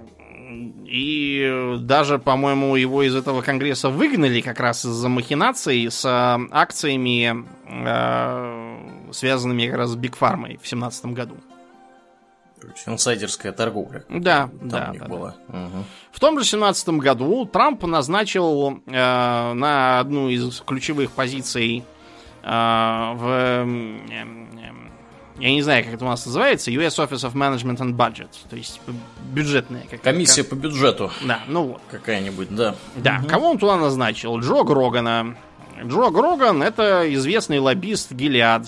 и 0.86 1.76
даже, 1.80 2.18
по-моему, 2.18 2.76
его 2.76 3.02
из 3.02 3.14
этого 3.14 3.42
конгресса 3.42 3.90
выгнали 3.90 4.40
как 4.40 4.60
раз 4.60 4.84
из-за 4.84 5.08
махинаций 5.08 5.90
с 5.90 6.04
акциями, 6.50 7.44
э, 7.66 9.12
связанными 9.12 9.66
как 9.66 9.76
раз 9.76 9.90
с 9.90 9.96
Биг 9.96 10.16
Фармой 10.16 10.56
в 10.56 10.64
2017 10.64 11.06
году. 11.06 11.36
Инсайдерская 12.86 13.52
торговля. 13.52 14.04
Да, 14.08 14.48
Там 14.60 14.68
да. 14.68 14.86
у 14.88 14.92
них 14.92 15.02
да, 15.02 15.08
была. 15.08 15.36
Угу. 15.48 15.84
В 16.12 16.20
том 16.20 16.38
же 16.38 16.44
17 16.44 16.88
году 16.90 17.44
Трамп 17.46 17.84
назначил 17.84 18.80
э, 18.86 18.92
на 18.92 20.00
одну 20.00 20.28
из 20.28 20.60
ключевых 20.66 21.12
позиций 21.12 21.84
э, 22.42 22.46
в... 22.46 23.24
Э, 23.24 23.98
я 25.40 25.50
не 25.52 25.62
знаю, 25.62 25.84
как 25.84 25.94
это 25.94 26.04
у 26.04 26.08
нас 26.08 26.26
называется, 26.26 26.70
US 26.72 26.98
Office 26.98 27.30
of 27.30 27.34
Management 27.34 27.78
and 27.78 27.92
Budget, 27.94 28.30
то 28.50 28.56
есть 28.56 28.80
бюджетная. 29.32 29.84
Как, 29.88 30.02
Комиссия 30.02 30.42
как, 30.42 30.50
по 30.50 30.54
бюджету. 30.56 31.12
Да, 31.22 31.40
ну 31.46 31.64
вот. 31.64 31.80
Какая-нибудь, 31.90 32.54
да. 32.54 32.74
Да, 32.96 33.18
угу. 33.20 33.28
кого 33.28 33.50
он 33.50 33.58
туда 33.58 33.76
назначил? 33.76 34.38
Джо 34.40 34.64
Грогана. 34.64 35.36
Джо 35.84 36.10
Гроган 36.10 36.62
это 36.62 37.12
известный 37.14 37.60
лоббист 37.60 38.10
Гелиад, 38.10 38.66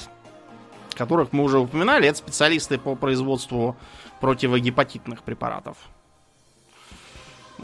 которых 1.00 1.32
мы 1.32 1.44
уже 1.44 1.58
упоминали. 1.58 2.06
Это 2.06 2.18
специалисты 2.18 2.76
по 2.76 2.94
производству 2.94 3.74
противогепатитных 4.20 5.22
препаратов. 5.22 5.78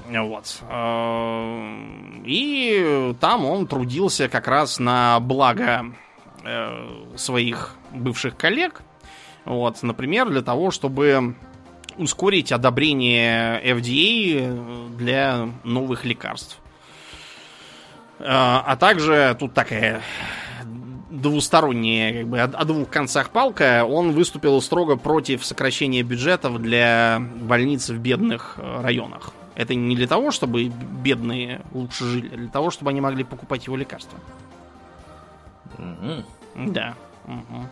Вот. 0.09 0.63
И 2.25 3.15
там 3.21 3.45
он 3.45 3.67
трудился 3.67 4.29
как 4.31 4.49
раз 4.49 4.79
на 4.79 5.21
благо 5.21 5.85
своих 7.17 7.75
бывших 7.93 8.39
коллег. 8.39 8.81
Вот, 9.45 9.83
например, 9.83 10.31
для 10.31 10.41
того, 10.41 10.71
чтобы 10.71 11.35
ускорить 11.99 12.53
одобрение 12.53 13.61
FDA 13.63 14.97
для 14.97 15.51
новых 15.63 16.07
лекарств. 16.07 16.59
А 18.19 18.77
также 18.77 19.37
тут 19.39 19.53
такая 19.53 20.01
двусторонняя, 21.21 22.21
как 22.21 22.29
бы 22.29 22.41
о, 22.41 22.65
двух 22.65 22.89
концах 22.89 23.31
палка. 23.31 23.85
Он 23.85 24.13
выступил 24.13 24.61
строго 24.61 24.97
против 24.97 25.45
сокращения 25.45 26.03
бюджетов 26.03 26.61
для 26.61 27.21
больниц 27.21 27.89
в 27.89 27.99
бедных 27.99 28.59
районах. 28.59 29.33
Это 29.55 29.75
не 29.75 29.97
для 29.97 30.07
того, 30.07 30.31
чтобы 30.31 30.65
бедные 30.65 31.63
лучше 31.73 32.05
жили, 32.05 32.31
а 32.33 32.37
для 32.37 32.49
того, 32.49 32.71
чтобы 32.71 32.91
они 32.91 33.01
могли 33.01 33.25
покупать 33.25 33.67
его 33.67 33.77
лекарства. 33.77 34.19
Угу. 35.79 36.73
Да. 36.73 36.95
Угу. 37.25 37.67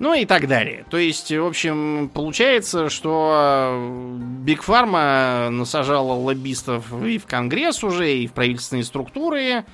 Ну 0.00 0.12
и 0.12 0.24
так 0.24 0.48
далее. 0.48 0.84
То 0.90 0.98
есть, 0.98 1.30
в 1.30 1.46
общем, 1.46 2.10
получается, 2.12 2.90
что 2.90 4.18
Биг 4.18 4.62
Фарма 4.62 5.48
насажала 5.50 6.12
лоббистов 6.12 6.92
и 7.02 7.18
в 7.18 7.26
Конгресс 7.26 7.82
уже, 7.84 8.12
и 8.12 8.26
в 8.26 8.32
правительственные 8.32 8.84
структуры, 8.84 9.64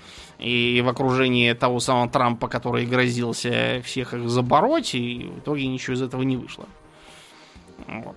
и 0.41 0.81
в 0.81 0.89
окружении 0.89 1.53
того 1.53 1.81
самого 1.81 2.09
Трампа, 2.09 2.49
который 2.49 2.87
грозился 2.87 3.83
всех 3.85 4.15
их 4.15 4.29
забороть, 4.29 4.95
и 4.95 5.31
в 5.35 5.41
итоге 5.41 5.67
ничего 5.67 5.95
из 5.95 6.03
этого 6.03 6.23
не 6.23 6.37
вышло. 6.37 6.67
Вот. 7.87 8.17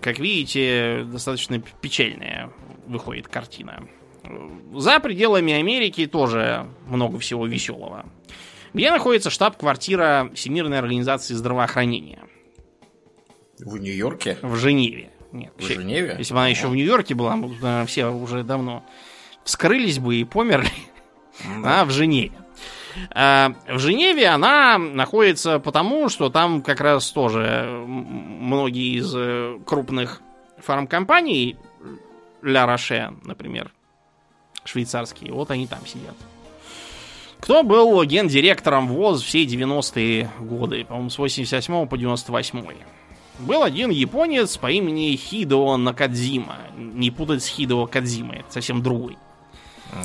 Как 0.00 0.18
видите, 0.18 1.04
достаточно 1.04 1.60
печальная 1.80 2.50
выходит 2.86 3.28
картина. 3.28 3.88
За 4.74 5.00
пределами 5.00 5.52
Америки 5.52 6.06
тоже 6.06 6.66
много 6.86 7.18
всего 7.18 7.46
веселого. 7.46 8.06
Где 8.74 8.90
находится 8.90 9.30
штаб-квартира 9.30 10.30
Всемирной 10.34 10.78
организации 10.78 11.34
здравоохранения? 11.34 12.20
В 13.58 13.78
Нью-Йорке? 13.78 14.38
В 14.42 14.56
Женеве. 14.56 15.10
Нет, 15.32 15.52
в 15.56 15.62
Женеве? 15.62 16.16
Если 16.18 16.32
бы 16.32 16.40
она 16.40 16.48
еще 16.48 16.68
в 16.68 16.74
Нью-Йорке 16.74 17.14
была, 17.14 17.36
мы 17.36 17.48
наверное, 17.48 17.86
все 17.86 18.06
уже 18.06 18.44
давно 18.44 18.84
вскрылись 19.44 19.98
бы 19.98 20.16
и 20.16 20.24
померли. 20.24 20.70
Да. 21.62 21.80
А 21.80 21.84
в 21.84 21.90
Женеве. 21.90 22.32
А, 23.10 23.52
в 23.68 23.78
Женеве 23.78 24.28
она 24.28 24.78
находится 24.78 25.58
потому, 25.58 26.08
что 26.08 26.30
там 26.30 26.62
как 26.62 26.80
раз 26.80 27.10
тоже 27.10 27.84
многие 27.86 28.98
из 28.98 29.12
э, 29.14 29.58
крупных 29.64 30.20
фармкомпаний, 30.58 31.56
Ля 32.42 32.66
Роше, 32.66 33.14
например, 33.24 33.72
швейцарские, 34.64 35.32
вот 35.32 35.50
они 35.50 35.66
там 35.66 35.86
сидят. 35.86 36.14
Кто 37.40 37.62
был 37.62 38.02
гендиректором 38.04 38.88
ВОЗ 38.88 39.22
все 39.22 39.44
90-е 39.44 40.28
годы, 40.40 40.84
по-моему, 40.84 41.10
с 41.10 41.18
87 41.18 41.86
по 41.86 41.96
98 41.96 42.64
был 43.38 43.62
один 43.62 43.90
японец 43.90 44.56
по 44.56 44.70
имени 44.70 45.14
Хидо 45.16 45.76
Накадзима. 45.76 46.56
Не 46.76 47.10
путать 47.10 47.44
с 47.44 47.46
Хидо 47.46 47.86
Кадзимой, 47.86 48.38
это 48.40 48.52
совсем 48.52 48.82
другой. 48.82 49.16
Э, 49.92 50.02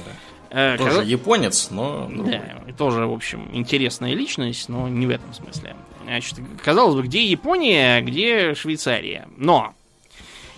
тоже 0.54 0.78
когда... 0.78 1.04
японец, 1.04 1.70
но... 1.72 2.08
Другой. 2.08 2.32
Да, 2.32 2.74
тоже, 2.78 3.08
в 3.08 3.14
общем, 3.14 3.50
интересная 3.54 4.14
личность, 4.14 4.70
но 4.70 4.88
не 4.88 5.08
в 5.08 5.10
этом 5.10 5.34
смысле. 5.34 5.76
Значит, 6.04 6.40
казалось 6.64 6.96
бы, 6.96 7.04
где 7.04 7.26
Япония, 7.26 8.02
где 8.02 8.54
Швейцария. 8.54 9.28
Но 9.38 9.74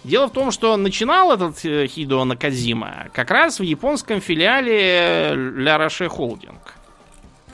Дело 0.05 0.27
в 0.27 0.31
том, 0.31 0.51
что 0.51 0.77
начинал 0.77 1.31
этот 1.31 1.65
э, 1.65 1.87
Хидо 1.87 2.25
Наказима 2.25 3.07
как 3.11 3.31
раз 3.31 3.59
в 3.59 3.63
японском 3.63 4.21
филиале 4.21 5.33
Ля 5.33 5.79
Роше 5.79 6.09
Холдинг. 6.09 6.75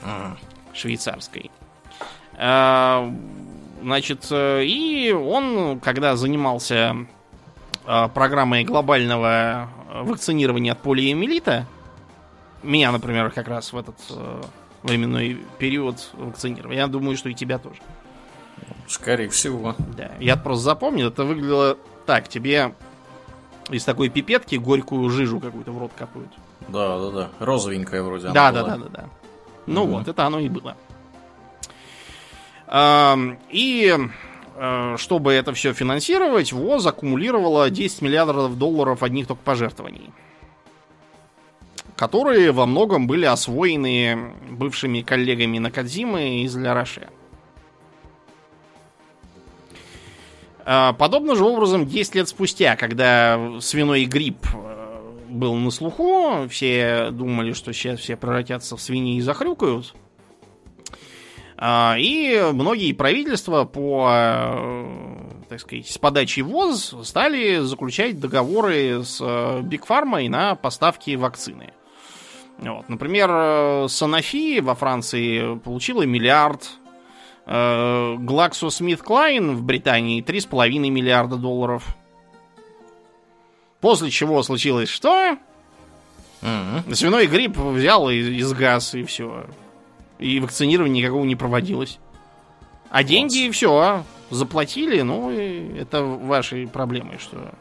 Ага. 0.02 0.36
Швейцарской. 0.74 1.50
А, 2.34 3.10
значит, 3.80 4.26
э, 4.30 4.64
и 4.64 5.12
он, 5.12 5.80
когда 5.80 6.14
занимался 6.14 7.06
программой 7.84 8.62
глобального 8.62 9.68
вакцинирования 9.92 10.72
от 10.72 10.80
полиэмилита, 10.82 11.66
меня, 12.62 12.92
например, 12.92 13.30
как 13.30 13.48
раз 13.48 13.72
в 13.72 13.76
этот 13.76 13.96
э, 14.10 14.42
временной 14.82 15.38
период 15.58 16.10
вакцинировали. 16.14 16.76
Я 16.76 16.86
думаю, 16.86 17.16
что 17.16 17.28
и 17.28 17.34
тебя 17.34 17.58
тоже. 17.58 17.80
Скорее 18.88 19.28
всего. 19.28 19.74
Да. 19.96 20.12
Я 20.20 20.36
просто 20.36 20.64
запомнил, 20.64 21.08
это 21.08 21.24
выглядело 21.24 21.78
так. 22.06 22.28
Тебе 22.28 22.74
из 23.70 23.84
такой 23.84 24.08
пипетки 24.08 24.56
горькую 24.56 25.08
жижу 25.10 25.40
какую-то 25.40 25.72
в 25.72 25.78
рот 25.78 25.92
капают. 25.96 26.30
Да, 26.68 26.98
да, 26.98 27.10
да. 27.10 27.30
Розовенькая 27.38 28.02
вроде. 28.02 28.28
Да, 28.28 28.52
да, 28.52 28.62
да, 28.62 28.76
да, 28.76 28.88
да. 28.88 29.04
Ну 29.66 29.84
угу. 29.84 29.98
вот, 29.98 30.08
это 30.08 30.24
оно 30.26 30.38
и 30.40 30.48
было. 30.48 30.76
И 33.50 33.96
э, 34.56 34.96
чтобы 34.96 35.32
это 35.32 35.52
все 35.52 35.72
финансировать, 35.74 36.52
ВОЗ 36.52 36.86
аккумулировала 36.86 37.68
10 37.68 38.02
миллиардов 38.02 38.56
долларов 38.56 39.02
одних 39.02 39.26
только 39.26 39.42
пожертвований 39.42 40.10
которые 42.02 42.50
во 42.50 42.66
многом 42.66 43.06
были 43.06 43.26
освоены 43.26 44.32
бывшими 44.50 45.02
коллегами 45.02 45.58
Накадзимы 45.58 46.42
из 46.42 46.56
Ля. 46.56 46.84
А, 50.64 50.92
подобным 50.94 51.36
же 51.36 51.44
образом, 51.44 51.86
10 51.86 52.16
лет 52.16 52.28
спустя, 52.28 52.74
когда 52.74 53.60
свиной 53.60 54.06
грипп 54.06 54.44
э, 54.52 55.12
был 55.28 55.54
на 55.54 55.70
слуху, 55.70 56.48
все 56.48 57.10
думали, 57.12 57.52
что 57.52 57.72
сейчас 57.72 58.00
все 58.00 58.16
превратятся 58.16 58.76
в 58.76 58.82
свиньи 58.82 59.18
и 59.18 59.20
захрюкают. 59.20 59.94
А, 61.56 61.94
и 61.96 62.50
многие 62.52 62.90
правительства 62.94 63.62
по, 63.62 64.08
э, 64.10 64.86
так 65.48 65.60
сказать, 65.60 65.86
с 65.86 65.98
подачи 65.98 66.40
ВОЗ 66.40 66.96
стали 67.04 67.60
заключать 67.60 68.18
договоры 68.18 69.04
с 69.04 69.22
Биг 69.62 69.86
Фармой 69.86 70.26
на 70.26 70.56
поставки 70.56 71.14
вакцины. 71.14 71.74
Вот. 72.58 72.88
Например, 72.88 73.88
Санофи 73.88 74.60
во 74.60 74.74
Франции 74.74 75.58
получила 75.58 76.02
миллиард. 76.02 76.70
GlaxoSmithKline 77.44 79.56
в 79.56 79.64
Британии 79.64 80.22
3,5 80.22 80.90
миллиарда 80.90 81.36
долларов. 81.36 81.96
После 83.80 84.10
чего 84.10 84.44
случилось 84.44 84.88
что? 84.88 85.36
Mm-hmm. 86.42 86.94
Свиной 86.94 87.26
грипп 87.26 87.58
взял 87.58 88.08
и, 88.08 88.16
и 88.16 88.40
сгас, 88.42 88.94
и 88.94 89.02
все. 89.02 89.46
И 90.20 90.38
вакцинирование 90.38 91.02
никакого 91.02 91.24
не 91.24 91.34
проводилось. 91.34 91.98
А 92.90 93.02
деньги 93.02 93.50
все 93.50 94.04
заплатили, 94.30 95.02
ну, 95.02 95.32
и 95.32 95.78
это 95.78 96.04
ваши 96.04 96.68
проблемы, 96.68 97.18
что... 97.18 97.52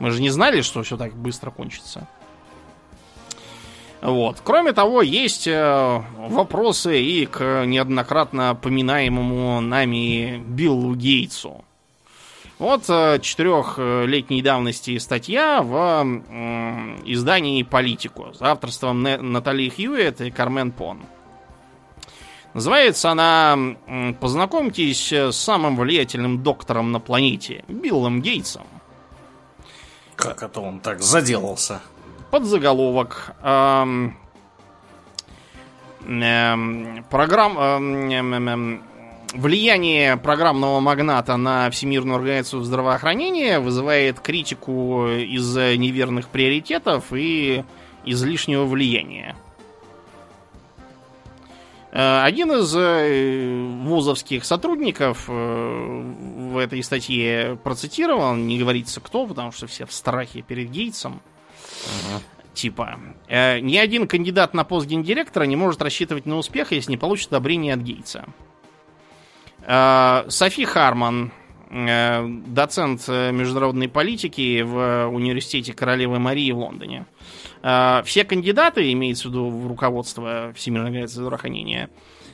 Мы 0.00 0.10
же 0.10 0.20
не 0.20 0.28
знали, 0.30 0.60
что 0.60 0.82
все 0.82 0.98
так 0.98 1.14
быстро 1.14 1.50
кончится. 1.50 2.06
Вот. 4.02 4.40
Кроме 4.42 4.72
того, 4.72 5.00
есть 5.00 5.46
э, 5.46 6.02
вопросы 6.16 7.00
и 7.00 7.24
к 7.24 7.64
неоднократно 7.64 8.56
поминаемому 8.56 9.60
нами 9.60 10.42
Биллу 10.44 10.96
Гейтсу. 10.96 11.64
Вот 12.58 12.82
э, 12.88 13.20
четырехлетней 13.22 14.42
давности 14.42 14.98
статья 14.98 15.62
в 15.62 16.04
издании 17.04 17.62
«Политику» 17.62 18.32
с 18.34 18.42
авторством 18.42 19.02
Натали 19.02 19.68
Хьюитт 19.68 20.20
и 20.20 20.32
Кармен 20.32 20.72
Пон. 20.72 21.02
Называется 22.54 23.10
она 23.12 23.56
«Познакомьтесь 24.20 25.12
с 25.12 25.36
самым 25.36 25.76
влиятельным 25.76 26.42
доктором 26.42 26.90
на 26.90 26.98
планете, 26.98 27.64
Биллом 27.68 28.20
Гейтсом». 28.20 28.66
Как 30.16 30.42
это 30.42 30.60
он 30.60 30.80
так 30.80 31.00
заделался? 31.00 31.80
Подзаголовок. 32.32 33.34
Эм, 33.42 34.16
эм, 36.06 37.04
программ, 37.10 37.58
эм, 37.58 38.10
эм, 38.10 38.48
эм, 38.48 38.82
влияние 39.34 40.16
программного 40.16 40.80
магната 40.80 41.36
на 41.36 41.70
Всемирную 41.70 42.16
организацию 42.16 42.62
здравоохранения 42.62 43.60
вызывает 43.60 44.18
критику 44.20 45.08
из 45.08 45.54
неверных 45.54 46.28
приоритетов 46.28 47.12
и 47.12 47.64
излишнего 48.06 48.64
влияния. 48.64 49.36
Э, 51.90 52.22
один 52.22 52.50
из 52.52 52.74
э, 52.74 53.82
вузовских 53.84 54.46
сотрудников 54.46 55.26
э, 55.28 56.02
в 56.52 56.56
этой 56.56 56.82
статье 56.82 57.58
процитирован, 57.62 58.46
не 58.46 58.58
говорится 58.58 59.02
кто, 59.02 59.26
потому 59.26 59.52
что 59.52 59.66
все 59.66 59.84
в 59.84 59.92
страхе 59.92 60.40
перед 60.40 60.70
Гейтсом. 60.70 61.20
Типа, 62.54 62.98
э, 63.28 63.60
ни 63.60 63.76
один 63.76 64.06
кандидат 64.06 64.52
на 64.52 64.64
пост 64.64 64.86
гендиректора 64.86 65.44
не 65.44 65.56
может 65.56 65.80
рассчитывать 65.80 66.26
на 66.26 66.36
успех, 66.36 66.72
если 66.72 66.90
не 66.90 66.96
получит 66.98 67.28
одобрение 67.28 67.74
от 67.74 67.80
Гейтса. 67.80 68.26
Э, 69.62 70.24
Софи 70.28 70.66
Харман, 70.66 71.32
э, 71.70 72.26
доцент 72.46 73.08
международной 73.08 73.88
политики 73.88 74.60
в 74.60 75.08
университете 75.08 75.72
Королевы 75.72 76.18
Марии 76.18 76.52
в 76.52 76.58
Лондоне. 76.58 77.06
Э, 77.62 78.02
все 78.04 78.24
кандидаты, 78.24 78.92
имеется 78.92 79.28
в 79.28 79.30
виду 79.30 79.48
в 79.48 79.66
руководство 79.66 80.52
Всемирной 80.54 80.88
организации 80.88 81.20
здравоохранения, 81.20 81.88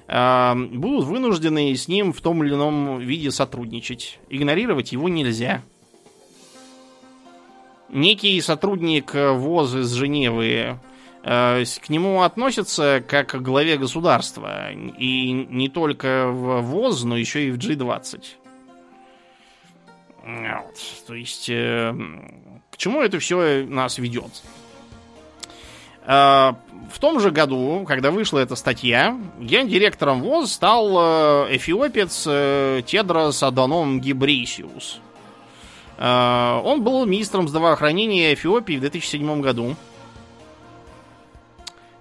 э, 0.08 0.54
будут 0.54 1.04
вынуждены 1.04 1.74
с 1.76 1.86
ним 1.86 2.12
в 2.12 2.20
том 2.20 2.42
или 2.42 2.54
ином 2.54 2.98
виде 2.98 3.30
сотрудничать. 3.30 4.18
Игнорировать 4.28 4.92
его 4.92 5.08
нельзя 5.08 5.62
некий 7.88 8.40
сотрудник 8.40 9.14
э, 9.14 9.32
ВОЗ 9.32 9.76
из 9.76 9.92
Женевы 9.92 10.78
э, 11.22 11.64
к 11.64 11.88
нему 11.88 12.22
относятся 12.22 13.02
как 13.06 13.28
к 13.28 13.36
главе 13.36 13.76
государства. 13.76 14.70
И 14.72 15.32
не 15.32 15.68
только 15.68 16.28
в 16.28 16.60
ВОЗ, 16.62 17.04
но 17.04 17.16
еще 17.16 17.48
и 17.48 17.50
в 17.50 17.58
G20. 17.58 18.22
Вот. 20.24 20.74
То 21.06 21.14
есть, 21.14 21.48
э, 21.48 21.94
к 22.70 22.76
чему 22.76 23.00
это 23.00 23.18
все 23.18 23.64
нас 23.66 23.98
ведет? 23.98 24.42
В 26.06 27.00
том 27.00 27.20
же 27.20 27.30
году, 27.30 27.84
когда 27.86 28.10
вышла 28.10 28.38
эта 28.38 28.56
статья, 28.56 29.14
гендиректором 29.38 30.22
ВОЗ 30.22 30.52
стал 30.52 30.96
эфиопец 31.54 32.22
Тедрос 32.86 33.42
Аданом 33.42 34.00
Гибрисиус. 34.00 35.02
Э, 35.98 36.60
он 36.64 36.82
был 36.82 37.04
министром 37.04 37.48
здравоохранения 37.48 38.32
Эфиопии 38.34 38.76
в 38.76 38.80
2007 38.80 39.40
году. 39.40 39.76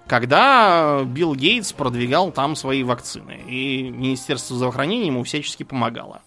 Когда 0.06 1.02
Билл 1.04 1.34
Гейтс 1.34 1.72
продвигал 1.72 2.32
там 2.32 2.56
свои 2.56 2.82
вакцины. 2.82 3.42
И 3.46 3.90
Министерство 3.90 4.56
здравоохранения 4.56 5.08
ему 5.08 5.22
всячески 5.24 5.64
помогало. 5.64 6.22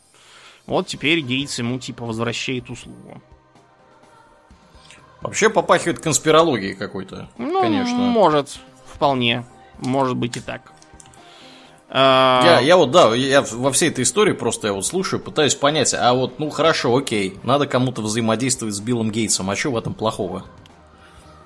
Вот 0.67 0.86
теперь 0.86 1.22
Гейтс 1.22 1.57
ему 1.57 1.80
типа 1.80 2.05
возвращает 2.05 2.69
услугу. 2.69 3.22
Вообще 5.22 5.49
попахивает 5.49 5.99
конспирологией 5.99 6.76
какой-то. 6.76 7.30
Ну, 7.38 7.61
конечно. 7.61 7.95
Может, 7.95 8.59
вполне. 8.86 9.45
Может 9.80 10.15
быть 10.17 10.38
и 10.38 10.39
так. 10.39 10.74
А, 11.93 12.41
я, 12.45 12.59
я 12.61 12.77
вот, 12.77 12.91
да, 12.91 13.13
я 13.13 13.41
во 13.41 13.69
всей 13.73 13.89
этой 13.89 14.05
истории 14.05 14.31
просто 14.31 14.67
я 14.67 14.73
вот 14.73 14.85
слушаю, 14.85 15.19
пытаюсь 15.19 15.55
понять, 15.55 15.93
а 15.93 16.13
вот, 16.13 16.39
ну 16.39 16.49
хорошо, 16.49 16.95
окей, 16.95 17.37
надо 17.43 17.67
кому-то 17.67 18.01
взаимодействовать 18.01 18.73
с 18.73 18.79
Биллом 18.79 19.11
Гейтсом, 19.11 19.49
а 19.49 19.57
что 19.57 19.71
в 19.71 19.77
этом 19.77 19.93
плохого? 19.93 20.45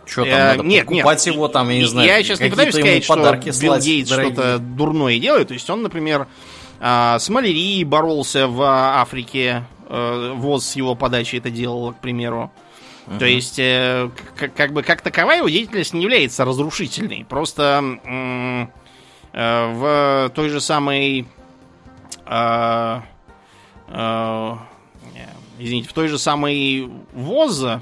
Что 0.05 0.23
там, 0.23 0.33
э, 0.33 0.47
надо 0.49 0.63
нет, 0.63 0.85
покупать 0.85 1.25
нет, 1.25 1.35
его 1.35 1.47
там, 1.47 1.69
я 1.69 1.77
не 1.79 1.85
знаю, 1.85 2.07
Я 2.07 2.21
сейчас 2.21 2.39
не 2.39 2.51
пытаюсь 2.51 2.75
сказать, 2.75 3.03
что 3.03 3.59
Билл 3.59 3.79
Гейтс 3.79 4.11
что-то 4.11 4.59
дурное 4.59 5.17
делает, 5.17 5.47
то 5.47 5.55
есть 5.55 5.67
он, 5.67 5.81
например, 5.81 6.27
а, 6.79 7.17
с 7.17 7.27
малярией 7.29 7.83
боролся 7.83 8.47
в 8.47 8.61
Африке, 8.61 9.65
э, 9.89 10.33
ВОЗ 10.35 10.67
с 10.67 10.75
его 10.75 10.93
подачи 10.93 11.37
это 11.37 11.49
делал, 11.49 11.93
к 11.93 12.01
примеру. 12.01 12.51
Uh-huh. 13.07 13.17
То 13.17 13.25
есть, 13.25 13.57
э, 13.57 14.11
как, 14.35 14.73
бы 14.73 14.83
как 14.83 15.01
таковая 15.01 15.37
его 15.37 15.49
деятельность 15.49 15.93
не 15.93 16.03
является 16.03 16.45
разрушительной. 16.45 17.25
Просто 17.27 18.69
в 19.35 20.31
той 20.33 20.49
же 20.49 20.61
самой... 20.61 21.27
Э, 22.25 23.01
э, 23.89 24.51
извините, 25.59 25.89
в 25.89 25.93
той 25.93 26.07
же 26.07 26.17
самой 26.17 26.89
ВОЗ 27.13 27.79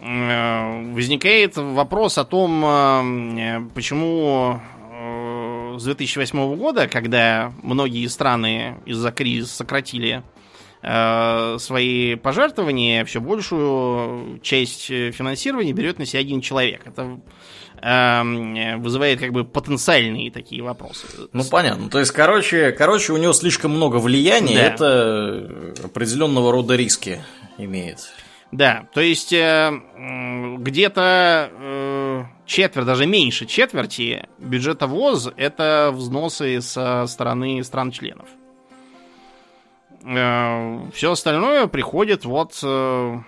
возникает 0.00 1.56
вопрос 1.56 2.18
о 2.18 2.24
том, 2.24 3.70
почему 3.74 4.60
с 5.76 5.82
2008 5.82 6.56
года, 6.56 6.86
когда 6.86 7.52
многие 7.62 8.06
страны 8.06 8.76
из-за 8.86 9.10
кризиса 9.10 9.56
сократили 9.56 10.22
свои 10.80 12.14
пожертвования, 12.14 13.04
все 13.04 13.20
большую 13.20 14.38
часть 14.40 14.86
финансирования 14.86 15.72
берет 15.72 15.98
на 15.98 16.06
себя 16.06 16.20
один 16.20 16.40
человек. 16.40 16.86
Это 16.86 17.20
Эм, 17.80 18.82
вызывает 18.82 19.20
как 19.20 19.32
бы 19.32 19.44
потенциальные 19.44 20.32
такие 20.32 20.62
вопросы. 20.62 21.06
Ну 21.32 21.44
понятно. 21.44 21.88
То 21.88 22.00
есть, 22.00 22.10
короче, 22.10 22.72
короче, 22.72 23.12
у 23.12 23.16
него 23.16 23.32
слишком 23.32 23.70
много 23.70 23.96
влияния, 23.96 24.56
да. 24.56 24.62
это 24.62 25.84
определенного 25.84 26.50
рода 26.50 26.74
риски 26.74 27.20
имеет. 27.56 27.98
Да, 28.50 28.88
то 28.94 29.00
есть 29.00 29.32
э, 29.32 29.70
где-то 30.58 31.50
э, 31.52 32.24
четверть, 32.46 32.86
даже 32.86 33.06
меньше 33.06 33.46
четверти 33.46 34.26
бюджета 34.38 34.86
ВОЗ 34.86 35.30
это 35.36 35.90
взносы 35.94 36.60
со 36.62 37.06
стороны 37.06 37.62
стран-членов. 37.62 38.26
Э, 40.04 40.80
все 40.92 41.12
остальное 41.12 41.66
приходит 41.66 42.24
вот 42.24 42.58
э, 42.62 43.18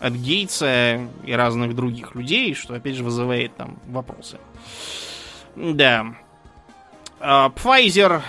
от 0.00 0.12
Гейтса 0.12 1.08
и 1.24 1.32
разных 1.32 1.74
других 1.74 2.14
людей, 2.14 2.54
что 2.54 2.74
опять 2.74 2.96
же 2.96 3.04
вызывает 3.04 3.56
там 3.56 3.78
вопросы. 3.86 4.38
Да. 5.56 6.14
А, 7.20 7.48
Pfizer, 7.50 8.20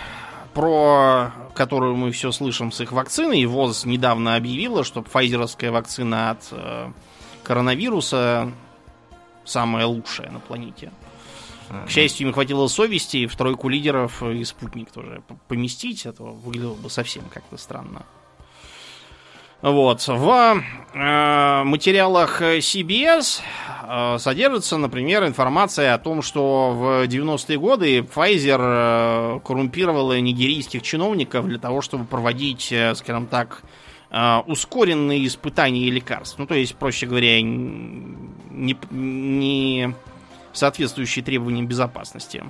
про 0.54 1.32
которую 1.54 1.96
мы 1.96 2.12
все 2.12 2.32
слышим 2.32 2.72
с 2.72 2.80
их 2.82 2.92
вакциной, 2.92 3.46
ВОЗ 3.46 3.86
недавно 3.86 4.36
объявила, 4.36 4.84
что 4.84 5.02
пфайзеровская 5.02 5.72
вакцина 5.72 6.32
от 6.32 6.48
э, 6.52 6.92
коронавируса 7.44 8.52
самая 9.44 9.86
лучшая 9.86 10.32
на 10.32 10.40
планете. 10.40 10.92
К 11.70 11.90
счастью, 11.90 12.28
им 12.28 12.34
хватило 12.34 12.68
совести 12.68 13.28
в 13.28 13.36
тройку 13.36 13.70
лидеров 13.70 14.22
и 14.24 14.44
спутник 14.44 14.92
тоже 14.92 15.22
поместить. 15.48 16.06
Это 16.06 16.24
выглядело 16.24 16.76
бы 16.76 16.90
совсем 16.90 17.24
как-то 17.32 17.58
странно. 17.58 18.06
Вот. 19.62 20.06
В 20.08 20.62
э, 20.94 21.64
материалах 21.64 22.42
CBS 22.42 23.42
э, 23.88 24.18
содержится, 24.20 24.78
например, 24.78 25.26
информация 25.26 25.96
о 25.96 25.98
том, 25.98 26.22
что 26.22 26.72
в 26.72 27.08
90-е 27.08 27.58
годы 27.58 28.00
Pfizer 28.02 28.60
э, 28.60 29.40
коррумпировала 29.44 30.20
нигерийских 30.20 30.84
чиновников 30.84 31.48
для 31.48 31.58
того, 31.58 31.82
чтобы 31.82 32.06
проводить, 32.06 32.72
э, 32.72 32.94
скажем 32.94 33.26
так, 33.26 33.64
э, 34.12 34.38
ускоренные 34.46 35.26
испытания 35.26 35.90
лекарств. 35.90 36.38
Ну, 36.38 36.46
то 36.46 36.54
есть, 36.54 36.76
проще 36.76 37.08
говоря, 37.08 37.42
не, 37.42 38.78
не 38.92 39.96
соответствующие 40.58 41.24
требованиям 41.24 41.68
безопасности. 41.68 42.44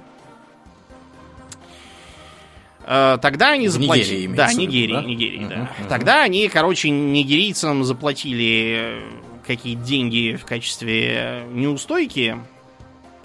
Э, 2.85 3.17
тогда 3.21 3.49
они 3.51 3.67
заплатили... 3.67 4.27
Да, 4.27 4.53
Нигерии, 4.53 4.93
да? 4.93 5.03
Нигерии, 5.03 5.41
uh-huh, 5.41 5.49
да. 5.49 5.55
Uh-huh. 5.55 5.89
Тогда 5.89 6.23
они, 6.23 6.47
короче, 6.47 6.89
нигерийцам 6.89 7.83
заплатили 7.83 9.01
какие-то 9.45 9.83
деньги 9.83 10.35
в 10.35 10.45
качестве 10.45 11.45
неустойки. 11.51 12.37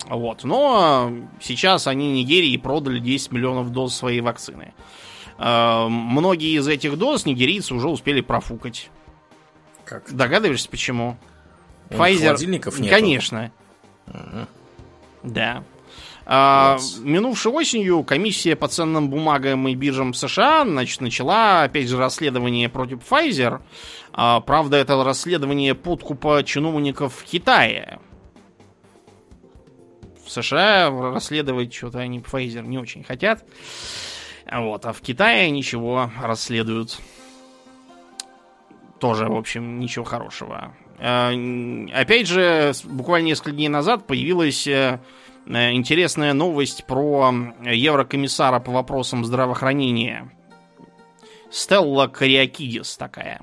Вот. 0.08 0.44
Но 0.44 1.12
сейчас 1.40 1.86
они 1.86 2.12
Нигерии 2.12 2.56
продали 2.56 3.00
10 3.00 3.32
миллионов 3.32 3.70
доз 3.70 3.94
своей 3.94 4.20
вакцины. 4.22 4.72
Э, 5.38 5.88
многие 5.88 6.56
из 6.58 6.66
этих 6.66 6.96
доз 6.96 7.26
нигерийцы 7.26 7.74
уже 7.74 7.88
успели 7.88 8.22
профукать. 8.22 8.90
Как? 9.84 10.12
Догадываешься, 10.12 10.70
почему? 10.70 11.18
У 11.90 11.94
Pfizer... 11.94 12.28
Холодильников 12.28 12.78
нет. 12.78 12.90
Конечно. 12.90 13.52
Угу. 14.06 14.46
Да. 15.22 15.64
А, 16.26 16.78
минувшей 17.00 17.50
осенью 17.50 18.04
комиссия 18.04 18.54
по 18.54 18.68
ценным 18.68 19.10
бумагам 19.10 19.66
и 19.66 19.74
биржам 19.74 20.14
США 20.14 20.64
значит, 20.64 21.00
начала, 21.00 21.64
опять 21.64 21.88
же, 21.88 21.96
расследование 21.96 22.68
против 22.68 22.98
Pfizer. 22.98 23.60
А, 24.12 24.40
правда, 24.40 24.76
это 24.76 25.02
расследование 25.02 25.74
подкупа 25.74 26.44
чиновников 26.44 27.16
в 27.16 27.24
Китае. 27.24 27.98
В 30.24 30.30
США 30.30 30.90
расследовать 30.90 31.74
что-то 31.74 31.98
они 31.98 32.20
Pfizer 32.20 32.62
не 32.62 32.78
очень 32.78 33.02
хотят. 33.02 33.44
Вот, 34.50 34.86
а 34.86 34.92
в 34.92 35.00
Китае 35.00 35.50
ничего 35.50 36.10
расследуют. 36.22 37.00
Тоже, 39.00 39.26
в 39.26 39.36
общем, 39.36 39.80
ничего 39.80 40.04
хорошего. 40.04 40.74
А, 41.00 41.32
опять 41.94 42.28
же, 42.28 42.72
буквально 42.84 43.26
несколько 43.26 43.52
дней 43.52 43.68
назад 43.68 44.06
появилась 44.06 44.66
э, 44.66 45.00
Э, 45.46 45.72
интересная 45.72 46.32
новость 46.32 46.84
про 46.84 47.32
еврокомиссара 47.64 48.60
по 48.60 48.72
вопросам 48.72 49.24
здравоохранения. 49.24 50.30
Стелла 51.50 52.06
Кариакидис 52.06 52.96
такая. 52.96 53.40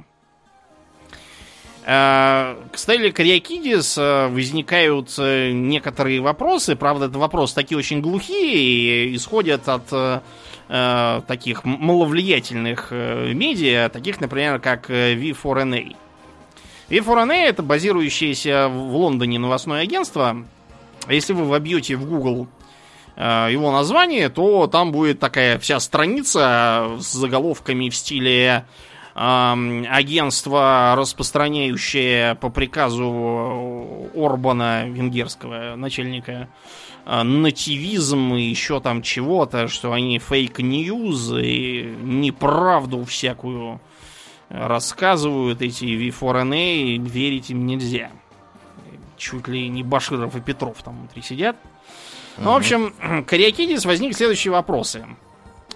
Э, 1.85 2.55
к 2.71 2.77
Стелле 2.77 3.11
Кариакидис 3.11 3.97
э, 3.97 4.27
возникают 4.27 5.17
некоторые 5.17 6.21
вопросы. 6.21 6.75
Правда, 6.75 7.05
это 7.07 7.19
вопросы 7.19 7.55
такие 7.55 7.77
очень 7.77 8.01
глухие 8.01 9.09
и 9.09 9.15
исходят 9.15 9.67
от 9.67 10.23
таких 11.27 11.63
маловлиятельных 11.63 12.91
медиа, 12.91 13.87
таких, 13.87 14.19
например, 14.19 14.59
как 14.59 14.89
V4NA. 14.89 15.95
V4NA 16.89 17.47
это 17.47 17.63
базирующееся 17.63 18.69
в 18.69 18.95
Лондоне 18.95 19.39
новостное 19.39 19.81
агентство, 19.81 20.45
если 21.09 21.33
вы 21.33 21.43
вобьете 21.45 21.95
в 21.95 22.05
Google 22.05 22.47
э, 23.15 23.49
его 23.51 23.71
название, 23.71 24.29
то 24.29 24.67
там 24.67 24.91
будет 24.91 25.19
такая 25.19 25.59
вся 25.59 25.79
страница 25.79 26.97
с 26.99 27.11
заголовками 27.11 27.89
в 27.89 27.95
стиле 27.95 28.65
э, 29.15 29.85
агентство, 29.89 30.95
распространяющее 30.97 32.35
по 32.35 32.49
приказу 32.49 34.09
Орбана, 34.15 34.87
венгерского 34.87 35.75
начальника, 35.75 36.47
э, 37.05 37.23
нативизм 37.23 38.33
и 38.33 38.43
еще 38.43 38.79
там 38.79 39.01
чего-то, 39.01 39.67
что 39.67 39.91
они 39.91 40.19
fake 40.19 40.76
news 40.76 41.33
и 41.37 41.95
неправду 42.01 43.03
всякую 43.03 43.81
рассказывают 44.49 45.61
эти 45.61 45.85
V4NA, 45.85 46.97
верить 46.97 47.49
им 47.49 47.65
нельзя 47.65 48.11
чуть 49.17 49.47
ли 49.47 49.67
не 49.67 49.83
Баширов 49.83 50.35
и 50.35 50.39
Петров 50.39 50.81
там 50.83 50.97
внутри 50.99 51.21
сидят. 51.21 51.57
Ну, 52.37 52.53
в 52.53 52.55
общем, 52.55 52.93
к 53.25 53.31
Кириакидис 53.31 53.85
возник 53.85 54.15
следующие 54.15 54.51
вопросы. 54.51 55.05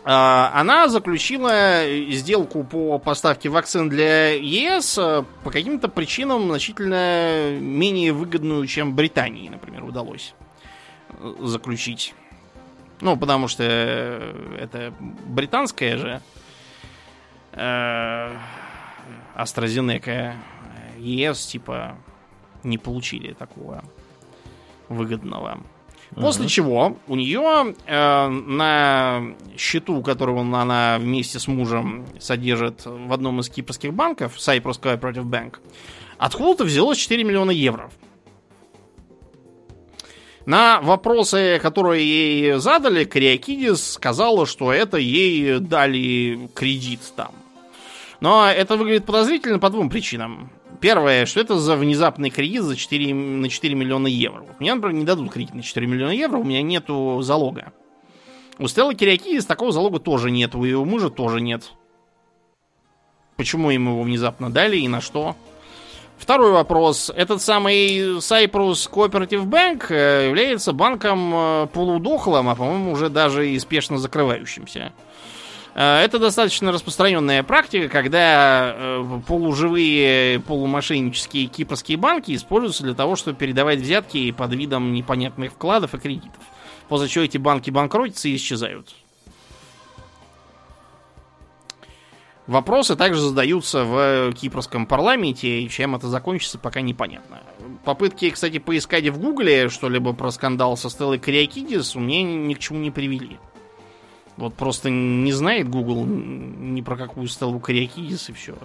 А, 0.03 0.51
она 0.53 0.88
заключила 0.88 1.84
сделку 2.11 2.63
по 2.63 2.97
поставке 2.99 3.49
вакцин 3.49 3.89
для 3.89 4.34
ЕС 4.34 4.97
а, 4.97 5.26
по 5.43 5.51
каким-то 5.51 5.89
причинам 5.89 6.47
значительно 6.47 7.51
менее 7.59 8.13
выгодную, 8.13 8.65
чем 8.67 8.95
Британии, 8.95 9.49
например, 9.49 9.84
удалось 9.84 10.34
э, 11.09 11.34
заключить. 11.41 12.15
Ну, 12.99 13.17
потому 13.17 13.47
что 13.47 13.63
это 13.63 14.93
британская 14.99 15.97
же 15.97 16.22
э, 17.53 18.36
AstraZeneca 19.36 20.36
ЕС, 20.97 21.45
типа, 21.45 21.97
не 22.63 22.77
получили 22.77 23.34
такого 23.34 23.84
выгодного. 24.89 25.59
После 26.15 26.45
uh-huh. 26.45 26.49
чего 26.49 26.97
у 27.07 27.15
нее 27.15 27.73
э, 27.86 28.27
на 28.27 29.23
счету, 29.57 30.01
который 30.01 30.38
она 30.38 30.97
вместе 30.99 31.39
с 31.39 31.47
мужем 31.47 32.05
содержит 32.19 32.86
в 32.86 33.13
одном 33.13 33.39
из 33.39 33.49
кипрских 33.49 33.93
банков, 33.93 34.36
Cyprus 34.36 34.82
Cooperative 34.82 35.23
Bank, 35.23 35.59
откуда-то 36.17 36.65
взялось 36.65 36.97
4 36.97 37.23
миллиона 37.23 37.51
евро. 37.51 37.89
На 40.45 40.82
вопросы, 40.82 41.59
которые 41.61 42.03
ей 42.03 42.59
задали, 42.59 43.05
Криакидис 43.05 43.93
сказала, 43.93 44.45
что 44.45 44.73
это 44.73 44.97
ей 44.97 45.59
дали 45.59 46.49
кредит 46.53 46.99
там. 47.15 47.32
Но 48.22 48.47
это 48.47 48.78
выглядит 48.78 49.05
подозрительно 49.05 49.59
по 49.59 49.69
двум 49.69 49.89
причинам. 49.89 50.51
Первое, 50.80 51.26
что 51.26 51.39
это 51.39 51.59
за 51.59 51.76
внезапный 51.76 52.30
кредит 52.30 52.61
за 52.61 52.76
4, 52.76 53.13
на 53.13 53.49
4 53.49 53.76
миллиона 53.76 54.07
евро. 54.07 54.41
Вот 54.41 54.59
мне, 54.59 54.74
например, 54.74 54.95
не 54.95 55.05
дадут 55.05 55.32
кредит 55.32 55.53
на 55.53 55.63
4 55.63 55.86
миллиона 55.86 56.11
евро, 56.11 56.38
у 56.38 56.43
меня 56.43 56.61
нету 56.61 57.19
залога. 57.22 57.74
У 58.57 58.67
Стелла 58.67 58.93
Кириакидис 58.93 59.45
такого 59.45 59.72
залога 59.72 59.99
тоже 59.99 60.30
нет, 60.30 60.55
у 60.55 60.63
его 60.63 60.86
мужа 60.86 61.09
тоже 61.09 61.41
нет. 61.41 61.72
Почему 63.38 63.72
им 63.72 63.88
его 63.88 64.03
внезапно 64.03 64.51
дали 64.51 64.78
и 64.78 64.88
на 64.88 65.01
что? 65.01 65.36
Второй 66.19 66.51
вопрос. 66.51 67.11
Этот 67.15 67.41
самый 67.41 68.17
Cyprus 68.19 68.88
Cooperative 68.88 69.45
Bank 69.45 69.86
э, 69.89 70.28
является 70.28 70.72
банком 70.72 71.34
э, 71.34 71.67
полудохлым, 71.74 72.49
а 72.49 72.55
по-моему 72.55 72.91
уже 72.91 73.09
даже 73.09 73.49
и 73.49 73.57
спешно 73.57 73.97
закрывающимся. 73.97 74.93
Э, 75.74 75.99
это 75.99 76.19
достаточно 76.19 76.72
распространенная 76.72 77.43
практика, 77.43 77.88
когда 77.89 78.74
э, 78.76 79.22
полуживые, 79.28 80.39
полумошеннические 80.41 81.47
кипрские 81.47 81.97
банки 81.97 82.36
используются 82.36 82.84
для 82.84 82.93
того, 82.93 83.15
чтобы 83.15 83.38
передавать 83.38 83.80
взятки 83.80 84.32
под 84.32 84.53
видом 84.53 84.93
непонятных 84.93 85.53
вкладов 85.53 85.93
и 85.93 85.97
кредитов. 85.97 86.41
После 86.89 87.07
чего 87.07 87.24
эти 87.24 87.38
банки 87.38 87.69
банкротятся 87.69 88.28
и 88.28 88.36
исчезают. 88.36 88.93
Вопросы 92.47 92.97
также 92.97 93.22
задаются 93.22 93.86
в 93.86 94.34
кипрском 94.34 94.86
парламенте, 94.86 95.61
и 95.61 95.69
чем 95.69 95.95
это 95.95 96.07
закончится, 96.09 96.57
пока 96.59 96.82
непонятно. 96.82 97.39
Попытки, 97.86 98.30
кстати, 98.30 98.57
поискать 98.57 99.07
в 99.07 99.19
гугле 99.19 99.69
что-либо 99.69 100.11
про 100.11 100.32
скандал 100.32 100.76
со 100.76 100.89
Стеллой 100.89 101.17
Криакидис 101.17 101.95
у 101.95 101.99
меня 101.99 102.24
ни 102.24 102.53
к 102.53 102.59
чему 102.59 102.80
не 102.80 102.91
привели. 102.91 103.39
Вот 104.38 104.55
просто 104.55 104.89
не 104.89 105.32
знает 105.34 105.69
Google 105.69 106.05
ни 106.05 106.82
про 106.82 106.95
какую 106.95 107.27
Стеллу 107.27 107.59
Кариакидис 107.59 108.29
и 108.29 108.34
все. 108.34 108.55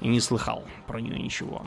И 0.00 0.08
не 0.08 0.20
слыхал 0.20 0.64
про 0.86 1.00
нее 1.00 1.18
ничего. 1.18 1.62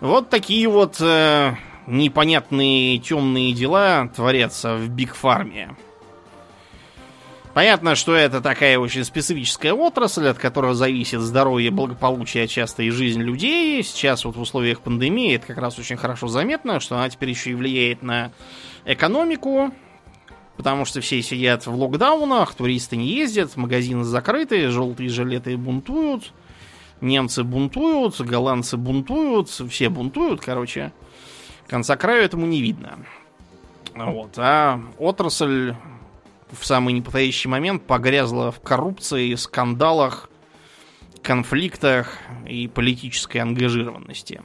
Вот 0.00 0.30
такие 0.30 0.68
вот 0.68 1.00
э, 1.00 1.54
непонятные 1.86 2.98
темные 2.98 3.52
дела 3.52 4.08
творятся 4.14 4.76
в 4.76 4.88
Биг 4.88 5.14
Фарме. 5.14 5.76
Понятно, 7.52 7.96
что 7.96 8.14
это 8.14 8.40
такая 8.40 8.78
очень 8.78 9.04
специфическая 9.04 9.74
отрасль, 9.74 10.28
от 10.28 10.38
которой 10.38 10.74
зависит 10.74 11.20
здоровье, 11.20 11.72
благополучие, 11.72 12.46
часто 12.46 12.84
и 12.84 12.90
жизнь 12.90 13.20
людей. 13.20 13.82
Сейчас 13.82 14.24
вот 14.24 14.36
в 14.36 14.40
условиях 14.40 14.80
пандемии 14.80 15.34
это 15.34 15.48
как 15.48 15.58
раз 15.58 15.78
очень 15.78 15.96
хорошо 15.96 16.28
заметно, 16.28 16.78
что 16.78 16.96
она 16.96 17.10
теперь 17.10 17.30
еще 17.30 17.50
и 17.50 17.54
влияет 17.54 18.02
на 18.02 18.30
экономику, 18.84 19.72
потому 20.60 20.84
что 20.84 21.00
все 21.00 21.22
сидят 21.22 21.66
в 21.66 21.74
локдаунах, 21.74 22.54
туристы 22.54 22.94
не 22.94 23.06
ездят, 23.06 23.56
магазины 23.56 24.04
закрыты, 24.04 24.68
желтые 24.68 25.08
жилеты 25.08 25.56
бунтуют, 25.56 26.34
немцы 27.00 27.44
бунтуют, 27.44 28.20
голландцы 28.20 28.76
бунтуют, 28.76 29.48
все 29.48 29.88
бунтуют, 29.88 30.42
короче. 30.42 30.92
Конца 31.66 31.96
краю 31.96 32.24
этому 32.24 32.44
не 32.44 32.60
видно. 32.60 32.98
Вот. 33.94 34.34
А 34.36 34.82
отрасль 34.98 35.76
в 36.50 36.66
самый 36.66 36.92
неподходящий 36.92 37.48
момент 37.48 37.86
погрязла 37.86 38.52
в 38.52 38.60
коррупции, 38.60 39.34
скандалах, 39.36 40.28
конфликтах 41.22 42.18
и 42.46 42.68
политической 42.68 43.38
ангажированности. 43.38 44.42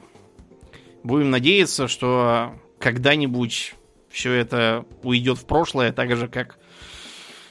Будем 1.02 1.28
надеяться, 1.28 1.88
что 1.88 2.54
когда-нибудь 2.78 3.74
все 4.16 4.32
это 4.32 4.86
уйдет 5.02 5.36
в 5.36 5.44
прошлое, 5.44 5.92
так 5.92 6.16
же 6.16 6.26
как 6.26 6.58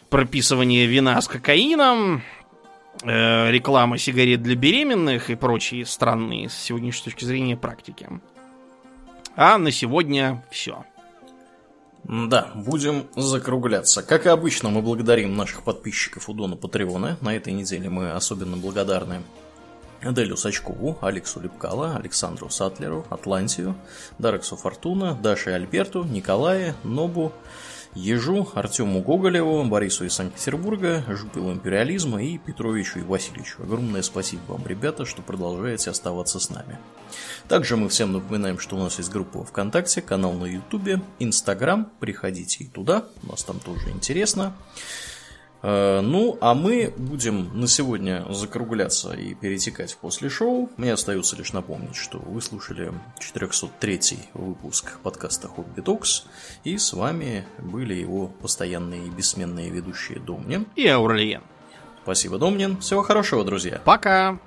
прописывание 0.09 0.87
вина 0.87 1.21
с 1.21 1.27
кокаином, 1.27 2.23
э, 3.03 3.51
реклама 3.51 3.99
сигарет 3.99 4.41
для 4.41 4.55
беременных 4.55 5.29
и 5.29 5.35
прочие 5.35 5.85
странные 5.85 6.49
с 6.49 6.57
сегодняшней 6.57 7.03
точки 7.03 7.23
зрения 7.23 7.55
практики. 7.55 8.09
А 9.35 9.59
на 9.59 9.69
сегодня 9.69 10.43
все. 10.49 10.83
Да, 12.03 12.49
будем 12.55 13.05
закругляться. 13.15 14.01
Как 14.01 14.25
и 14.25 14.29
обычно, 14.29 14.69
мы 14.69 14.81
благодарим 14.81 15.35
наших 15.35 15.61
подписчиков 15.61 16.29
у 16.29 16.33
Дона 16.33 16.55
Патреона. 16.55 17.19
На 17.21 17.35
этой 17.35 17.53
неделе 17.53 17.91
мы 17.91 18.11
особенно 18.11 18.57
благодарны 18.57 19.21
Аделю 20.01 20.37
Сачкову, 20.37 20.97
Алексу 21.01 21.39
Лепкала, 21.39 21.95
Александру 21.97 22.49
Сатлеру, 22.49 23.05
Атлантию, 23.09 23.75
Дарексу 24.19 24.55
Фортуна, 24.55 25.15
Даше 25.15 25.51
Альберту, 25.51 26.03
Николае, 26.03 26.75
Нобу, 26.83 27.33
Ежу, 27.95 28.49
Артему 28.53 29.01
Гоголеву, 29.01 29.63
Борису 29.63 30.03
из 30.03 30.13
Санкт-Петербурга, 30.13 31.03
Жупилу 31.07 31.53
Империализма 31.53 32.21
и 32.21 32.37
Петровичу 32.37 32.99
и 32.99 33.03
Васильевичу. 33.03 33.63
Огромное 33.63 34.01
спасибо 34.01 34.41
вам, 34.49 34.67
ребята, 34.67 35.05
что 35.05 35.21
продолжаете 35.21 35.91
оставаться 35.91 36.41
с 36.41 36.49
нами. 36.49 36.77
Также 37.47 37.77
мы 37.77 37.87
всем 37.87 38.11
напоминаем, 38.11 38.59
что 38.59 38.75
у 38.75 38.79
нас 38.79 38.97
есть 38.97 39.09
группа 39.11 39.45
ВКонтакте, 39.45 40.01
канал 40.01 40.33
на 40.33 40.45
Ютубе, 40.45 41.01
Инстаграм. 41.19 41.89
Приходите 42.01 42.65
и 42.65 42.67
туда, 42.67 43.05
у 43.23 43.31
нас 43.31 43.45
там 43.45 43.59
тоже 43.61 43.89
интересно. 43.91 44.53
Э, 45.61 46.01
ну, 46.01 46.37
а 46.41 46.53
мы 46.53 46.93
будем 46.97 47.59
на 47.59 47.67
сегодня 47.67 48.25
закругляться 48.29 49.13
и 49.13 49.33
перетекать 49.33 49.93
в 49.93 49.97
после 49.97 50.29
шоу. 50.29 50.69
Мне 50.77 50.93
остается 50.93 51.35
лишь 51.35 51.53
напомнить, 51.53 51.95
что 51.95 52.19
вы 52.19 52.41
слушали 52.41 52.93
403 53.19 53.99
выпуск 54.33 54.97
подкаста 55.03 55.47
Хобби 55.47 55.81
Токс, 55.81 56.25
и 56.63 56.77
с 56.77 56.93
вами 56.93 57.45
были 57.59 57.93
его 57.93 58.27
постоянные 58.27 59.07
и 59.07 59.09
бессменные 59.09 59.69
ведущие 59.69 60.19
Домнин 60.19 60.67
и 60.75 60.87
Аурлиен. 60.87 61.41
Спасибо, 62.03 62.37
Домнин. 62.37 62.77
Всего 62.77 63.01
хорошего, 63.01 63.43
друзья. 63.43 63.81
Пока! 63.83 64.39